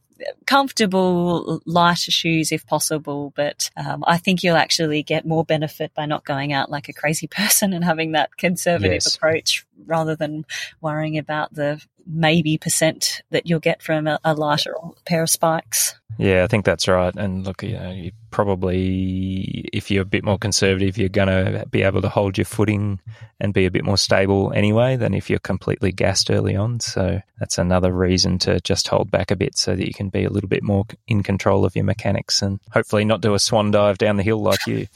comfortable, 0.46 1.62
lighter 1.66 2.12
shoes 2.12 2.52
if 2.52 2.66
possible. 2.66 3.34
But 3.36 3.70
um, 3.78 4.04
I 4.08 4.18
think 4.18 4.44
you'll 4.44 4.56
actually 4.56 5.04
get 5.04 5.26
more 5.26 5.44
benefit 5.44 5.94
by 5.94 6.06
not 6.06 6.26
going 6.26 6.54
out 6.54 6.72
like 6.72 6.90
a 6.90 6.94
crazy 6.94 7.28
person 7.32 7.74
and 7.74 7.84
having 7.84 8.14
that 8.14 8.38
conservative 8.38 8.94
yes. 8.94 9.16
approach 9.16 9.66
rather 9.86 10.16
than 10.16 10.46
worrying 10.82 11.18
about 11.18 11.54
the 11.54 11.84
maybe 12.06 12.58
percent 12.58 13.22
that 13.32 13.48
you'll 13.48 13.60
get 13.60 13.82
from 13.82 14.08
a, 14.08 14.20
a 14.24 14.34
lighter 14.34 14.76
pair 15.06 15.24
of 15.24 15.30
spikes. 15.30 15.96
Yeah, 16.18 16.44
I 16.44 16.48
think 16.48 16.66
that's 16.66 16.88
right. 16.88 17.14
And 17.16 17.44
look, 17.44 17.64
you 17.64 17.74
know, 17.74 17.92
you 17.92 18.12
probably, 18.30 19.68
if 19.74 19.90
you're 19.90 20.04
a 20.04 20.06
bit 20.06 20.24
more 20.24 20.38
conservative, 20.38 20.98
you're 20.98 21.10
going 21.10 21.28
to 21.28 21.66
be 21.68 21.82
able 21.82 22.02
to 22.02 22.10
hold 22.10 22.38
your 22.38 22.46
footing 22.46 23.00
and 23.40 23.54
be 23.54 23.66
a 23.66 23.72
bit 23.72 23.84
more 23.84 23.98
stable 23.98 24.54
anyway 24.56 24.96
than 24.96 25.14
if 25.14 25.30
you're 25.30 25.40
completely 25.40 25.92
gassed 25.92 26.30
early 26.30 26.56
on. 26.56 26.80
So 26.80 27.20
that's 27.40 27.58
another 27.58 27.92
reason 27.92 28.38
to 28.40 28.60
just 28.62 28.88
hold 28.88 29.10
back 29.10 29.32
a 29.32 29.36
bit 29.36 29.58
so 29.58 29.76
that 29.76 29.88
you 29.88 29.94
can 29.94 30.10
be 30.10 30.24
a 30.24 30.30
little 30.30 30.50
bit 30.50 30.64
more 30.64 30.86
in 31.08 31.24
control 31.24 31.66
of 31.66 31.76
your 31.76 31.86
mechanics 31.86 32.42
and 32.42 32.60
hopefully 32.72 33.06
not 33.06 33.22
do 33.22 33.34
a 33.34 33.40
swan 33.40 33.72
dive 33.72 33.98
down 33.98 34.18
the 34.18 34.24
hill 34.24 34.42
like 34.42 34.66
you. 34.68 34.88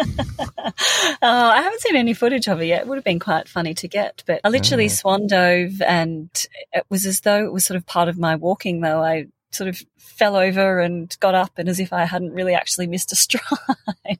oh, 0.00 0.72
I 1.22 1.62
haven't 1.62 1.80
seen 1.82 1.96
any 1.96 2.14
footage 2.14 2.48
of 2.48 2.60
it 2.60 2.66
yet. 2.66 2.82
It 2.82 2.88
would 2.88 2.98
have 2.98 3.04
been 3.04 3.20
quite 3.20 3.48
funny 3.48 3.74
to 3.74 3.88
get, 3.88 4.23
but 4.26 4.40
I 4.44 4.48
literally 4.48 4.86
oh. 4.86 4.88
swan 4.88 5.26
dove 5.26 5.80
and 5.82 6.30
it 6.72 6.84
was 6.88 7.06
as 7.06 7.20
though 7.20 7.44
it 7.44 7.52
was 7.52 7.64
sort 7.64 7.76
of 7.76 7.86
part 7.86 8.08
of 8.08 8.18
my 8.18 8.36
walking 8.36 8.80
though. 8.80 9.02
I 9.02 9.26
sort 9.50 9.68
of 9.68 9.82
fell 9.96 10.36
over 10.36 10.80
and 10.80 11.16
got 11.20 11.34
up 11.34 11.52
and 11.58 11.68
as 11.68 11.80
if 11.80 11.92
I 11.92 12.04
hadn't 12.04 12.32
really 12.32 12.54
actually 12.54 12.86
missed 12.86 13.12
a 13.12 13.16
stride. 13.16 14.18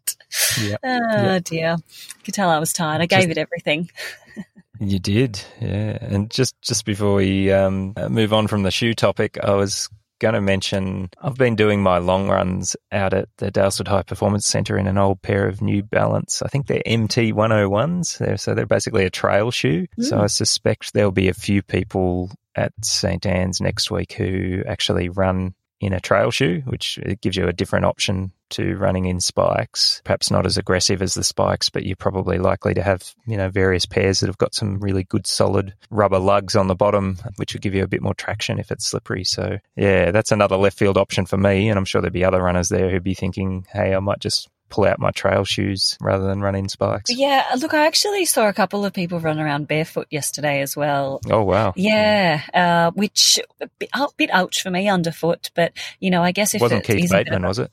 Yeah. 0.61 0.77
oh 0.85 1.33
yep. 1.33 1.45
dear. 1.45 1.77
Could 2.25 2.35
tell 2.35 2.51
I 2.51 2.59
was 2.59 2.73
tired. 2.73 3.01
I 3.01 3.07
gave 3.07 3.29
just, 3.29 3.31
it 3.31 3.39
everything. 3.39 3.91
you 4.81 4.99
did, 4.99 5.41
yeah. 5.61 5.99
And 6.01 6.31
just 6.31 6.61
just 6.63 6.85
before 6.85 7.15
we 7.15 7.53
um, 7.53 7.95
move 8.09 8.33
on 8.33 8.47
from 8.47 8.63
the 8.63 8.71
shoe 8.71 8.95
topic, 8.95 9.39
I 9.43 9.55
was 9.55 9.89
going 10.25 10.35
to 10.35 10.41
mention 10.41 11.11
I've 11.21 11.37
been 11.37 11.55
doing 11.55 11.83
my 11.83 11.99
long 11.99 12.31
runs 12.31 12.77
out 12.91 13.13
at 13.13 13.29
the 13.37 13.53
Daylesford 13.53 13.89
High 13.89 14.05
Performance 14.05 14.47
Centre 14.47 14.79
in 14.79 14.87
an 14.87 14.97
old 14.97 15.21
pair 15.21 15.47
of 15.47 15.61
New 15.61 15.83
Balance. 15.83 16.41
I 16.41 16.49
think 16.49 16.67
they're 16.67 16.81
MT 16.87 17.35
101s. 17.35 18.17
They're, 18.17 18.39
so 18.39 18.55
they're 18.55 18.65
basically 18.65 19.05
a 19.05 19.11
trail 19.11 19.51
shoe. 19.51 19.87
Mm. 20.01 20.05
So 20.05 20.19
I 20.19 20.29
suspect 20.29 20.95
there'll 20.95 21.11
be 21.11 21.29
a 21.29 21.35
few 21.35 21.61
people 21.61 22.31
at 22.57 22.73
St. 22.83 23.27
Anne's 23.27 23.61
next 23.61 23.91
week 23.91 24.15
who 24.15 24.63
actually 24.67 25.11
run 25.11 25.55
in 25.81 25.93
a 25.93 26.01
trail 26.01 26.31
shoe, 26.31 26.63
which 26.67 26.99
it 26.99 27.21
gives 27.21 27.37
you 27.37 27.47
a 27.47 27.53
different 27.53 27.85
option 27.85 28.33
to 28.51 28.77
running 28.77 29.07
in 29.07 29.21
spikes. 29.21 30.01
Perhaps 30.05 30.31
not 30.31 30.47
as 30.47 30.57
aggressive 30.57 31.03
as 31.03 31.15
the 31.15 31.25
spikes, 31.25 31.69
but 31.69 31.85
you're 31.85 31.97
probably 31.97 32.39
likely 32.39 32.75
to 32.75 32.83
have, 32.83 33.15
you 33.27 33.37
know, 33.37 33.49
various 33.49 33.85
pairs 33.85 34.21
that 34.21 34.29
have 34.29 34.39
got 34.39 34.55
some 34.55 34.79
really 34.79 35.05
good 35.05 35.27
solid 35.27 35.75
rubber 35.91 36.19
lugs 36.19 36.55
on 36.55 36.69
the 36.69 36.75
bottom, 36.75 37.19
which 37.37 37.53
will 37.53 37.61
give 37.61 37.75
you 37.75 37.83
a 37.83 37.89
bit 37.89 38.03
more 38.03 38.15
traction 38.15 38.59
if 38.59 38.71
it's 38.71 38.87
slippery. 38.87 39.25
So 39.25 39.59
yeah, 39.77 40.11
that's 40.11 40.33
another 40.33 40.57
left 40.57 40.79
field 40.79 40.97
option 40.97 41.27
for 41.27 41.37
me. 41.37 41.69
And 41.69 41.79
I'm 41.79 41.85
sure 41.85 42.01
there'd 42.01 42.13
be 42.13 42.25
other 42.25 42.43
runners 42.43 42.69
there 42.69 42.91
who'd 42.91 43.03
be 43.03 43.15
thinking, 43.15 43.67
hey, 43.73 43.95
I 43.95 43.99
might 43.99 44.21
just 44.21 44.49
pull 44.75 44.85
out 44.87 44.99
my 44.99 45.13
trail 45.13 45.45
shoes 45.45 45.97
rather 46.01 46.27
than 46.27 46.41
run 46.41 46.57
in 46.57 46.69
spikes. 46.69 47.11
Yeah, 47.15 47.45
look, 47.59 47.75
I 47.75 47.87
actually 47.87 48.25
saw 48.25 48.49
a 48.49 48.53
couple 48.53 48.85
of 48.85 48.93
people 48.93 49.21
run 49.21 49.39
around 49.39 49.69
barefoot 49.69 50.09
yesterday 50.11 50.63
as 50.63 50.77
well. 50.77 51.21
Oh 51.31 51.45
wow! 51.45 51.73
Yeah, 51.77 52.43
uh, 52.53 52.91
which 52.91 53.39
a 53.61 53.69
bit, 53.79 53.91
a 53.95 54.09
bit 54.17 54.31
ouch 54.33 54.63
for 54.63 54.71
me 54.71 54.89
underfoot, 54.89 55.51
but 55.55 55.73
you 56.01 56.11
know, 56.11 56.23
I 56.23 56.33
guess 56.33 56.55
if 56.55 56.61
it 56.61 56.65
wasn't 56.65 56.85
Keith 56.85 57.09
Bateman, 57.11 57.47
was 57.47 57.61
it? 57.61 57.71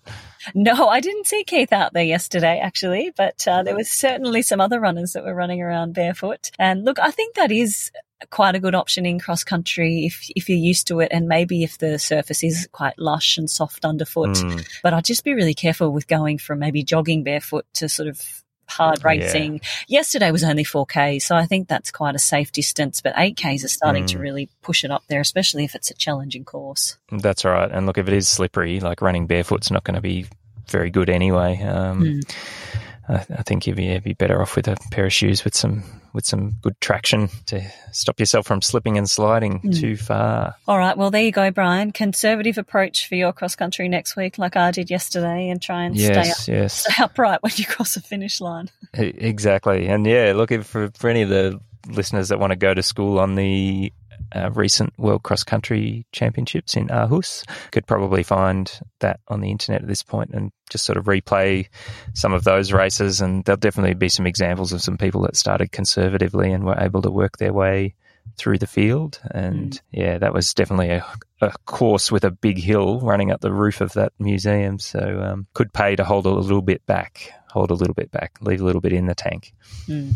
No, 0.55 0.87
I 0.87 0.99
didn't 0.99 1.27
see 1.27 1.43
Keith 1.43 1.73
out 1.73 1.93
there 1.93 2.03
yesterday, 2.03 2.59
actually, 2.59 3.11
but 3.15 3.47
uh, 3.47 3.63
there 3.63 3.75
was 3.75 3.89
certainly 3.89 4.41
some 4.41 4.61
other 4.61 4.79
runners 4.79 5.13
that 5.13 5.23
were 5.23 5.35
running 5.35 5.61
around 5.61 5.93
barefoot. 5.93 6.51
And 6.57 6.83
look, 6.83 6.99
I 6.99 7.11
think 7.11 7.35
that 7.35 7.51
is 7.51 7.91
quite 8.29 8.55
a 8.55 8.59
good 8.59 8.75
option 8.75 9.05
in 9.05 9.19
cross 9.19 9.43
country 9.43 10.05
if 10.05 10.29
if 10.35 10.47
you're 10.47 10.57
used 10.57 10.87
to 10.87 10.99
it 10.99 11.09
and 11.11 11.27
maybe 11.27 11.63
if 11.63 11.79
the 11.79 11.97
surface 11.97 12.43
is 12.43 12.69
quite 12.71 12.97
lush 12.99 13.37
and 13.37 13.49
soft 13.49 13.85
underfoot. 13.85 14.29
Mm. 14.29 14.67
But 14.83 14.93
I'd 14.93 15.05
just 15.05 15.23
be 15.23 15.33
really 15.33 15.53
careful 15.53 15.91
with 15.91 16.07
going 16.07 16.37
from 16.37 16.59
maybe 16.59 16.83
jogging 16.83 17.23
barefoot 17.23 17.65
to 17.75 17.89
sort 17.89 18.07
of 18.07 18.43
hard 18.71 19.03
racing. 19.03 19.55
Yeah. 19.55 19.99
Yesterday 19.99 20.31
was 20.31 20.43
only 20.43 20.63
4K, 20.63 21.21
so 21.21 21.35
I 21.35 21.45
think 21.45 21.67
that's 21.67 21.91
quite 21.91 22.15
a 22.15 22.19
safe 22.19 22.51
distance, 22.51 23.01
but 23.01 23.13
8Ks 23.15 23.63
are 23.63 23.69
starting 23.69 24.05
mm. 24.05 24.07
to 24.07 24.19
really 24.19 24.49
push 24.61 24.83
it 24.83 24.91
up 24.91 25.03
there, 25.07 25.21
especially 25.21 25.63
if 25.63 25.75
it's 25.75 25.91
a 25.91 25.93
challenging 25.93 26.45
course. 26.45 26.97
That's 27.11 27.45
right. 27.45 27.69
And 27.71 27.85
look, 27.85 27.97
if 27.97 28.07
it 28.07 28.13
is 28.13 28.27
slippery, 28.27 28.79
like 28.79 29.01
running 29.01 29.27
barefoot's 29.27 29.71
not 29.71 29.83
going 29.83 29.95
to 29.95 30.01
be 30.01 30.25
very 30.67 30.89
good 30.89 31.09
anyway. 31.09 31.61
Um, 31.61 32.01
mm. 32.01 32.35
I, 33.11 33.25
I, 33.39 33.43
think 33.43 33.67
you'd 33.67 33.75
be, 33.75 33.85
you'd 33.85 34.03
be 34.03 34.13
better 34.13 34.41
off 34.41 34.55
with 34.55 34.67
a 34.67 34.77
pair 34.89 35.05
of 35.05 35.13
shoes 35.13 35.43
with 35.43 35.53
some 35.53 35.83
with 36.13 36.25
some 36.25 36.51
good 36.61 36.79
traction 36.81 37.29
to 37.45 37.61
stop 37.91 38.19
yourself 38.19 38.45
from 38.45 38.61
slipping 38.61 38.97
and 38.97 39.09
sliding 39.09 39.59
mm. 39.59 39.79
too 39.79 39.95
far. 39.95 40.55
All 40.67 40.77
right. 40.77 40.97
Well, 40.97 41.09
there 41.09 41.21
you 41.21 41.31
go, 41.31 41.51
Brian. 41.51 41.91
Conservative 41.91 42.57
approach 42.57 43.07
for 43.07 43.15
your 43.15 43.31
cross 43.31 43.55
country 43.55 43.87
next 43.87 44.15
week, 44.15 44.37
like 44.37 44.55
I 44.55 44.71
did 44.71 44.89
yesterday, 44.89 45.49
and 45.49 45.61
try 45.61 45.83
and 45.83 45.95
yes, 45.95 46.43
stay, 46.43 46.53
up, 46.53 46.59
yes. 46.59 46.73
stay 46.73 47.03
upright 47.03 47.41
when 47.43 47.53
you 47.55 47.65
cross 47.65 47.93
the 47.93 48.01
finish 48.01 48.41
line. 48.41 48.69
exactly. 48.93 49.87
And 49.87 50.05
yeah, 50.05 50.33
look, 50.35 50.51
for, 50.63 50.91
for 50.97 51.09
any 51.09 51.21
of 51.21 51.29
the 51.29 51.59
listeners 51.87 52.29
that 52.29 52.39
want 52.39 52.51
to 52.51 52.57
go 52.57 52.73
to 52.73 52.83
school 52.83 53.19
on 53.19 53.35
the 53.35 53.93
uh, 54.33 54.51
recent 54.51 54.93
World 54.97 55.23
Cross 55.23 55.43
Country 55.43 56.05
Championships 56.11 56.75
in 56.75 56.87
Aarhus. 56.87 57.43
Could 57.71 57.87
probably 57.87 58.23
find 58.23 58.71
that 58.99 59.19
on 59.27 59.41
the 59.41 59.51
internet 59.51 59.81
at 59.81 59.87
this 59.87 60.03
point 60.03 60.31
and 60.33 60.51
just 60.69 60.85
sort 60.85 60.97
of 60.97 61.05
replay 61.05 61.67
some 62.13 62.33
of 62.33 62.43
those 62.43 62.71
races. 62.71 63.21
And 63.21 63.43
there'll 63.45 63.57
definitely 63.57 63.93
be 63.93 64.09
some 64.09 64.27
examples 64.27 64.73
of 64.73 64.81
some 64.81 64.97
people 64.97 65.21
that 65.21 65.35
started 65.35 65.71
conservatively 65.71 66.51
and 66.51 66.63
were 66.63 66.79
able 66.79 67.01
to 67.01 67.11
work 67.11 67.37
their 67.37 67.53
way 67.53 67.95
through 68.37 68.57
the 68.57 68.67
field. 68.67 69.19
And 69.31 69.71
mm. 69.71 69.79
yeah, 69.91 70.17
that 70.17 70.33
was 70.33 70.53
definitely 70.53 70.89
a, 70.89 71.05
a, 71.41 71.51
course 71.65 72.11
with 72.11 72.23
a 72.23 72.31
big 72.31 72.57
hill 72.57 72.99
running 72.99 73.31
up 73.31 73.41
the 73.41 73.51
roof 73.51 73.81
of 73.81 73.93
that 73.93 74.13
museum. 74.19 74.79
So 74.79 75.21
um, 75.23 75.47
could 75.53 75.73
pay 75.73 75.95
to 75.95 76.03
hold 76.03 76.25
a 76.25 76.29
little 76.29 76.61
bit 76.61 76.85
back, 76.85 77.33
hold 77.49 77.71
a 77.71 77.75
little 77.75 77.93
bit 77.93 78.11
back, 78.11 78.37
leave 78.41 78.61
a 78.61 78.65
little 78.65 78.81
bit 78.81 78.93
in 78.93 79.05
the 79.05 79.15
tank. 79.15 79.53
Mm. 79.87 80.13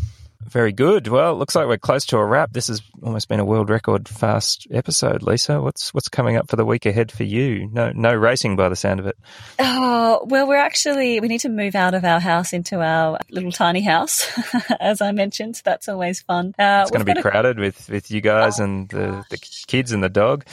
Very 0.50 0.72
good. 0.72 1.08
Well, 1.08 1.34
it 1.34 1.38
looks 1.38 1.56
like 1.56 1.68
we're 1.68 1.78
close 1.78 2.06
to 2.08 2.18
a 2.18 2.26
wrap. 2.26 2.54
This 2.54 2.68
has 2.68 2.82
almost 3.02 3.28
been 3.28 3.40
a 3.40 3.46
world 3.46 3.70
record 3.70 4.08
fast 4.08 4.68
episode, 4.70 5.24
Lisa. 5.24 5.60
What's 5.60 5.92
what's 5.94 6.08
coming 6.08 6.38
up 6.38 6.50
for 6.50 6.56
the 6.56 6.66
week 6.66 6.86
ahead 6.86 7.12
for 7.12 7.24
you? 7.24 7.68
No 7.72 7.92
no 7.92 8.14
racing 8.14 8.56
by 8.56 8.70
the 8.70 8.76
sound 8.76 9.00
of 9.00 9.08
it. 9.08 9.18
Oh, 9.58 10.26
well, 10.30 10.48
we're 10.48 10.58
actually 10.58 11.20
we 11.20 11.28
need 11.28 11.40
to 11.42 11.50
move 11.50 11.74
out 11.74 11.96
of 11.96 12.06
our 12.06 12.20
house 12.20 12.54
into 12.54 12.80
our 12.80 13.18
little 13.32 13.52
tiny 13.52 13.82
house, 13.82 14.32
as 14.80 15.02
I 15.02 15.12
mentioned. 15.14 15.62
That's 15.66 15.90
always 15.90 16.22
fun. 16.22 16.54
Uh, 16.60 16.82
it's 16.84 16.92
going 16.92 17.06
to 17.06 17.14
be 17.14 17.22
crowded 17.22 17.58
a... 17.58 17.62
with 17.62 17.90
with 17.90 18.12
you 18.12 18.22
guys 18.22 18.60
oh, 18.60 18.66
and 18.66 18.90
the, 18.90 19.26
the 19.32 19.38
kids 19.38 19.94
and 19.94 20.04
the 20.04 20.10
dog. 20.10 20.46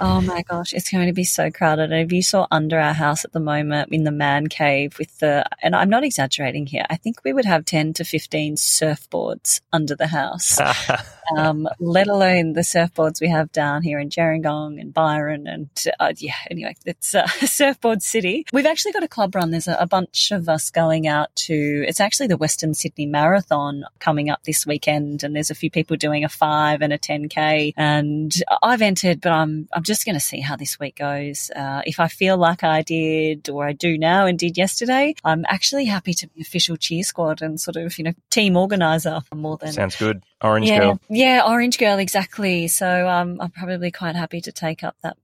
Oh 0.00 0.20
my 0.20 0.42
gosh, 0.42 0.72
it's 0.72 0.90
going 0.90 1.06
to 1.06 1.12
be 1.12 1.24
so 1.24 1.52
crowded. 1.52 1.92
And 1.92 2.04
if 2.04 2.12
you 2.12 2.22
saw 2.22 2.48
under 2.50 2.80
our 2.80 2.94
house 2.94 3.24
at 3.24 3.32
the 3.32 3.40
moment 3.40 3.92
in 3.92 4.02
the 4.02 4.10
man 4.10 4.48
cave 4.48 4.98
with 4.98 5.16
the 5.18 5.46
and 5.62 5.76
I'm 5.76 5.88
not 5.88 6.02
exaggerating 6.02 6.66
here. 6.66 6.84
I 6.90 6.96
think 6.96 7.22
we 7.24 7.32
would 7.32 7.44
have 7.44 7.64
10 7.64 7.94
to 7.94 8.04
15 8.04 8.56
surfboards 8.56 9.35
under 9.72 9.94
the 9.96 10.06
house, 10.06 10.58
um, 11.36 11.68
let 11.78 12.06
alone 12.06 12.52
the 12.52 12.60
surfboards 12.60 13.20
we 13.20 13.28
have 13.28 13.52
down 13.52 13.82
here 13.82 13.98
in 13.98 14.10
Gerringong 14.10 14.80
and 14.80 14.92
Byron. 14.92 15.46
And 15.46 15.68
uh, 15.98 16.12
yeah, 16.16 16.34
anyway, 16.50 16.74
it's 16.84 17.14
uh, 17.14 17.26
Surfboard 17.44 18.02
City. 18.02 18.46
We've 18.52 18.66
actually 18.66 18.92
got 18.92 19.02
a 19.02 19.08
club 19.08 19.34
run. 19.34 19.50
There's 19.50 19.68
a, 19.68 19.76
a 19.78 19.86
bunch 19.86 20.30
of 20.30 20.48
us 20.48 20.70
going 20.70 21.06
out 21.06 21.34
to, 21.36 21.84
it's 21.86 22.00
actually 22.00 22.28
the 22.28 22.36
Western 22.36 22.74
Sydney 22.74 23.06
Marathon 23.06 23.84
coming 23.98 24.30
up 24.30 24.44
this 24.44 24.66
weekend. 24.66 25.24
And 25.24 25.34
there's 25.34 25.50
a 25.50 25.54
few 25.54 25.70
people 25.70 25.96
doing 25.96 26.24
a 26.24 26.28
five 26.28 26.82
and 26.82 26.92
a 26.92 26.98
10K. 26.98 27.74
And 27.76 28.32
I've 28.62 28.82
entered, 28.82 29.20
but 29.20 29.32
I'm, 29.32 29.68
I'm 29.72 29.82
just 29.82 30.04
going 30.04 30.16
to 30.16 30.20
see 30.20 30.40
how 30.40 30.56
this 30.56 30.78
week 30.78 30.96
goes. 30.96 31.50
Uh, 31.54 31.82
if 31.86 32.00
I 32.00 32.08
feel 32.08 32.36
like 32.36 32.64
I 32.64 32.82
did 32.82 33.48
or 33.48 33.66
I 33.66 33.72
do 33.72 33.98
now 33.98 34.26
and 34.26 34.38
did 34.38 34.56
yesterday, 34.56 35.14
I'm 35.24 35.44
actually 35.48 35.86
happy 35.86 36.14
to 36.14 36.28
be 36.28 36.40
official 36.40 36.76
cheer 36.76 37.02
squad 37.02 37.42
and 37.42 37.60
sort 37.60 37.76
of, 37.76 37.96
you 37.98 38.04
know, 38.04 38.12
team 38.30 38.56
organizer 38.56 39.20
more 39.34 39.56
than 39.56 39.72
sounds 39.72 39.96
good. 39.96 40.22
Orange 40.42 40.68
yeah, 40.68 40.78
girl, 40.78 41.00
yeah, 41.08 41.42
orange 41.46 41.78
girl, 41.78 41.98
exactly. 41.98 42.68
So 42.68 43.08
um, 43.08 43.38
I'm 43.40 43.50
probably 43.50 43.90
quite 43.90 44.16
happy 44.16 44.42
to 44.42 44.52
take 44.52 44.84
up 44.84 44.94
that 45.02 45.16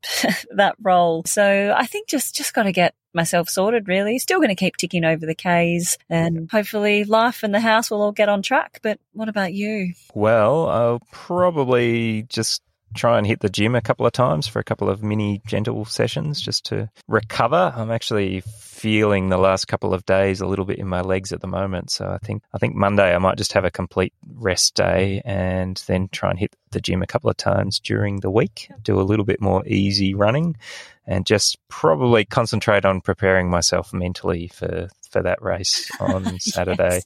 that 0.57 0.77
role. 0.81 1.23
So 1.27 1.75
I 1.77 1.87
think 1.87 2.09
just 2.09 2.35
just 2.35 2.55
got 2.55 2.63
to 2.63 2.73
get 2.73 2.95
myself 3.13 3.51
sorted. 3.51 3.89
Really, 3.89 4.19
still 4.19 4.39
going 4.39 4.49
to 4.49 4.55
keep 4.55 4.77
ticking 4.77 5.05
over 5.05 5.27
the 5.27 5.35
K's, 5.35 5.99
and 6.09 6.51
hopefully 6.51 7.05
life 7.05 7.43
and 7.43 7.55
the 7.55 7.61
house 7.61 7.91
will 7.91 8.01
all 8.01 8.13
get 8.13 8.31
on 8.31 8.41
track. 8.41 8.81
But 8.83 8.99
what 9.13 9.29
about 9.29 9.53
you? 9.53 9.93
Well, 10.15 10.69
I'll 10.69 11.03
probably 11.11 12.23
just 12.31 12.63
try 12.95 13.19
and 13.19 13.27
hit 13.27 13.41
the 13.41 13.49
gym 13.49 13.75
a 13.75 13.81
couple 13.81 14.07
of 14.07 14.13
times 14.13 14.47
for 14.47 14.59
a 14.61 14.65
couple 14.65 14.89
of 14.89 15.03
mini 15.03 15.43
gentle 15.47 15.85
sessions 15.85 16.41
just 16.41 16.65
to 16.67 16.91
recover. 17.09 17.73
I'm 17.75 17.91
actually 17.91 18.43
feeling 18.83 19.29
the 19.29 19.39
last 19.39 19.69
couple 19.69 19.95
of 19.95 20.05
days 20.07 20.41
a 20.41 20.47
little 20.47 20.65
bit 20.65 20.81
in 20.81 20.89
my 20.89 21.03
legs 21.03 21.33
at 21.33 21.41
the 21.41 21.47
moment. 21.47 21.89
So 21.89 22.05
I 22.05 22.19
think 22.19 22.43
I 22.53 22.59
think 22.59 22.75
Monday 22.75 23.15
I 23.15 23.19
might 23.19 23.39
just 23.39 23.53
have 23.53 23.65
a 23.65 23.71
complete 23.71 24.13
rest 24.35 24.75
day 24.75 25.23
and 25.25 25.81
then 25.87 26.09
try 26.09 26.31
and 26.31 26.39
hit 26.39 26.57
the 26.73 26.81
gym 26.81 27.01
a 27.01 27.07
couple 27.07 27.31
of 27.31 27.37
times 27.37 27.79
during 27.79 28.21
the 28.21 28.31
week, 28.31 28.69
do 28.83 29.01
a 29.01 29.03
little 29.03 29.25
bit 29.25 29.41
more 29.41 29.63
easy 29.69 30.15
running 30.15 30.57
and 31.07 31.27
just 31.27 31.59
probably 31.69 32.25
concentrate 32.25 32.85
on 32.85 33.01
preparing 33.01 33.51
myself 33.51 33.93
mentally 33.93 34.49
for 34.49 34.89
for 35.11 35.23
that 35.23 35.43
race 35.43 35.91
on 36.01 36.39
Saturday. 36.41 37.03
yes. 37.03 37.05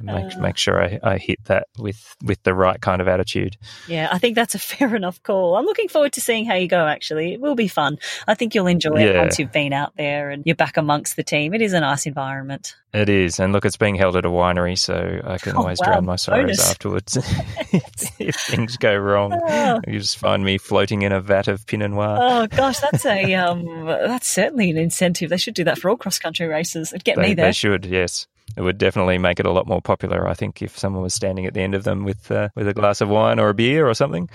Make 0.00 0.36
uh, 0.36 0.40
make 0.40 0.56
sure 0.56 0.82
I, 0.82 1.00
I 1.02 1.18
hit 1.18 1.44
that 1.46 1.66
with 1.78 2.16
with 2.22 2.42
the 2.44 2.54
right 2.54 2.80
kind 2.80 3.00
of 3.00 3.08
attitude. 3.08 3.56
Yeah, 3.88 4.08
I 4.10 4.18
think 4.18 4.36
that's 4.36 4.54
a 4.54 4.58
fair 4.70 4.94
enough 4.94 5.22
call. 5.22 5.56
I'm 5.56 5.64
looking 5.64 5.88
forward 5.88 6.12
to 6.14 6.20
seeing 6.20 6.46
how 6.46 6.54
you 6.54 6.68
go. 6.68 6.86
Actually, 6.86 7.32
it 7.34 7.40
will 7.40 7.56
be 7.56 7.68
fun. 7.68 7.98
I 8.28 8.34
think 8.34 8.54
you'll 8.54 8.66
enjoy 8.66 8.98
yeah. 8.98 9.10
it 9.10 9.18
once 9.18 9.38
you've 9.38 9.52
been 9.52 9.72
out 9.72 9.96
there 9.96 10.30
and 10.30 10.44
you're 10.46 10.56
back 10.56 10.76
amongst 11.10 11.16
the 11.16 11.36
team. 11.36 11.54
It 11.54 11.62
is 11.62 11.72
a 11.72 11.80
nice 11.80 12.06
environment. 12.06 12.76
It 12.92 13.08
is, 13.08 13.38
and 13.38 13.52
look, 13.52 13.64
it's 13.64 13.76
being 13.76 13.94
held 13.94 14.16
at 14.16 14.24
a 14.24 14.28
winery, 14.28 14.76
so 14.76 15.20
I 15.24 15.38
can 15.38 15.52
oh, 15.56 15.60
always 15.60 15.78
wow. 15.80 15.86
drown 15.86 16.04
my 16.06 16.16
sorrows 16.16 16.42
Bonus. 16.42 16.70
afterwards 16.70 17.16
if 18.18 18.34
things 18.36 18.76
go 18.76 18.96
wrong. 18.96 19.32
Oh. 19.32 19.80
You 19.86 20.00
just 20.00 20.18
find 20.18 20.44
me 20.44 20.58
floating 20.58 21.02
in 21.02 21.12
a 21.12 21.20
vat 21.20 21.48
of 21.48 21.66
Pinot 21.66 21.90
Noir. 21.90 22.18
Oh 22.20 22.46
gosh, 22.48 22.80
that's 22.80 23.06
a 23.06 23.34
um, 23.34 23.86
that's 23.86 24.28
certainly 24.28 24.70
an 24.70 24.76
incentive. 24.76 25.30
They 25.30 25.36
should 25.36 25.54
do 25.54 25.64
that 25.64 25.78
for 25.78 25.90
all 25.90 25.96
cross 25.96 26.18
country 26.18 26.46
races. 26.46 26.92
It'd 26.92 27.04
get 27.04 27.16
they, 27.16 27.28
me 27.28 27.34
there. 27.34 27.46
They 27.46 27.52
should, 27.52 27.86
yes. 27.86 28.26
It 28.56 28.62
would 28.62 28.78
definitely 28.78 29.18
make 29.18 29.38
it 29.38 29.46
a 29.46 29.52
lot 29.52 29.68
more 29.68 29.80
popular. 29.80 30.26
I 30.26 30.34
think 30.34 30.60
if 30.60 30.76
someone 30.76 31.02
was 31.02 31.14
standing 31.14 31.46
at 31.46 31.54
the 31.54 31.60
end 31.60 31.74
of 31.74 31.84
them 31.84 32.04
with 32.04 32.30
uh, 32.30 32.48
with 32.56 32.66
a 32.66 32.74
glass 32.74 33.00
of 33.00 33.08
wine 33.08 33.38
or 33.38 33.48
a 33.50 33.54
beer 33.54 33.88
or 33.88 33.94
something 33.94 34.28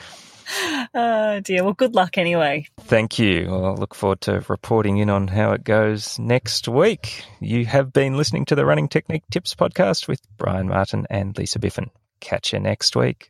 oh 0.93 1.39
dear. 1.41 1.63
Well, 1.63 1.73
good 1.73 1.95
luck 1.95 2.17
anyway. 2.17 2.67
Thank 2.81 3.19
you. 3.19 3.47
Well, 3.49 3.65
I 3.65 3.71
look 3.71 3.95
forward 3.95 4.21
to 4.21 4.43
reporting 4.47 4.97
in 4.97 5.09
on 5.09 5.27
how 5.27 5.51
it 5.51 5.63
goes 5.63 6.17
next 6.19 6.67
week. 6.67 7.23
You 7.39 7.65
have 7.65 7.93
been 7.93 8.17
listening 8.17 8.45
to 8.45 8.55
the 8.55 8.65
Running 8.65 8.87
Technique 8.87 9.23
Tips 9.31 9.55
podcast 9.55 10.07
with 10.07 10.21
Brian 10.37 10.67
Martin 10.67 11.07
and 11.09 11.37
Lisa 11.37 11.59
Biffin. 11.59 11.89
Catch 12.19 12.53
you 12.53 12.59
next 12.59 12.95
week. 12.95 13.29